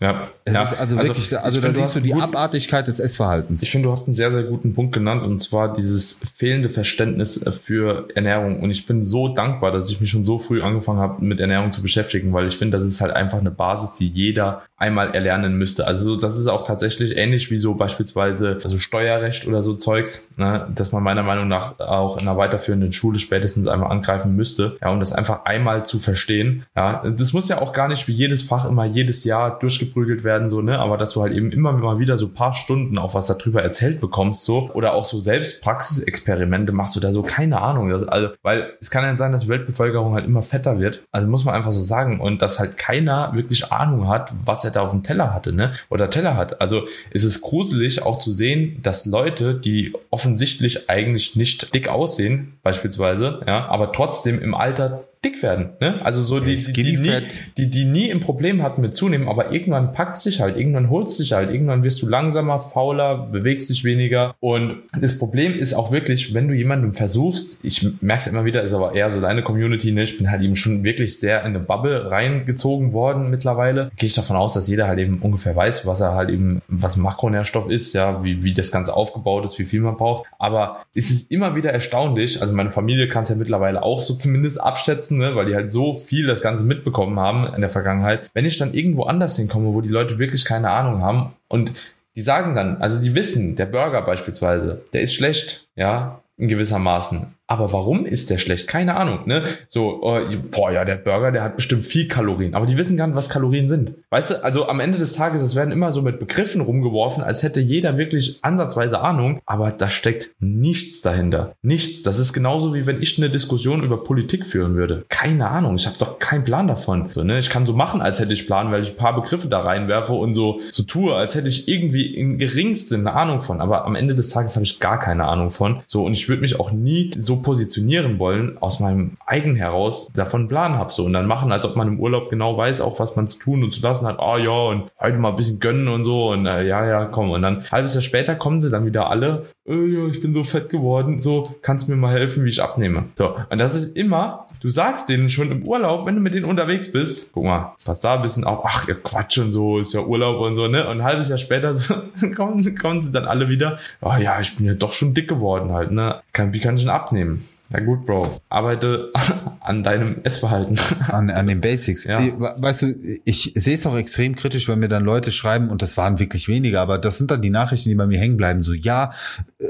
Ja. 0.02 0.30
Es 0.44 0.56
ja. 0.56 0.64
ist 0.64 0.80
also, 0.80 0.98
also 0.98 1.10
wirklich, 1.10 1.38
also, 1.38 1.62
da 1.62 1.72
siehst 1.72 1.96
du 1.96 2.00
die 2.00 2.10
gut, 2.10 2.24
Abartigkeit 2.24 2.88
des 2.88 3.00
Essverhaltens. 3.00 3.62
Ich 3.62 3.70
finde, 3.70 3.88
du 3.88 3.92
hast 3.92 4.08
einen 4.08 4.16
sehr, 4.16 4.32
sehr 4.32 4.44
guten 4.44 4.74
Punkt 4.74 4.94
genannt 4.94 5.22
und 5.22 5.40
zwar 5.40 5.72
dieses 5.72 6.24
fehlende 6.36 6.70
Verständnis 6.70 7.46
äh, 7.46 7.52
für 7.52 8.08
Ernährung. 8.16 8.62
Und 8.62 8.72
ich 8.72 8.88
bin 8.88 9.06
so 9.06 9.28
dankbar, 9.28 9.72
dass 9.72 9.92
ich 9.92 10.02
mich 10.02 10.10
schon 10.10 10.26
so 10.26 10.40
früh 10.40 10.64
angefangen 10.64 11.00
habe, 11.00 11.24
mit 11.24 11.40
Ernährung 11.40 11.72
zu 11.72 11.84
beschäftigen, 11.84 12.34
weil 12.34 12.48
ich 12.48 12.58
finde, 12.58 12.78
das 12.78 12.88
ist 12.88 13.00
halt 13.00 13.16
einfach 13.16 13.38
eine 13.38 13.52
Basis, 13.52 13.94
die 13.94 14.08
jeder 14.08 14.64
einmal 14.76 15.14
erlernen 15.14 15.56
müsste. 15.60 15.86
Also 15.86 16.16
das 16.16 16.40
ist 16.40 16.48
auch 16.48 16.66
tatsächlich 16.66 17.16
ähnlich 17.16 17.52
wie 17.52 17.60
so 17.60 17.76
beispielsweise 17.76 18.58
also 18.64 18.80
Steuerrecht 18.80 19.48
oder 19.48 19.62
so 19.62 19.76
Zeugs, 19.76 20.32
ne, 20.38 20.68
dass 20.74 20.92
man 20.92 21.04
meiner 21.04 21.22
Meinung 21.22 21.48
nach 21.48 21.80
auch 21.80 22.20
in 22.20 22.28
einer 22.28 22.38
weiterführenden 22.38 22.92
Schule 22.92 23.20
spätestens 23.20 23.68
einmal 23.68 23.92
angreifen 23.92 24.36
müsste, 24.36 24.78
ja, 24.82 24.90
um 24.90 25.00
das 25.00 25.14
einfach 25.14 25.46
einmal 25.46 25.86
zu 25.86 26.00
verstehen. 26.00 26.66
Ja, 26.76 27.04
das 27.08 27.34
muss 27.34 27.48
ja 27.48 27.62
auch 27.62 27.74
gar 27.74 27.88
nicht 27.88 28.08
wie 28.08 28.14
jedes 28.14 28.42
Fach 28.42 28.66
immer 28.66 28.86
jedes 28.86 29.24
Jahr 29.24 29.60
durchgeführt 29.60 29.91
durchgeprügelt 29.92 30.24
werden, 30.24 30.50
so, 30.50 30.62
ne? 30.62 30.80
Aber 30.80 30.98
dass 30.98 31.12
du 31.12 31.22
halt 31.22 31.34
eben 31.34 31.52
immer 31.52 31.72
mal 31.74 32.00
wieder 32.00 32.18
so 32.18 32.30
paar 32.30 32.54
Stunden 32.54 32.98
auch 32.98 33.14
was 33.14 33.28
darüber 33.28 33.62
erzählt 33.62 34.00
bekommst, 34.00 34.44
so, 34.44 34.70
oder 34.74 34.94
auch 34.94 35.06
so 35.06 35.20
selbst 35.20 35.62
Praxisexperimente 35.64 36.72
machst 36.72 36.96
du 36.96 37.00
da 37.00 37.12
so, 37.12 37.22
keine 37.22 37.62
Ahnung. 37.62 37.90
Das, 37.90 38.08
also, 38.08 38.30
weil 38.42 38.74
es 38.80 38.90
kann 38.90 39.04
ja 39.04 39.16
sein, 39.16 39.32
dass 39.32 39.48
Weltbevölkerung 39.48 40.14
halt 40.14 40.26
immer 40.26 40.42
fetter 40.42 40.80
wird. 40.80 41.04
Also 41.12 41.28
muss 41.28 41.46
man 41.46 41.56
einfach 41.56 41.72
so 41.72 41.82
sagen. 41.82 42.20
Und 42.20 42.42
dass 42.42 42.60
halt 42.60 42.78
keiner 42.78 43.32
wirklich 43.34 43.72
Ahnung 43.72 44.08
hat, 44.08 44.34
was 44.46 44.66
er 44.66 44.72
da 44.72 44.82
auf 44.82 44.92
dem 44.92 45.04
Teller 45.04 45.34
hatte, 45.34 45.54
ne? 45.54 45.72
Oder 45.90 46.10
Teller 46.10 46.36
hat. 46.36 46.62
Also 46.62 46.84
ist 47.12 47.24
es 47.24 47.42
gruselig 47.42 48.04
auch 48.04 48.20
zu 48.20 48.32
sehen, 48.32 48.80
dass 48.82 49.06
Leute, 49.06 49.56
die 49.56 49.94
offensichtlich 50.10 50.90
eigentlich 50.90 51.36
nicht 51.36 51.74
dick 51.74 51.90
aussehen, 51.90 52.54
beispielsweise, 52.64 53.42
ja, 53.48 53.66
aber 53.68 53.92
trotzdem 53.92 54.42
im 54.42 54.54
Alter 54.54 55.04
dick 55.24 55.44
werden. 55.44 55.70
Ne? 55.80 56.04
Also 56.04 56.24
so 56.24 56.40
die, 56.40 56.56
die, 56.56 56.72
die, 56.72 56.98
nie, 56.98 57.22
die, 57.56 57.70
die 57.70 57.86
nie 57.86 58.12
ein 58.12 58.22
Problem 58.22 58.64
hatten 58.64 58.82
mit 58.82 58.96
zunehmen, 58.96 59.28
aber 59.28 59.52
irgendwann 59.52 59.94
packt 59.94 60.26
dich 60.26 60.42
halt, 60.42 60.58
irgendwann 60.58 60.90
holst 60.90 61.20
dich 61.20 61.34
halt, 61.34 61.52
irgendwann 61.52 61.84
wirst 61.84 62.02
du 62.02 62.08
langsamer, 62.08 62.60
fauler, 62.60 63.28
bewegst 63.32 63.70
dich 63.70 63.84
weniger. 63.84 64.34
Und 64.40 64.80
das 65.00 65.20
Problem 65.20 65.58
ist 65.58 65.76
auch 65.76 65.92
wirklich, 65.92 66.34
wenn 66.34 66.48
du 66.48 66.56
jemandem 66.56 66.96
versuchst, 66.96 67.60
ich 67.62 67.88
merke 68.02 68.22
es 68.22 68.28
immer 68.28 68.46
wieder, 68.46 68.64
ist 68.64 68.74
aber 68.74 68.96
eher 68.96 69.12
so 69.12 69.22
deine 69.22 69.44
Community, 69.44 69.92
ne? 69.92 70.04
ich 70.04 70.18
bin 70.18 70.32
halt 70.32 70.42
eben 70.42 70.56
schon 70.56 70.84
wirklich 70.84 71.20
sehr 71.20 71.42
in 71.42 71.48
eine 71.48 71.60
Bubble 71.60 72.10
reingezogen 72.10 72.92
worden 72.92 73.30
mittlerweile. 73.30 73.92
Gehe 73.98 74.08
ich 74.08 74.16
davon 74.16 74.38
aus, 74.38 74.56
dass 74.56 74.68
jeder 74.68 74.88
halt 74.88 74.98
eben 74.98 75.20
ungefähr 75.20 75.56
weiß, 75.56 75.86
was 75.86 76.02
er 76.02 76.16
halt 76.16 76.32
eben, 76.32 76.64
was 76.68 76.98
Makronährstoff 76.98 77.70
ist, 77.70 77.94
ja, 77.94 78.24
wie, 78.24 78.44
wie 78.44 78.56
das 78.56 78.72
Ganze 78.72 78.96
aufgebaut 78.96 79.46
ist, 79.46 79.60
wie 79.60 79.66
viel 79.66 79.82
man 79.82 79.98
braucht. 79.98 80.28
Aber 80.40 80.82
es 80.96 81.12
ist 81.12 81.32
immer 81.32 81.56
wieder 81.56 81.72
erstaunlich, 81.72 82.42
also 82.42 82.56
meine 82.56 82.72
Familie 82.72 83.08
kann 83.08 83.22
es 83.22 83.30
ja 83.30 83.36
mittlerweile 83.36 83.84
auch 83.84 84.02
so 84.02 84.16
zumindest 84.16 84.60
abschätzen, 84.60 85.11
nutzen, 85.12 85.18
ne, 85.18 85.36
weil 85.36 85.46
die 85.46 85.56
halt 85.56 85.72
so 85.72 85.94
viel 85.94 86.28
das 86.28 86.42
Ganze 86.42 86.64
mitbekommen 86.64 87.20
haben 87.20 87.54
in 87.54 87.62
der 87.62 87.70
Vergangenheit. 87.70 88.30
Wenn 88.34 88.46
ich 88.46 88.58
dann 88.58 88.74
irgendwo 88.74 89.04
anders 89.04 89.36
hinkomme, 89.36 89.74
wo 89.74 89.82
die 89.82 89.90
Leute 89.90 90.18
wirklich 90.18 90.46
keine 90.46 90.70
Ahnung 90.70 91.02
haben 91.02 91.34
und 91.48 91.94
die 92.16 92.22
sagen 92.22 92.56
dann, 92.56 92.82
also 92.82 93.02
die 93.02 93.16
wissen, 93.16 93.56
der 93.56 93.66
Burger 93.66 94.02
beispielsweise, 94.02 94.84
der 94.94 95.02
ist 95.02 95.14
schlecht, 95.14 95.68
ja, 95.76 96.22
in 96.38 96.48
gewissermaßen. 96.48 97.34
Aber 97.52 97.74
warum 97.74 98.06
ist 98.06 98.30
der 98.30 98.38
schlecht? 98.38 98.70
Keine 98.70 98.96
Ahnung, 98.96 99.24
ne? 99.26 99.44
So, 99.68 100.16
äh, 100.16 100.38
boah, 100.38 100.72
ja, 100.72 100.86
der 100.86 100.96
Burger, 100.96 101.34
der 101.34 101.44
hat 101.44 101.58
bestimmt 101.58 101.84
viel 101.84 102.08
Kalorien. 102.08 102.56
Aber 102.56 102.66
die 102.66 102.78
wissen 102.78 102.96
gar 102.96 103.08
nicht, 103.08 103.18
was 103.18 103.28
Kalorien 103.28 103.68
sind. 103.68 103.94
Weißt 104.10 104.32
du, 104.32 104.44
also 104.46 104.70
am 104.70 104.80
Ende 104.80 104.98
des 104.98 105.12
Tages, 105.12 105.42
es 105.42 105.54
werden 105.54 105.74
immer 105.74 105.92
so 105.92 106.02
mit 106.02 106.18
Begriffen 106.18 106.62
rumgeworfen, 106.62 107.22
als 107.22 107.44
hätte 107.44 107.60
jeder 107.60 107.98
wirklich 107.98 108.40
ansatzweise 108.42 109.02
Ahnung. 109.02 109.42
Aber 109.46 109.70
da 109.72 109.90
steckt 109.90 110.30
nichts 110.40 111.02
dahinter. 111.02 111.58
Nichts. 111.62 112.04
Das 112.04 112.20
ist 112.20 112.32
genauso 112.32 112.74
wie 112.74 112.86
wenn 112.86 113.02
ich 113.02 113.18
eine 113.18 113.30
Diskussion 113.30 113.84
über 113.84 114.02
Politik 114.02 114.46
führen 114.46 114.76
würde. 114.76 115.04
Keine 115.10 115.50
Ahnung. 115.50 115.76
Ich 115.76 115.88
habe 115.88 115.98
doch 116.00 116.20
keinen 116.20 116.46
Plan 116.46 116.70
davon. 116.70 117.10
So, 117.10 117.26
ne? 117.26 117.38
Ich 117.38 117.50
kann 117.50 117.66
so 117.66 117.74
machen, 117.74 118.02
als 118.02 118.22
hätte 118.22 118.32
ich 118.32 118.48
Plan, 118.48 118.72
weil 118.72 118.82
ich 118.82 118.92
ein 118.92 118.98
paar 118.98 119.14
Begriffe 119.14 119.50
da 119.50 119.60
reinwerfe 119.60 120.14
und 120.14 120.36
so, 120.36 120.62
so 120.72 120.84
tue, 120.84 121.14
als 121.14 121.36
hätte 121.36 121.50
ich 121.50 121.68
irgendwie 121.68 122.16
im 122.16 122.38
geringsten 122.38 123.06
eine 123.06 123.14
Ahnung 123.14 123.42
von. 123.42 123.60
Aber 123.60 123.84
am 123.84 123.96
Ende 123.96 124.16
des 124.16 124.30
Tages 124.30 124.56
habe 124.56 124.64
ich 124.64 124.80
gar 124.80 125.00
keine 125.00 125.26
Ahnung 125.26 125.52
von. 125.52 125.82
So, 125.86 126.06
und 126.06 126.14
ich 126.14 126.30
würde 126.30 126.44
mich 126.44 126.58
auch 126.58 126.72
nie 126.72 127.12
so 127.18 127.41
positionieren 127.42 128.20
wollen, 128.20 128.58
aus 128.60 128.80
meinem 128.80 129.18
eigen 129.26 129.56
heraus 129.56 130.12
davon 130.14 130.48
Plan 130.48 130.76
habe. 130.76 130.92
So 130.92 131.06
und 131.06 131.14
dann 131.14 131.28
machen, 131.28 131.52
als 131.52 131.66
ob 131.66 131.76
man 131.76 131.88
im 131.88 132.00
Urlaub 132.00 132.30
genau 132.30 132.58
weiß, 132.58 132.82
auch 132.82 133.00
was 133.00 133.16
man 133.16 133.28
zu 133.28 133.40
tun 133.40 133.64
und 133.64 133.72
zu 133.72 133.82
lassen 133.82 134.08
hat. 134.08 134.20
Ah 134.20 134.36
oh, 134.36 134.38
ja, 134.38 134.52
und 134.52 134.92
heute 135.00 135.18
mal 135.18 135.30
ein 135.30 135.36
bisschen 135.36 135.60
gönnen 135.60 135.88
und 135.88 136.04
so. 136.04 136.30
Und 136.30 136.46
äh, 136.46 136.68
ja, 136.68 136.86
ja, 136.86 137.06
komm. 137.06 137.32
Und 137.32 137.42
dann 137.42 137.64
halbes 137.72 137.94
Jahr 137.94 138.02
später 138.02 138.36
kommen 138.36 138.62
sie 138.62 138.70
dann 138.70 138.86
wieder 138.86 139.10
alle. 139.10 139.48
Äh, 139.68 139.74
ja, 139.74 140.08
ich 140.08 140.22
bin 140.22 140.34
so 140.34 140.44
fett 140.44 140.70
geworden. 140.70 141.22
So, 141.22 141.56
kannst 141.62 141.88
mir 141.88 141.96
mal 141.96 142.12
helfen, 142.12 142.44
wie 142.44 142.50
ich 142.50 142.62
abnehme. 142.62 143.06
So. 143.16 143.36
Und 143.50 143.58
das 143.60 143.76
ist 143.76 143.96
immer, 143.96 144.46
du 144.62 144.70
sagst 144.70 145.10
denen 145.10 145.30
schon 145.30 145.52
im 145.52 145.64
Urlaub, 145.64 146.06
wenn 146.06 146.16
du 146.16 146.22
mit 146.22 146.34
denen 146.34 146.46
unterwegs 146.46 146.92
bist, 146.92 147.32
guck 147.34 147.46
mal, 147.46 147.76
pass 147.84 148.02
da 148.02 148.16
ein 148.16 148.22
bisschen 148.22 148.44
auf, 148.44 148.62
ach, 148.66 148.88
ihr 148.88 148.96
Quatsch 148.96 149.38
und 149.38 149.52
so, 149.52 149.80
ist 149.80 149.94
ja 149.94 150.02
Urlaub 150.02 150.42
und 150.42 150.56
so, 150.56 150.68
ne? 150.68 150.88
Und 150.88 150.98
ein 151.00 151.04
halbes 151.04 151.30
Jahr 151.30 151.38
später 151.38 151.76
so, 151.76 151.96
kommen, 152.36 152.76
kommen 152.76 153.04
sie 153.04 153.12
dann 153.12 153.26
alle 153.26 153.50
wieder. 153.50 153.78
Oh 154.02 154.14
ja, 154.20 154.40
ich 154.40 154.56
bin 154.58 154.66
ja 154.66 154.74
doch 154.74 154.94
schon 154.94 155.14
dick 155.14 155.28
geworden 155.28 155.72
halt, 155.72 155.92
ne? 155.92 156.22
Kann, 156.34 156.54
wie 156.54 156.60
kann 156.60 156.76
ich 156.76 156.82
denn 156.82 156.92
abnehmen? 156.92 157.48
Ja 157.74 157.80
gut, 157.80 158.06
Bro. 158.06 158.42
Arbeite 158.50 159.12
an 159.62 159.84
deinem 159.84 160.22
Essverhalten. 160.24 160.80
An, 161.10 161.30
an 161.30 161.48
den 161.48 161.62
Basics. 161.62 162.04
Ja. 162.04 162.20
Weißt 162.58 162.82
du, 162.82 162.96
ich 163.26 163.54
sehe 163.56 163.76
es 163.76 163.86
auch 163.86 163.98
extrem 163.98 164.36
kritisch, 164.36 164.68
wenn 164.68 164.80
mir 164.80 164.90
dann 164.90 165.04
Leute 165.04 165.32
schreiben, 165.32 165.70
und 165.70 165.82
das 165.82 165.98
waren 165.98 166.20
wirklich 166.20 166.48
wenige, 166.48 166.82
aber 166.82 166.98
das 166.98 167.18
sind 167.18 167.32
dann 167.32 167.42
die 167.42 167.50
Nachrichten, 167.50 167.90
die 167.90 167.96
bei 167.96 168.08
mir 168.08 168.20
hängen 168.20 168.38
bleiben. 168.38 168.62
So, 168.62 168.74
ja, 168.74 169.12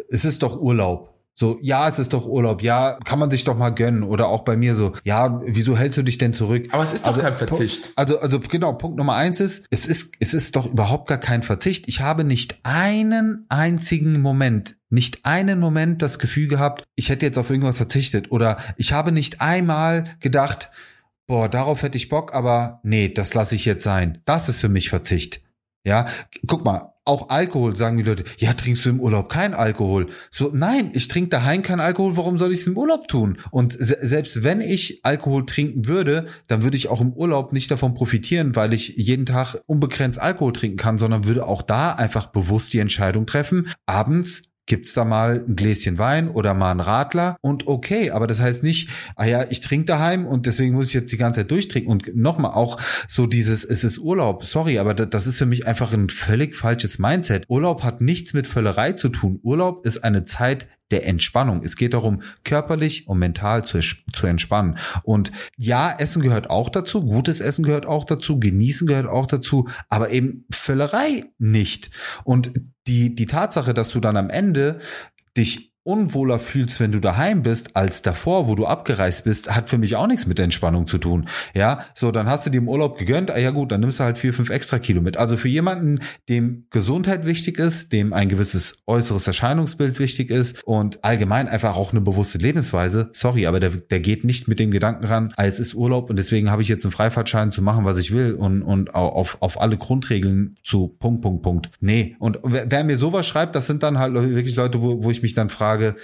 es 0.10 0.26
ist 0.26 0.44
doch 0.44 0.60
Urlaub. 0.60 1.11
So, 1.34 1.58
ja, 1.62 1.88
es 1.88 1.98
ist 1.98 2.14
doch 2.14 2.28
Urlaub, 2.28 2.62
ja, 2.62 2.98
kann 3.06 3.18
man 3.18 3.32
sich 3.32 3.44
doch 3.46 3.58
mal 3.58 3.70
gönnen. 3.70 4.04
Oder 4.04 4.28
auch 4.28 4.42
bei 4.42 4.58
mir 4.58 4.76
so, 4.76 4.92
ja, 5.04 5.42
wieso 5.46 5.78
hältst 5.78 5.98
du 5.98 6.04
dich 6.04 6.18
denn 6.18 6.34
zurück? 6.34 6.68
Aber 6.72 6.84
es 6.84 6.94
ist 6.94 7.04
doch 7.04 7.10
also, 7.10 7.22
kein 7.22 7.34
Verzicht. 7.34 7.92
Also, 7.96 8.20
also 8.20 8.40
genau, 8.40 8.74
Punkt 8.74 8.98
Nummer 8.98 9.16
eins 9.16 9.40
ist, 9.40 9.66
es 9.70 9.86
ist, 9.86 10.16
es 10.20 10.34
ist 10.34 10.56
doch 10.56 10.66
überhaupt 10.68 11.08
gar 11.08 11.18
kein 11.18 11.42
Verzicht. 11.42 11.88
Ich 11.88 12.02
habe 12.02 12.24
nicht 12.24 12.60
einen 12.64 13.46
einzigen 13.50 14.22
Moment, 14.22 14.78
nicht 14.90 15.26
einen 15.26 15.60
Moment 15.60 16.02
das 16.02 16.20
Gefühl 16.20 16.48
gehabt, 16.48 16.84
ich 16.96 17.10
hätte 17.10 17.26
jetzt 17.26 17.38
auf 17.38 17.50
irgendwas 17.50 17.78
verzichtet. 17.78 18.32
Oder 18.32 18.58
ich 18.78 18.94
habe 18.94 19.12
nicht 19.12 19.42
einmal 19.42 20.04
gedacht, 20.20 20.70
boah, 21.28 21.48
darauf 21.48 21.82
hätte 21.82 21.98
ich 21.98 22.10
Bock, 22.10 22.36
aber 22.36 22.82
nee, 22.84 23.08
das 23.10 23.34
lasse 23.34 23.56
ich 23.56 23.66
jetzt 23.66 23.86
sein. 23.86 24.22
Das 24.26 24.50
ist 24.50 24.60
für 24.60 24.70
mich 24.70 24.90
Verzicht. 24.90 25.42
Ja, 25.84 26.08
guck 26.46 26.66
mal, 26.66 26.91
auch 27.06 27.30
Alkohol 27.30 27.76
sagen 27.76 27.98
die 27.98 28.04
Leute, 28.04 28.24
ja, 28.38 28.54
trinkst 28.54 28.86
du 28.86 28.90
im 28.92 29.00
Urlaub 29.00 29.30
kein 29.30 29.54
Alkohol? 29.54 30.08
So, 30.30 30.52
nein, 30.54 30.92
ich 30.94 31.08
trinke 31.08 31.30
daheim 31.30 31.64
kein 31.64 31.80
Alkohol, 31.80 32.16
warum 32.16 32.38
soll 32.38 32.52
ich 32.52 32.60
es 32.60 32.68
im 32.68 32.78
Urlaub 32.78 33.08
tun? 33.08 33.38
Und 33.50 33.74
se 33.74 33.98
selbst 34.02 34.44
wenn 34.44 34.62
ich 34.62 35.00
Alkohol 35.04 35.46
trinken 35.46 35.88
würde, 35.88 36.26
dann 36.48 36.64
würde 36.64 36.78
ich 36.78 36.90
auch 36.90 37.02
im 37.02 37.14
Urlaub 37.14 37.54
nicht 37.54 37.72
davon 37.72 37.94
profitieren, 37.94 38.56
weil 38.56 38.74
ich 38.74 38.90
jeden 38.98 39.26
Tag 39.26 39.56
unbegrenzt 39.66 40.20
Alkohol 40.20 40.54
trinken 40.54 40.78
kann, 40.78 40.98
sondern 40.98 41.26
würde 41.26 41.48
auch 41.48 41.62
da 41.62 41.94
einfach 41.94 42.28
bewusst 42.28 42.72
die 42.74 42.80
Entscheidung 42.80 43.26
treffen, 43.26 43.68
abends 43.86 44.51
gibt's 44.72 44.94
da 44.94 45.04
mal 45.04 45.44
ein 45.46 45.58
Gläschen 45.58 45.98
Wein 45.98 46.30
oder 46.30 46.54
mal 46.54 46.72
ein 46.72 46.80
Radler 46.80 47.36
und 47.42 47.68
okay, 47.68 48.12
aber 48.12 48.26
das 48.26 48.40
heißt 48.40 48.64
nicht, 48.64 48.90
ah 49.18 49.26
ja, 49.26 49.44
ich 49.50 49.60
trinke 49.60 49.88
daheim 49.88 50.26
und 50.26 50.46
deswegen 50.46 50.76
muss 50.76 50.88
ich 50.88 50.94
jetzt 50.94 51.12
die 51.12 51.18
ganze 51.18 51.42
Zeit 51.42 51.52
durchtrinken 51.52 51.92
und 51.92 52.16
nochmal 52.16 52.52
auch 52.52 52.80
so 53.10 53.26
dieses, 53.26 53.66
es 53.66 53.84
ist 53.84 54.00
Urlaub, 54.00 54.46
sorry, 54.46 54.80
aber 54.80 54.94
das 54.94 55.28
ist 55.28 55.40
für 55.40 55.46
mich 55.46 55.68
einfach 55.68 55.92
ein 55.92 56.08
völlig 56.10 56.56
falsches 56.56 57.00
Mindset. 57.00 57.44
Urlaub 57.50 57.84
hat 57.84 58.00
nichts 58.00 58.34
mit 58.34 58.48
Völlerei 58.48 58.94
zu 58.94 59.10
tun. 59.10 59.42
Urlaub 59.44 59.86
ist 59.86 60.06
eine 60.06 60.24
Zeit 60.24 60.70
der 60.92 61.08
Entspannung. 61.08 61.64
Es 61.64 61.76
geht 61.76 61.94
darum, 61.94 62.22
körperlich 62.44 63.08
und 63.08 63.20
mental 63.20 63.66
zu, 63.66 63.80
zu 63.80 64.28
entspannen. 64.28 64.78
Und 65.04 65.32
ja, 65.58 65.94
Essen 65.98 66.22
gehört 66.22 66.50
auch 66.50 66.70
dazu, 66.70 67.02
gutes 67.02 67.42
Essen 67.42 67.64
gehört 67.64 67.86
auch 67.86 68.06
dazu, 68.06 68.40
genießen 68.40 68.88
gehört 68.88 69.08
auch 69.08 69.26
dazu, 69.26 69.68
aber 69.90 70.12
eben 70.12 70.46
Völlerei 70.52 71.26
nicht. 71.38 71.92
Und 72.24 72.54
die, 72.92 73.16
die 73.16 73.26
Tatsache, 73.26 73.74
dass 73.74 73.90
du 73.90 74.02
dann 74.02 74.18
am 74.18 74.30
Ende 74.30 74.80
dich 75.38 75.71
unwohler 75.84 76.40
fühlst, 76.40 76.80
wenn 76.80 76.92
du 76.92 77.00
daheim 77.00 77.42
bist, 77.42 77.76
als 77.76 78.04
davor, 78.04 78.48
wo 78.48 78.56
du 78.56 78.68
abgereist 78.68 79.24
bist, 79.24 79.54
hat 79.54 79.68
für 79.68 79.80
mich 79.80 79.96
auch 79.96 80.06
nichts 80.06 80.28
mit 80.28 80.40
Entspannung 80.40 80.86
zu 80.86 81.00
tun. 81.00 81.28
Ja, 81.56 81.86
so, 81.96 82.12
dann 82.12 82.28
hast 82.28 82.46
du 82.46 82.52
dir 82.52 82.60
im 82.60 82.70
Urlaub 82.70 82.98
gegönnt, 82.98 83.32
ah 83.32 83.40
ja 83.40 83.50
gut, 83.50 83.72
dann 83.72 83.82
nimmst 83.82 84.00
du 84.00 84.04
halt 84.04 84.20
vier, 84.20 84.34
fünf 84.34 84.52
extra 84.52 84.78
Kilo 84.78 85.02
mit. 85.02 85.18
Also 85.18 85.38
für 85.38 85.48
jemanden, 85.48 86.00
dem 86.30 86.68
Gesundheit 86.70 87.26
wichtig 87.26 87.58
ist, 87.58 87.94
dem 87.94 88.14
ein 88.14 88.30
gewisses 88.30 88.84
äußeres 88.86 89.26
Erscheinungsbild 89.26 90.00
wichtig 90.00 90.30
ist 90.30 90.64
und 90.64 91.04
allgemein 91.04 91.48
einfach 91.48 91.76
auch 91.76 91.92
eine 91.92 92.02
bewusste 92.02 92.38
Lebensweise, 92.38 93.10
sorry, 93.14 93.48
aber 93.48 93.60
der, 93.60 93.72
der 93.72 94.00
geht 94.00 94.24
nicht 94.24 94.48
mit 94.48 94.60
dem 94.60 94.70
Gedanken 94.70 95.06
ran, 95.06 95.34
ah, 95.36 95.46
es 95.46 95.60
ist 95.60 95.74
Urlaub 95.74 96.12
und 96.12 96.18
deswegen 96.18 96.52
habe 96.52 96.62
ich 96.62 96.68
jetzt 96.68 96.86
einen 96.86 96.92
Freifahrtschein 96.92 97.52
zu 97.52 97.64
machen, 97.64 97.86
was 97.86 97.98
ich 97.98 98.12
will 98.12 98.34
und, 98.34 98.62
und 98.62 98.94
auf, 98.94 99.38
auf 99.42 99.60
alle 99.60 99.78
Grundregeln 99.78 100.56
zu 100.64 100.90
Punkt, 101.00 101.24
Punkt, 101.24 101.42
Punkt. 101.42 101.72
Nee, 101.80 102.16
und 102.20 102.38
wer, 102.44 102.70
wer 102.70 102.84
mir 102.84 102.98
sowas 102.98 103.26
schreibt, 103.26 103.56
das 103.56 103.66
sind 103.66 103.82
dann 103.82 103.98
halt 103.98 104.14
wirklich 104.14 104.56
Leute, 104.56 104.82
wo, 104.82 105.04
wo 105.04 105.10
ich 105.10 105.24
mich 105.24 105.34
dann 105.34 105.50
frage, 105.50 105.71
Frage, 105.72 105.96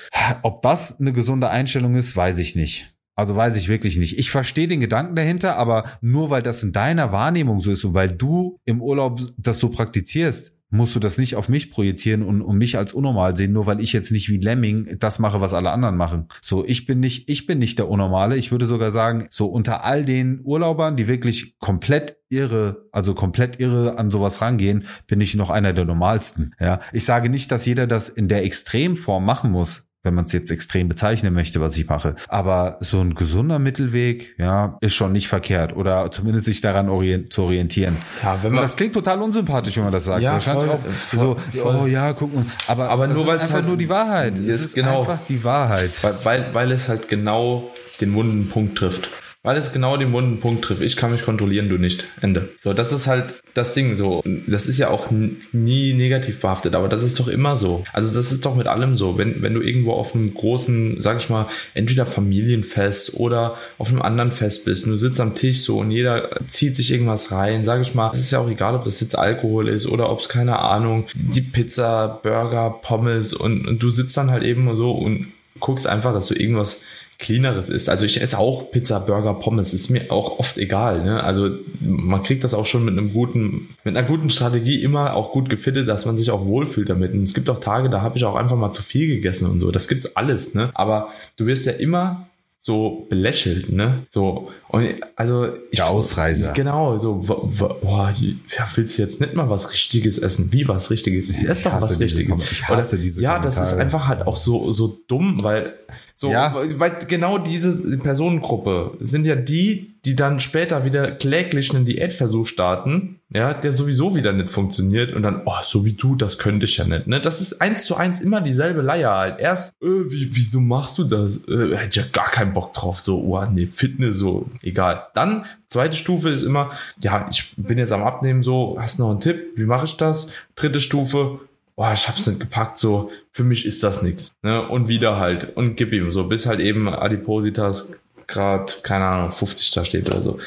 ob 0.43 0.62
das 0.62 0.97
eine 0.99 1.12
gesunde 1.12 1.49
Einstellung 1.49 1.95
ist, 1.95 2.15
weiß 2.15 2.38
ich 2.39 2.56
nicht. 2.56 2.93
Also 3.15 3.36
weiß 3.36 3.58
ich 3.58 3.67
wirklich 3.67 3.97
nicht. 3.97 4.17
Ich 4.17 4.30
verstehe 4.30 4.67
den 4.67 4.80
Gedanken 4.80 5.15
dahinter, 5.15 5.58
aber 5.58 5.84
nur 6.01 6.30
weil 6.30 6.43
das 6.43 6.63
in 6.63 6.71
deiner 6.71 7.12
Wahrnehmung 7.12 7.60
so 7.60 7.71
ist 7.71 7.84
und 7.84 7.93
weil 7.93 8.12
du 8.12 8.60
im 8.63 8.82
Urlaub 8.82 9.19
das 9.38 9.60
so 9.60 9.69
praktizierst, 9.69 10.53
musst 10.69 10.95
du 10.95 10.99
das 10.99 11.17
nicht 11.17 11.36
auf 11.36 11.49
mich 11.49 11.71
projizieren 11.71 12.23
und, 12.23 12.41
und 12.41 12.58
mich 12.58 12.77
als 12.77 12.93
unnormal 12.93 13.38
sehen, 13.38 13.53
nur 13.53 13.65
weil 13.65 13.82
ich 13.82 13.93
jetzt 13.93 14.12
nicht 14.12 14.30
wie 14.30 14.38
Lemming 14.38 14.97
das 14.99 15.19
mache, 15.19 15.39
was 15.39 15.53
alle 15.53 15.71
anderen 15.71 15.97
machen. 15.97 16.27
So, 16.41 16.65
ich 16.65 16.86
bin 16.86 16.99
nicht, 16.99 17.30
ich 17.30 17.45
bin 17.45 17.60
nicht 17.60 17.80
der 17.80 17.89
Unnormale. 17.89 18.36
Ich 18.36 18.51
würde 18.51 18.65
sogar 18.65 18.91
sagen, 18.91 19.27
so 19.30 19.47
unter 19.47 19.86
all 19.86 20.03
den 20.03 20.41
Urlaubern, 20.43 20.95
die 20.95 21.08
wirklich 21.08 21.58
komplett 21.60 22.17
irre, 22.30 22.88
also 22.91 23.13
komplett 23.13 23.60
irre 23.60 23.97
an 23.97 24.12
sowas 24.12 24.41
rangehen, 24.41 24.86
bin 25.08 25.21
ich 25.21 25.36
noch 25.36 25.49
einer 25.49 25.73
der 25.73 25.86
normalsten. 25.86 26.53
Ja, 26.60 26.82
ich 26.91 27.06
sage 27.06 27.30
nicht, 27.30 27.51
dass 27.51 27.65
jeder 27.65 27.88
das 27.88 28.10
in 28.10 28.27
der 28.27 28.43
Extremform 28.43 29.25
machen 29.25 29.51
muss 29.51 29.87
wenn 30.07 30.13
man 30.13 30.25
es 30.25 30.31
jetzt 30.31 30.51
extrem 30.51 30.87
bezeichnen 30.87 31.33
möchte, 31.33 31.59
was 31.59 31.77
ich 31.77 31.87
mache. 31.87 32.15
Aber 32.29 32.77
so 32.79 33.01
ein 33.01 33.13
gesunder 33.13 33.59
Mittelweg, 33.59 34.35
ja, 34.37 34.77
ist 34.79 34.95
schon 34.95 35.11
nicht 35.11 35.27
verkehrt 35.27 35.75
oder 35.75 36.09
zumindest 36.11 36.45
sich 36.45 36.61
daran 36.61 36.87
orient 36.87 37.33
zu 37.33 37.43
orientieren. 37.43 37.97
Ja, 38.23 38.39
wenn 38.41 38.53
man 38.53 38.61
das 38.61 38.77
klingt 38.77 38.93
total 38.93 39.21
unsympathisch, 39.21 39.75
wenn 39.75 39.83
man 39.83 39.93
das 39.93 40.05
sagt. 40.05 40.23
Ja, 40.23 40.33
Wahrscheinlich 40.33 40.69
voll, 40.69 40.79
auch 40.79 40.81
voll, 40.81 41.19
so, 41.53 41.61
voll. 41.61 41.79
oh 41.83 41.87
ja, 41.87 42.13
guck 42.13 42.33
mal. 42.33 42.45
Aber, 42.67 42.89
aber 42.89 43.07
nur 43.07 43.27
weil 43.27 43.35
es 43.35 43.43
einfach 43.43 43.55
halt 43.55 43.67
nur 43.67 43.77
die 43.77 43.89
Wahrheit. 43.89 44.37
Ist, 44.37 44.47
es 44.47 44.65
ist 44.67 44.75
genau, 44.75 45.01
einfach 45.01 45.19
die 45.27 45.43
Wahrheit. 45.43 45.91
Weil, 46.03 46.15
weil, 46.23 46.53
weil 46.53 46.71
es 46.71 46.87
halt 46.87 47.09
genau 47.09 47.69
den 47.99 48.13
wunden 48.13 48.49
Punkt 48.49 48.77
trifft 48.77 49.09
weil 49.43 49.58
es 49.58 49.71
genau 49.71 49.95
den 49.97 50.12
wunden 50.12 50.39
Punkt 50.39 50.65
trifft. 50.65 50.82
Ich 50.82 50.97
kann 50.97 51.12
mich 51.12 51.23
kontrollieren, 51.23 51.69
du 51.69 51.78
nicht. 51.78 52.04
Ende. 52.21 52.50
So, 52.62 52.73
das 52.73 52.91
ist 52.91 53.08
halt 53.08 53.36
das 53.54 53.73
Ding 53.73 53.95
so. 53.95 54.21
Das 54.47 54.67
ist 54.67 54.78
ja 54.78 54.89
auch 54.89 55.08
nie 55.12 55.93
negativ 55.93 56.41
behaftet, 56.41 56.76
aber 56.76 56.89
das 56.89 57.04
ist 57.04 57.19
doch 57.19 57.28
immer 57.28 57.56
so. 57.56 57.84
Also 57.93 58.13
das 58.13 58.32
ist 58.32 58.45
doch 58.45 58.56
mit 58.56 58.67
allem 58.67 58.97
so. 58.97 59.17
Wenn, 59.17 59.41
wenn 59.41 59.54
du 59.54 59.62
irgendwo 59.62 59.93
auf 59.93 60.13
einem 60.13 60.34
großen, 60.34 61.00
sag 61.00 61.17
ich 61.17 61.30
mal, 61.30 61.47
entweder 61.73 62.06
Familienfest 62.06 63.13
oder 63.13 63.58
auf 63.78 63.89
einem 63.89 64.02
anderen 64.02 64.32
Fest 64.32 64.65
bist 64.65 64.86
und 64.86 64.91
du 64.91 64.97
sitzt 64.97 65.21
am 65.21 65.36
Tisch 65.36 65.62
so 65.62 65.80
und 65.80 65.91
jeder 65.91 66.30
zieht 66.50 66.76
sich 66.76 66.91
irgendwas 66.91 67.32
rein, 67.32 67.63
sag 67.63 67.82
ich 67.82 67.95
mal, 67.95 68.12
es 68.12 68.19
ist 68.19 68.32
ja 68.32 68.39
auch 68.39 68.50
egal, 68.50 68.76
ob 68.76 68.84
das 68.84 69.00
jetzt 69.00 69.17
Alkohol 69.17 69.69
ist 69.69 69.88
oder 69.88 70.10
ob 70.10 70.19
es 70.19 70.30
keine 70.30 70.60
Ahnung, 70.60 71.06
die 71.15 71.41
Pizza, 71.41 72.19
Burger, 72.21 72.80
Pommes 72.82 73.34
und, 73.34 73.67
und 73.67 73.82
du 73.82 73.89
sitzt 73.89 74.17
dann 74.17 74.32
halt 74.32 74.43
eben 74.43 74.76
so 74.76 74.91
und 74.91 75.28
guckst 75.60 75.88
einfach, 75.88 76.13
dass 76.13 76.28
du 76.28 76.36
irgendwas 76.36 76.82
cleaneres 77.19 77.69
isst. 77.69 77.89
Also 77.89 78.06
ich 78.06 78.21
esse 78.21 78.38
auch 78.38 78.69
Pizza, 78.71 78.99
Burger, 78.99 79.34
Pommes, 79.34 79.73
ist 79.73 79.89
mir 79.89 80.12
auch 80.12 80.38
oft 80.39 80.58
egal. 80.58 81.03
Ne? 81.03 81.23
Also 81.23 81.49
man 81.80 82.21
kriegt 82.21 82.43
das 82.43 82.53
auch 82.53 82.65
schon 82.65 82.86
mit 82.86 82.97
einem 82.97 83.12
guten, 83.12 83.75
mit 83.84 83.97
einer 83.97 84.08
guten 84.08 84.30
Strategie 84.30 84.84
immer 84.84 85.15
auch 85.15 85.32
gut 85.32 85.49
gefittet, 85.49 85.88
dass 85.88 86.06
man 86.06 86.17
sich 86.17 86.30
auch 86.30 86.45
wohlfühlt 86.45 86.89
damit. 86.89 87.13
Und 87.13 87.23
es 87.23 87.34
gibt 87.34 87.49
auch 87.49 87.60
Tage, 87.60 87.89
da 87.89 88.01
habe 88.01 88.17
ich 88.17 88.25
auch 88.25 88.36
einfach 88.36 88.56
mal 88.56 88.71
zu 88.71 88.84
viel 88.84 89.08
gegessen 89.08 89.49
und 89.49 89.60
so. 89.60 89.71
Das 89.71 89.88
gibt 89.88 90.15
alles, 90.15 90.53
ne? 90.53 90.69
Aber 90.75 91.10
du 91.38 91.47
wirst 91.47 91.65
ja 91.65 91.73
immer 91.73 92.27
so 92.59 93.05
belächelt, 93.09 93.71
ne? 93.71 94.05
So 94.09 94.49
und 94.69 94.95
also 95.15 95.47
ich 95.71 95.77
Der 95.77 95.87
Ausreiser. 95.87 96.53
Genau, 96.53 96.97
so 96.97 97.15
boah, 97.15 98.13
ja, 98.19 98.67
willst 98.75 98.97
du 98.97 99.01
jetzt 99.01 99.21
nicht 99.21 99.33
mal 99.35 99.49
was 99.49 99.71
richtiges 99.71 100.17
essen? 100.17 100.51
Wie 100.51 100.67
was 100.67 100.91
richtiges? 100.91 101.27
Das 101.27 101.59
ist 101.59 101.65
doch 101.65 101.81
was 101.81 101.99
richtiges. 101.99 102.51
Ich 102.51 102.67
hasse 102.67 102.97
diese 102.97 103.21
Ja, 103.21 103.39
das 103.39 103.57
ist 103.57 103.73
einfach 103.73 104.07
halt 104.07 104.27
auch 104.27 104.37
so 104.37 104.73
so 104.73 104.99
dumm, 105.07 105.43
weil 105.43 105.75
so 106.15 106.31
ja. 106.31 106.53
weil 106.75 106.97
genau 107.07 107.37
diese 107.37 107.97
Personengruppe 107.99 108.97
sind 108.99 109.25
ja 109.25 109.35
die, 109.35 110.01
die 110.03 110.15
dann 110.15 110.39
später 110.39 110.83
wieder 110.83 111.11
kläglich 111.11 111.73
einen 111.73 111.85
Diätversuch 111.85 112.47
starten, 112.47 113.19
ja, 113.29 113.53
der 113.53 113.73
sowieso 113.73 114.15
wieder 114.15 114.31
nicht 114.31 114.49
funktioniert 114.49 115.11
und 115.11 115.21
dann, 115.21 115.41
oh, 115.45 115.61
so 115.63 115.83
wie 115.83 115.93
du, 115.93 116.15
das 116.15 116.37
könnte 116.37 116.65
ich 116.65 116.77
ja 116.77 116.85
nicht, 116.85 117.07
ne? 117.07 117.19
Das 117.19 117.41
ist 117.41 117.61
eins 117.61 117.83
zu 117.83 117.95
eins 117.95 118.21
immer 118.21 118.39
dieselbe 118.39 118.81
Leier 118.81 119.11
halt. 119.11 119.39
Erst, 119.39 119.73
äh, 119.81 120.09
wie, 120.09 120.29
wieso 120.33 120.61
machst 120.61 120.97
du 120.97 121.03
das? 121.03 121.45
Äh, 121.47 121.75
hätte 121.75 121.99
ja 121.99 122.05
gar 122.11 122.31
keinen 122.31 122.53
Bock 122.53 122.73
drauf, 122.73 123.01
so, 123.01 123.19
oh, 123.19 123.45
nee, 123.51 123.67
Fitness, 123.67 124.17
so, 124.17 124.49
egal. 124.61 125.07
Dann, 125.13 125.45
zweite 125.67 125.97
Stufe 125.97 126.29
ist 126.29 126.43
immer, 126.43 126.71
ja, 127.01 127.27
ich 127.29 127.53
bin 127.57 127.77
jetzt 127.77 127.91
am 127.91 128.03
Abnehmen, 128.03 128.43
so, 128.43 128.77
hast 128.79 128.97
noch 128.97 129.09
einen 129.09 129.19
Tipp? 129.19 129.57
Wie 129.57 129.65
mache 129.65 129.85
ich 129.85 129.97
das? 129.97 130.31
Dritte 130.55 130.79
Stufe, 130.79 131.41
boah, 131.75 131.91
ich 131.93 132.07
hab's 132.07 132.27
nicht 132.27 132.39
gepackt, 132.39 132.77
so, 132.77 133.11
für 133.33 133.43
mich 133.43 133.65
ist 133.65 133.83
das 133.83 134.03
nichts. 134.03 134.31
Ne? 134.41 134.65
Und 134.67 134.87
wieder 134.87 135.17
halt. 135.17 135.57
Und 135.57 135.75
gib 135.75 135.91
ihm 135.91 136.11
so, 136.11 136.23
bis 136.23 136.45
halt 136.45 136.61
eben 136.61 136.87
Adipositas 136.87 138.01
Grad, 138.27 138.83
keine 138.83 139.05
Ahnung, 139.05 139.31
50 139.31 139.71
da 139.71 139.85
steht 139.85 140.09
oder 140.09 140.21
so. 140.21 140.37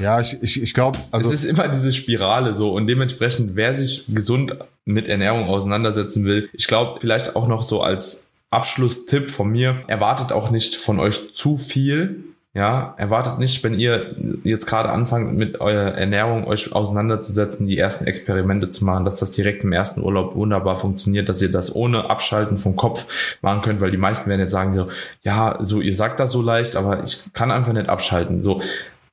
Ja, 0.00 0.20
ich, 0.20 0.36
ich, 0.42 0.62
ich 0.62 0.74
glaube, 0.74 0.98
also. 1.10 1.30
Es 1.30 1.42
ist 1.42 1.50
immer 1.50 1.68
diese 1.68 1.92
Spirale 1.92 2.54
so 2.54 2.72
und 2.72 2.86
dementsprechend, 2.86 3.56
wer 3.56 3.76
sich 3.76 4.04
gesund 4.08 4.56
mit 4.84 5.08
Ernährung 5.08 5.48
auseinandersetzen 5.48 6.24
will, 6.24 6.48
ich 6.52 6.66
glaube, 6.66 6.98
vielleicht 7.00 7.36
auch 7.36 7.46
noch 7.46 7.62
so 7.62 7.82
als 7.82 8.28
Abschlusstipp 8.50 9.30
von 9.30 9.50
mir, 9.50 9.80
erwartet 9.86 10.32
auch 10.32 10.50
nicht 10.50 10.76
von 10.76 10.98
euch 10.98 11.34
zu 11.34 11.56
viel, 11.56 12.24
ja, 12.52 12.94
erwartet 12.96 13.38
nicht, 13.38 13.62
wenn 13.62 13.78
ihr 13.78 14.16
jetzt 14.42 14.66
gerade 14.66 14.88
anfangt 14.88 15.36
mit 15.36 15.60
eurer 15.60 15.92
Ernährung 15.92 16.48
euch 16.48 16.72
auseinanderzusetzen, 16.72 17.68
die 17.68 17.78
ersten 17.78 18.06
Experimente 18.06 18.70
zu 18.70 18.84
machen, 18.84 19.04
dass 19.04 19.20
das 19.20 19.30
direkt 19.30 19.62
im 19.62 19.72
ersten 19.72 20.02
Urlaub 20.02 20.34
wunderbar 20.34 20.76
funktioniert, 20.76 21.28
dass 21.28 21.40
ihr 21.42 21.52
das 21.52 21.72
ohne 21.72 22.10
Abschalten 22.10 22.58
vom 22.58 22.74
Kopf 22.74 23.38
machen 23.40 23.62
könnt, 23.62 23.80
weil 23.80 23.92
die 23.92 23.96
meisten 23.96 24.28
werden 24.28 24.40
jetzt 24.40 24.50
sagen 24.50 24.74
so, 24.74 24.88
ja, 25.22 25.58
so 25.60 25.80
ihr 25.80 25.94
sagt 25.94 26.18
das 26.18 26.32
so 26.32 26.42
leicht, 26.42 26.74
aber 26.74 27.04
ich 27.04 27.32
kann 27.32 27.52
einfach 27.52 27.72
nicht 27.72 27.88
abschalten. 27.88 28.42
So, 28.42 28.60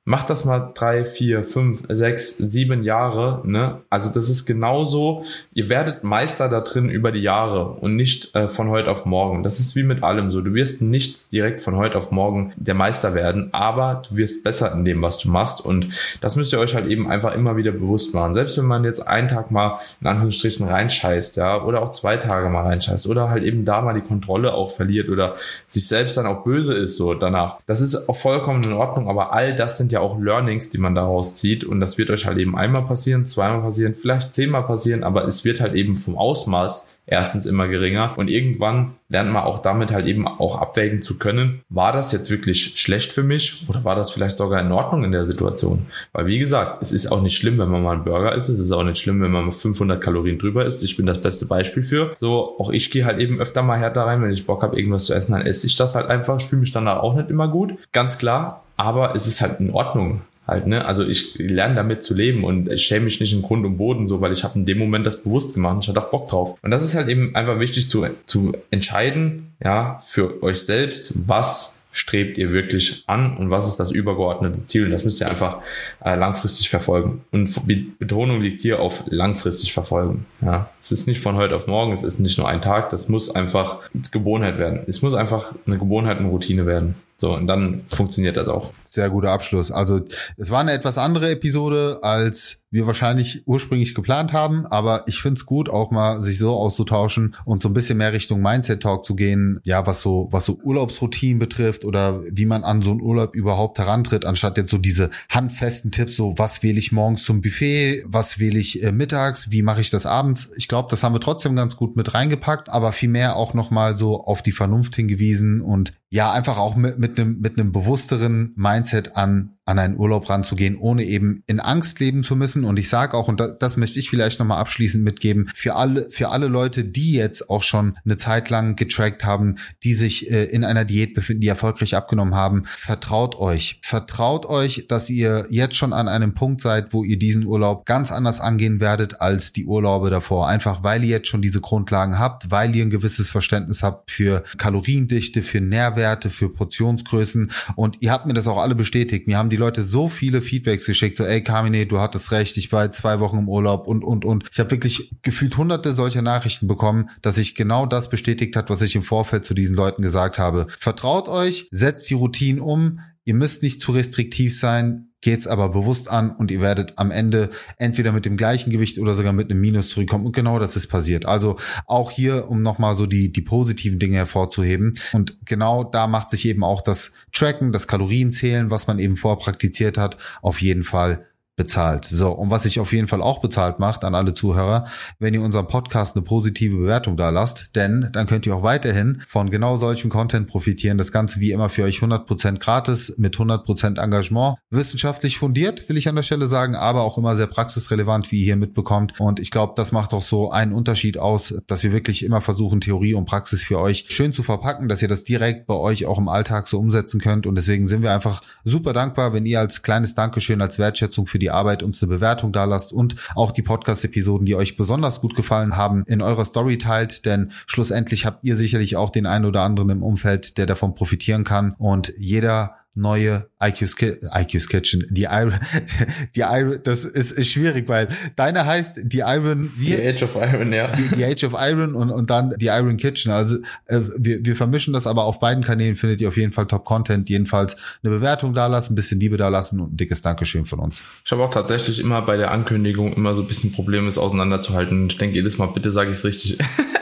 Macht 0.08 0.30
das 0.30 0.46
mal 0.46 0.72
drei, 0.74 1.04
vier, 1.04 1.44
fünf, 1.44 1.84
sechs, 1.90 2.38
sieben 2.38 2.84
Jahre. 2.84 3.42
Ne? 3.44 3.82
Also 3.90 4.10
das 4.14 4.30
ist 4.30 4.46
genauso. 4.46 5.26
Ihr 5.54 5.68
werdet 5.68 6.06
Meister 6.06 6.48
da 6.48 6.62
drin 6.62 6.88
über 6.88 7.12
die 7.12 7.20
Jahre 7.20 7.72
und 7.72 7.98
nicht 7.98 8.34
äh, 8.34 8.48
von 8.48 8.70
heute 8.70 8.90
auf 8.90 9.04
morgen. 9.04 9.44
Das 9.44 9.60
ist 9.60 9.76
wie 9.76 9.84
mit 9.84 10.04
allem 10.04 10.32
so. 10.32 10.40
Du 10.40 10.54
wirst 10.54 10.82
nicht 10.82 11.34
direkt 11.34 11.60
von 11.60 11.76
heute 11.76 11.98
auf 11.98 12.10
morgen 12.12 12.54
der 12.56 12.74
Meister 12.74 13.16
werden, 13.16 13.50
aber 13.52 14.02
du 14.08 14.16
wirst 14.16 14.46
besser 14.46 14.72
in 14.72 14.86
dem, 14.86 15.02
was 15.02 15.18
du 15.18 15.30
machst. 15.30 15.60
Und 15.60 15.90
das 16.22 16.38
müsst 16.38 16.54
ihr 16.54 16.60
euch 16.60 16.74
halt 16.74 16.88
eben 16.88 17.12
einfach 17.12 17.36
immer 17.36 17.58
wieder 17.58 17.74
bewusst 17.74 18.16
machen. 18.16 18.34
Selbst 18.34 18.58
wenn 18.58 18.64
man 18.64 18.86
jetzt 18.86 19.06
einen 19.06 19.28
Tag 19.28 19.52
mal 19.52 19.80
in 20.00 20.08
Anführungsstrichen 20.08 20.70
reinscheißt, 20.70 21.36
ja, 21.36 21.62
oder 21.62 21.82
auch 21.82 21.92
zwei 21.92 22.16
Tage 22.16 22.48
mal 22.48 22.64
reinscheißt 22.64 23.08
oder 23.08 23.30
halt 23.30 23.44
eben 23.44 23.66
da 23.66 23.82
mal 23.82 23.94
die 23.94 24.08
Kontrolle 24.08 24.54
auch 24.54 24.72
verliert 24.72 25.10
oder 25.10 25.34
sich 25.66 25.86
selbst 25.86 26.16
dann 26.16 26.28
auch 26.28 26.46
böse 26.46 26.76
ist 26.76 26.96
so 26.96 27.14
danach. 27.14 27.58
Das 27.66 27.82
ist 27.82 28.08
auch 28.08 28.16
vollkommen 28.16 28.64
in 28.64 28.72
Ordnung, 28.72 29.10
aber 29.10 29.34
all 29.34 29.54
das 29.54 29.78
sind 29.78 29.92
ja 29.92 29.97
ja 29.98 30.04
auch 30.04 30.20
Learnings, 30.20 30.70
die 30.70 30.78
man 30.78 30.96
daraus 30.96 31.36
zieht. 31.36 31.64
Und 31.64 31.80
das 31.80 31.98
wird 31.98 32.10
euch 32.10 32.26
halt 32.26 32.38
eben 32.38 32.58
einmal 32.58 32.84
passieren, 32.84 33.26
zweimal 33.26 33.62
passieren, 33.62 33.96
vielleicht 33.96 34.34
zehnmal 34.34 34.64
passieren, 34.64 35.04
aber 35.04 35.26
es 35.26 35.44
wird 35.46 35.60
halt 35.60 35.76
eben 35.76 35.96
vom 35.96 36.18
Ausmaß 36.18 36.98
erstens 37.08 37.46
immer 37.46 37.70
geringer 37.70 38.14
und 38.18 38.30
irgendwann 38.30 38.96
lernt 39.08 39.32
man 39.32 39.44
auch 39.44 39.60
damit 39.60 39.92
halt 39.92 40.06
eben 40.06 40.28
auch 40.28 40.60
abwägen 40.60 41.02
zu 41.02 41.18
können, 41.18 41.62
war 41.70 41.94
das 41.94 42.12
jetzt 42.12 42.30
wirklich 42.30 42.78
schlecht 42.80 43.14
für 43.14 43.24
mich 43.24 43.66
oder 43.70 43.86
war 43.86 43.96
das 43.96 44.12
vielleicht 44.12 44.38
sogar 44.38 44.60
in 44.60 44.74
Ordnung 44.74 45.06
in 45.06 45.14
der 45.14 45.26
Situation? 45.26 45.86
Weil 46.12 46.28
wie 46.28 46.38
gesagt, 46.38 46.82
es 46.82 46.92
ist 46.92 47.10
auch 47.10 47.22
nicht 47.22 47.38
schlimm, 47.38 47.58
wenn 47.58 47.70
man 47.70 47.82
mal 47.82 47.94
einen 47.94 48.04
Burger 48.04 48.36
isst, 48.36 48.50
es 48.50 48.60
ist 48.60 48.74
auch 48.74 48.84
nicht 48.84 49.02
schlimm, 49.02 49.22
wenn 49.22 49.32
man 49.32 49.52
500 49.52 50.02
Kalorien 50.02 50.38
drüber 50.38 50.66
isst. 50.66 50.84
Ich 50.84 50.98
bin 50.98 51.06
das 51.06 51.22
beste 51.22 51.46
Beispiel 51.46 51.82
für. 51.82 52.14
So, 52.20 52.60
auch 52.60 52.72
ich 52.72 52.92
gehe 52.92 53.06
halt 53.06 53.20
eben 53.20 53.40
öfter 53.40 53.64
mal 53.64 53.80
härter 53.80 54.02
rein, 54.02 54.22
wenn 54.22 54.32
ich 54.32 54.46
Bock 54.46 54.62
habe, 54.62 54.78
irgendwas 54.78 55.06
zu 55.06 55.14
essen, 55.14 55.32
dann 55.32 55.46
esse 55.46 55.66
ich 55.66 55.78
das 55.78 55.96
halt 55.96 56.08
einfach. 56.08 56.38
Ich 56.42 56.48
fühle 56.48 56.60
mich 56.60 56.74
danach 56.74 56.98
auch 56.98 57.16
nicht 57.16 57.30
immer 57.30 57.48
gut. 57.48 57.76
Ganz 57.94 58.18
klar, 58.18 58.67
aber 58.78 59.16
es 59.16 59.28
ist 59.28 59.42
halt 59.42 59.60
in 59.60 59.72
Ordnung 59.72 60.22
halt, 60.48 60.66
ne? 60.66 60.86
Also 60.86 61.06
ich 61.06 61.38
lerne 61.38 61.76
damit 61.76 62.04
zu 62.04 62.14
leben 62.14 62.44
und 62.44 62.72
ich 62.72 62.84
schäme 62.84 63.06
mich 63.06 63.20
nicht 63.20 63.34
im 63.34 63.42
Grund 63.42 63.66
und 63.66 63.78
Boden 63.78 64.08
so, 64.08 64.22
weil 64.22 64.32
ich 64.32 64.44
habe 64.44 64.58
in 64.58 64.66
dem 64.66 64.78
Moment 64.78 65.06
das 65.06 65.24
bewusst 65.24 65.54
gemacht 65.54 65.76
und 65.76 65.84
ich 65.84 65.90
hatte 65.90 66.02
auch 66.02 66.12
Bock 66.12 66.30
drauf. 66.30 66.58
Und 66.62 66.72
das 66.72 66.84
ist 66.84 66.96
halt 66.96 67.10
eben 67.10 67.36
einfach 67.36 67.60
wichtig 67.60 67.90
zu, 67.90 68.06
zu 68.26 68.54
entscheiden, 68.72 69.52
ja, 69.64 70.02
für 70.06 70.42
euch 70.44 70.62
selbst, 70.62 71.14
was 71.28 71.86
strebt 71.92 72.38
ihr 72.38 72.52
wirklich 72.52 73.04
an 73.08 73.38
und 73.38 73.50
was 73.50 73.68
ist 73.68 73.78
das 73.78 73.92
übergeordnete 73.92 74.66
Ziel? 74.68 74.86
Und 74.86 74.92
das 74.92 75.04
müsst 75.04 75.20
ihr 75.20 75.30
einfach 75.30 75.62
äh, 76.06 76.16
langfristig 76.16 76.70
verfolgen. 76.70 77.24
Und 77.32 77.50
die 77.68 77.92
Betonung 77.98 78.40
liegt 78.40 78.62
hier 78.62 78.80
auf 78.80 79.04
langfristig 79.08 79.74
verfolgen. 79.74 80.28
Ja, 80.42 80.70
es 80.80 80.92
ist 80.92 81.08
nicht 81.08 81.20
von 81.20 81.38
heute 81.38 81.56
auf 81.56 81.66
morgen, 81.66 81.94
es 81.94 82.04
ist 82.04 82.20
nicht 82.20 82.38
nur 82.38 82.48
ein 82.48 82.62
Tag, 82.62 82.90
das 82.90 83.10
muss 83.10 83.34
einfach 83.34 83.80
Gewohnheit 84.12 84.60
werden. 84.60 84.82
Es 84.86 85.02
muss 85.02 85.16
einfach 85.16 85.56
eine 85.66 85.80
Gewohnheit, 85.80 86.20
eine 86.20 86.28
Routine 86.28 86.68
werden. 86.68 86.96
So, 87.20 87.34
und 87.34 87.48
dann 87.48 87.82
funktioniert 87.88 88.38
das 88.38 88.48
auch. 88.48 88.74
Sehr 88.82 89.10
guter 89.10 89.32
Abschluss. 89.32 89.72
Also, 89.72 90.00
es 90.38 90.52
war 90.52 90.60
eine 90.60 90.74
etwas 90.74 90.98
andere 91.00 91.32
Episode, 91.32 92.00
als 92.04 92.64
wir 92.70 92.86
wahrscheinlich 92.86 93.48
ursprünglich 93.48 93.96
geplant 93.96 94.34
haben, 94.34 94.66
aber 94.68 95.04
ich 95.08 95.22
find's 95.22 95.46
gut, 95.46 95.70
auch 95.70 95.90
mal 95.90 96.22
sich 96.22 96.38
so 96.38 96.54
auszutauschen 96.54 97.36
und 97.46 97.62
so 97.62 97.70
ein 97.70 97.74
bisschen 97.74 97.98
mehr 97.98 98.12
Richtung 98.12 98.42
Mindset 98.42 98.84
Talk 98.84 99.06
zu 99.06 99.16
gehen, 99.16 99.60
ja, 99.64 99.88
was 99.88 100.02
so, 100.02 100.28
was 100.32 100.46
so 100.46 100.60
Urlaubsroutinen 100.62 101.40
betrifft 101.40 101.86
oder 101.86 102.24
wie 102.30 102.46
man 102.46 102.64
an 102.64 102.82
so 102.82 102.92
einen 102.92 103.02
Urlaub 103.02 103.36
überhaupt 103.36 103.80
herantritt, 103.80 104.26
anstatt 104.26 104.58
jetzt 104.58 104.72
so 104.72 104.78
diese 104.78 105.10
handfesten 105.30 105.92
Tipps, 105.92 106.18
so 106.18 106.38
was 106.38 106.62
wähle 106.62 106.78
ich 106.78 106.92
morgens 106.92 107.24
zum 107.24 107.42
Buffet, 107.42 108.04
was 108.06 108.38
wähle 108.38 108.60
ich 108.60 108.84
äh, 108.84 108.92
mittags, 108.92 109.50
wie 109.50 109.62
mache 109.62 109.82
ich 109.82 109.90
das 109.90 110.06
abends. 110.06 110.52
Ich 110.58 110.68
glaube, 110.68 110.90
das 110.92 111.04
haben 111.04 111.16
wir 111.16 111.22
trotzdem 111.22 111.56
ganz 111.56 111.78
gut 111.78 111.96
mit 111.96 112.14
reingepackt, 112.14 112.70
aber 112.70 112.92
vielmehr 112.92 113.38
auch 113.38 113.54
nochmal 113.54 113.96
so 113.96 114.22
auf 114.22 114.44
die 114.44 114.52
Vernunft 114.52 114.96
hingewiesen 114.96 115.62
und 115.62 115.94
ja, 116.10 116.32
einfach 116.32 116.58
auch 116.58 116.76
mit, 116.76 117.00
mit 117.00 117.07
einem, 117.16 117.40
mit 117.40 117.58
einem 117.58 117.72
bewussteren 117.72 118.54
Mindset 118.56 119.16
an 119.16 119.57
an 119.68 119.80
einen 119.80 119.98
Urlaub 119.98 120.30
ranzugehen, 120.30 120.78
ohne 120.78 121.04
eben 121.04 121.44
in 121.46 121.60
Angst 121.60 122.00
leben 122.00 122.24
zu 122.24 122.38
müssen. 122.38 122.64
Und 122.64 122.80
ich 122.80 122.88
sage 122.88 123.16
auch, 123.16 123.28
und 123.28 123.42
das, 123.60 123.76
möchte 123.76 124.00
ich 124.00 124.10
vielleicht 124.10 124.40
nochmal 124.40 124.60
abschließend 124.60 125.04
mitgeben, 125.04 125.50
für 125.54 125.76
alle, 125.76 126.10
für 126.10 126.30
alle 126.30 126.48
Leute, 126.48 126.86
die 126.86 127.12
jetzt 127.12 127.50
auch 127.50 127.64
schon 127.64 127.98
eine 128.06 128.16
Zeit 128.16 128.50
lang 128.50 128.78
getrackt 128.78 129.26
haben, 129.26 129.58
die 129.84 129.94
sich 129.94 130.32
äh, 130.32 130.46
in 130.46 130.64
einer 130.64 130.86
Diät 130.86 131.14
befinden, 131.14 131.42
die 131.42 131.50
erfolgreich 131.50 131.96
abgenommen 131.96 132.34
haben, 132.34 132.64
vertraut 132.66 133.36
euch. 133.36 133.80
Vertraut 133.84 134.46
euch, 134.46 134.86
dass 134.88 135.10
ihr 135.10 135.46
jetzt 135.50 135.76
schon 135.76 135.92
an 135.92 136.08
einem 136.08 136.34
Punkt 136.34 136.62
seid, 136.62 136.94
wo 136.94 137.04
ihr 137.04 137.20
diesen 137.20 137.46
Urlaub 137.46 137.86
ganz 137.86 138.14
anders 138.14 138.40
angehen 138.40 138.80
werdet 138.80 139.20
als 139.20 139.52
die 139.52 139.66
Urlaube 139.66 140.10
davor. 140.10 140.48
Einfach 140.48 140.84
weil 140.84 141.04
ihr 141.04 141.10
jetzt 141.10 141.28
schon 141.28 141.42
diese 141.42 141.60
Grundlagen 141.60 142.20
habt, 142.20 142.52
weil 142.52 142.74
ihr 142.74 142.86
ein 142.86 142.90
gewisses 142.90 143.30
Verständnis 143.30 143.84
habt 143.84 144.12
für 144.12 144.44
Kaloriendichte, 144.58 145.42
für 145.42 145.60
Nährwerte, 145.60 146.30
für 146.30 146.48
Portionsgrößen. 146.48 147.52
Und 147.76 148.02
ihr 148.02 148.12
habt 148.12 148.26
mir 148.26 148.34
das 148.34 148.48
auch 148.48 148.60
alle 148.60 148.76
bestätigt. 148.76 149.28
Mir 149.28 149.38
haben 149.38 149.50
die 149.50 149.57
die 149.58 149.62
Leute 149.62 149.84
so 149.84 150.08
viele 150.08 150.42
Feedbacks 150.42 150.86
geschickt, 150.86 151.18
so 151.18 151.26
ey 151.26 151.42
Carmine, 151.42 151.88
du 151.88 152.00
hattest 152.00 152.32
recht, 152.32 152.56
ich 152.58 152.72
war 152.72 152.92
zwei 152.92 153.20
Wochen 153.20 153.40
im 153.40 153.50
Urlaub 153.50 153.88
und 153.88 154.04
und 154.04 154.24
und. 154.24 154.46
Ich 154.52 154.60
habe 154.60 154.72
wirklich 154.72 155.16
gefühlt 155.24 155.58
hunderte 155.58 155.94
solcher 155.94 156.22
Nachrichten 156.22 156.68
bekommen, 156.68 157.10
dass 157.22 157.36
sich 157.36 157.56
genau 157.56 157.86
das 157.88 158.10
bestätigt 158.10 158.56
hat, 158.56 158.70
was 158.70 158.82
ich 158.84 158.96
im 158.96 159.02
Vorfeld 159.02 159.46
zu 159.46 159.54
diesen 159.54 159.76
Leuten 159.76 160.04
gesagt 160.04 160.38
habe. 160.38 160.68
Vertraut 160.70 161.28
euch, 161.28 161.68
setzt 161.72 162.10
die 162.10 162.14
Routinen 162.14 162.62
um, 162.62 163.00
Ihr 163.28 163.34
müsst 163.34 163.62
nicht 163.62 163.82
zu 163.82 163.92
restriktiv 163.92 164.58
sein, 164.58 165.07
geht's 165.22 165.48
aber 165.48 165.70
bewusst 165.70 166.10
an 166.10 166.32
und 166.32 166.52
ihr 166.52 166.62
werdet 166.62 166.94
am 166.98 167.12
Ende 167.12 167.50
entweder 167.78 168.12
mit 168.12 168.26
dem 168.26 168.38
gleichen 168.38 168.72
Gewicht 168.72 169.00
oder 169.00 169.14
sogar 169.14 169.34
mit 169.34 169.50
einem 169.50 169.60
Minus 169.60 169.90
zurückkommen. 169.90 170.26
Und 170.26 170.36
genau 170.36 170.60
das 170.60 170.76
ist 170.76 170.88
passiert. 170.88 171.26
Also 171.26 171.58
auch 171.86 172.12
hier, 172.12 172.50
um 172.50 172.62
nochmal 172.62 172.96
so 172.96 173.06
die, 173.06 173.32
die 173.32 173.42
positiven 173.42 174.00
Dinge 174.00 174.18
hervorzuheben. 174.18 174.98
Und 175.14 175.38
genau 175.46 175.84
da 175.84 176.08
macht 176.08 176.30
sich 176.32 176.48
eben 176.48 176.64
auch 176.64 176.82
das 176.82 177.14
Tracken, 177.34 177.72
das 177.72 177.88
Kalorienzählen, 177.88 178.70
was 178.72 178.88
man 178.88 179.00
eben 179.00 179.16
vorher 179.16 179.40
praktiziert 179.40 179.98
hat, 179.98 180.18
auf 180.42 180.62
jeden 180.62 180.84
Fall 180.84 181.26
bezahlt. 181.58 182.06
So, 182.06 182.32
und 182.32 182.52
was 182.52 182.64
sich 182.64 182.80
auf 182.80 182.94
jeden 182.94 183.08
Fall 183.08 183.22
auch 183.22 183.40
bezahlt 183.42 183.80
macht 183.80 184.06
an 184.06 184.16
alle 184.16 184.34
Zuhörer, 184.34 184.86
wenn 185.20 185.34
ihr 185.34 185.42
unserem 185.42 185.68
Podcast 185.68 186.16
eine 186.16 186.24
positive 186.24 186.78
Bewertung 186.78 187.18
da 187.18 187.32
lasst, 187.32 187.76
denn 187.76 188.10
dann 188.14 188.28
könnt 188.28 188.46
ihr 188.46 188.56
auch 188.56 188.64
weiterhin 188.64 189.22
von 189.28 189.50
genau 189.50 189.76
solchem 189.76 190.10
Content 190.10 190.48
profitieren. 190.48 191.00
Das 191.00 191.12
Ganze 191.12 191.40
wie 191.40 191.52
immer 191.52 191.70
für 191.70 191.84
euch 191.84 191.98
100% 191.98 192.60
gratis 192.60 193.16
mit 193.18 193.36
100% 193.36 194.00
Engagement. 194.00 194.58
Wissenschaftlich 194.70 195.40
fundiert, 195.40 195.90
will 195.90 195.98
ich 195.98 196.08
an 196.08 196.16
der 196.16 196.22
Stelle 196.22 196.48
sagen, 196.48 196.76
aber 196.76 197.02
auch 197.02 197.18
immer 197.18 197.36
sehr 197.36 197.48
praxisrelevant, 197.48 198.32
wie 198.32 198.40
ihr 198.40 198.46
hier 198.46 198.56
mitbekommt. 198.56 199.20
Und 199.20 199.40
ich 199.40 199.50
glaube, 199.50 199.74
das 199.76 199.92
macht 199.92 200.14
auch 200.14 200.22
so 200.22 200.52
einen 200.52 200.74
Unterschied 200.74 201.18
aus, 201.18 201.56
dass 201.66 201.84
wir 201.84 201.92
wirklich 201.92 202.24
immer 202.24 202.42
versuchen, 202.42 202.82
Theorie 202.82 203.16
und 203.16 203.26
Praxis 203.26 203.64
für 203.64 203.80
euch 203.80 204.06
schön 204.10 204.32
zu 204.32 204.44
verpacken, 204.44 204.88
dass 204.88 205.02
ihr 205.02 205.08
das 205.08 205.24
direkt 205.24 205.66
bei 205.66 205.74
euch 205.74 206.06
auch 206.06 206.20
im 206.20 206.30
Alltag 206.30 206.68
so 206.68 206.78
umsetzen 206.78 207.20
könnt. 207.20 207.48
Und 207.48 207.56
deswegen 207.56 207.88
sind 207.88 208.04
wir 208.04 208.14
einfach 208.14 208.42
super 208.64 208.94
dankbar, 208.94 209.34
wenn 209.34 209.48
ihr 209.48 209.60
als 209.60 209.82
kleines 209.82 210.14
Dankeschön, 210.14 210.62
als 210.62 210.78
Wertschätzung 210.78 211.26
für 211.26 211.40
die 211.40 211.47
die 211.48 211.52
Arbeit, 211.52 211.82
uns 211.82 212.04
eine 212.04 212.10
Bewertung 212.10 212.52
da 212.52 212.66
lasst 212.66 212.92
und 212.92 213.16
auch 213.36 213.54
die 213.54 213.62
Podcast-Episoden, 213.62 214.46
die 214.46 214.56
euch 214.56 214.76
besonders 214.76 215.22
gut 215.22 215.34
gefallen 215.34 215.78
haben, 215.78 216.04
in 216.06 216.22
eurer 216.22 216.44
Story 216.44 216.78
teilt, 216.78 217.26
denn 217.26 217.54
schlussendlich 217.68 218.26
habt 218.26 218.44
ihr 218.44 218.58
sicherlich 218.58 218.98
auch 218.98 219.12
den 219.12 219.26
einen 219.26 219.46
oder 219.46 219.62
anderen 219.62 219.90
im 219.90 220.04
Umfeld, 220.04 220.58
der 220.58 220.66
davon 220.66 220.94
profitieren 220.94 221.46
kann 221.46 221.74
und 221.78 222.14
jeder 222.18 222.76
neue 222.98 223.48
IQ's, 223.64 223.96
IQ's 224.02 224.68
Kitchen, 224.68 225.06
die 225.10 225.24
Iron, 225.24 225.54
die 226.36 226.42
Iron, 226.42 226.80
das 226.84 227.06
ist, 227.06 227.32
ist 227.32 227.52
schwierig, 227.52 227.88
weil 227.88 228.08
deine 228.36 228.66
heißt 228.66 229.00
die 229.04 229.20
Iron? 229.20 229.72
Die 229.80 229.96
Age 229.96 230.24
of 230.24 230.36
Iron, 230.36 230.74
ja. 230.74 230.92
Die, 230.96 231.16
die 231.16 231.24
Age 231.24 231.44
of 231.46 231.56
Iron 231.58 231.96
und, 231.96 232.10
und 232.10 232.30
dann 232.30 232.56
die 232.58 232.68
Iron 232.68 232.98
Kitchen. 232.98 233.32
Also 233.32 233.58
äh, 233.86 234.00
wir, 234.18 234.44
wir 234.44 234.56
vermischen 234.56 234.94
das, 234.94 235.08
aber 235.08 235.24
auf 235.24 235.40
beiden 235.40 235.64
Kanälen 235.64 235.96
findet 235.96 236.22
ihr 236.22 236.28
auf 236.28 236.38
jeden 236.38 236.52
Fall 236.52 236.68
Top-Content. 236.68 237.30
Jedenfalls 237.30 237.78
eine 238.04 238.12
Bewertung 238.12 238.54
da 238.54 238.68
lassen, 238.68 238.94
ein 238.94 238.96
bisschen 238.96 239.20
Liebe 239.20 239.38
da 239.38 239.50
lassen 239.50 239.80
und 239.80 239.94
ein 239.94 239.98
dickes 239.98 240.22
Dankeschön 240.22 240.66
von 240.66 240.80
uns. 240.80 241.06
Ich 241.24 241.32
habe 241.32 241.44
auch 241.44 241.52
tatsächlich 241.52 242.00
immer 242.00 242.22
bei 242.24 242.38
der 242.38 242.52
Ankündigung 242.52 243.14
immer 243.14 243.36
so 243.36 243.42
ein 243.44 243.48
bisschen 243.48 243.72
Probleme, 243.72 244.08
es 244.08 244.18
auseinanderzuhalten. 244.18 245.08
Ich 245.08 245.18
denke 245.18 245.36
jedes 245.36 245.58
Mal, 245.58 245.68
bitte 245.68 245.92
sage 245.92 246.12
ich 246.12 246.18
es 246.18 246.24
richtig. 246.24 246.58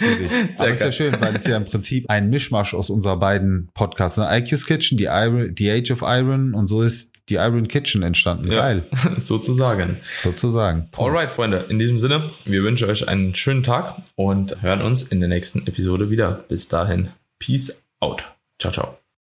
Aber 0.58 0.68
ist 0.68 0.82
ja 0.82 0.92
schön, 0.92 1.14
weil 1.20 1.34
es 1.34 1.46
ja 1.46 1.56
im 1.56 1.64
Prinzip 1.64 2.08
ein 2.08 2.30
Mischmasch 2.30 2.74
aus 2.74 2.90
unserer 2.90 3.16
beiden 3.16 3.68
Podcasts. 3.74 4.18
Ne? 4.18 4.28
IQ's 4.30 4.66
Kitchen, 4.66 4.98
die, 4.98 5.04
Iron, 5.04 5.54
die 5.54 5.70
Age 5.70 5.90
of 5.90 6.02
Iron 6.02 6.54
und 6.54 6.68
so 6.68 6.82
ist 6.82 7.12
die 7.28 7.34
Iron 7.34 7.66
Kitchen 7.68 8.02
entstanden. 8.02 8.50
Ja, 8.52 8.60
Geil. 8.60 8.84
sozusagen. 9.18 9.98
Sozusagen. 10.14 10.88
Punkt. 10.90 11.10
Alright, 11.10 11.30
Freunde. 11.30 11.66
In 11.68 11.78
diesem 11.78 11.98
Sinne, 11.98 12.30
wir 12.44 12.62
wünschen 12.62 12.88
euch 12.88 13.08
einen 13.08 13.34
schönen 13.34 13.62
Tag 13.62 14.02
und 14.14 14.62
hören 14.62 14.82
uns 14.82 15.02
in 15.02 15.20
der 15.20 15.28
nächsten 15.28 15.66
Episode 15.66 16.10
wieder. 16.10 16.44
Bis 16.48 16.68
dahin. 16.68 17.08
Peace 17.38 17.86
out. 18.00 18.24
Ciao, 18.58 18.72
ciao. 18.72 19.05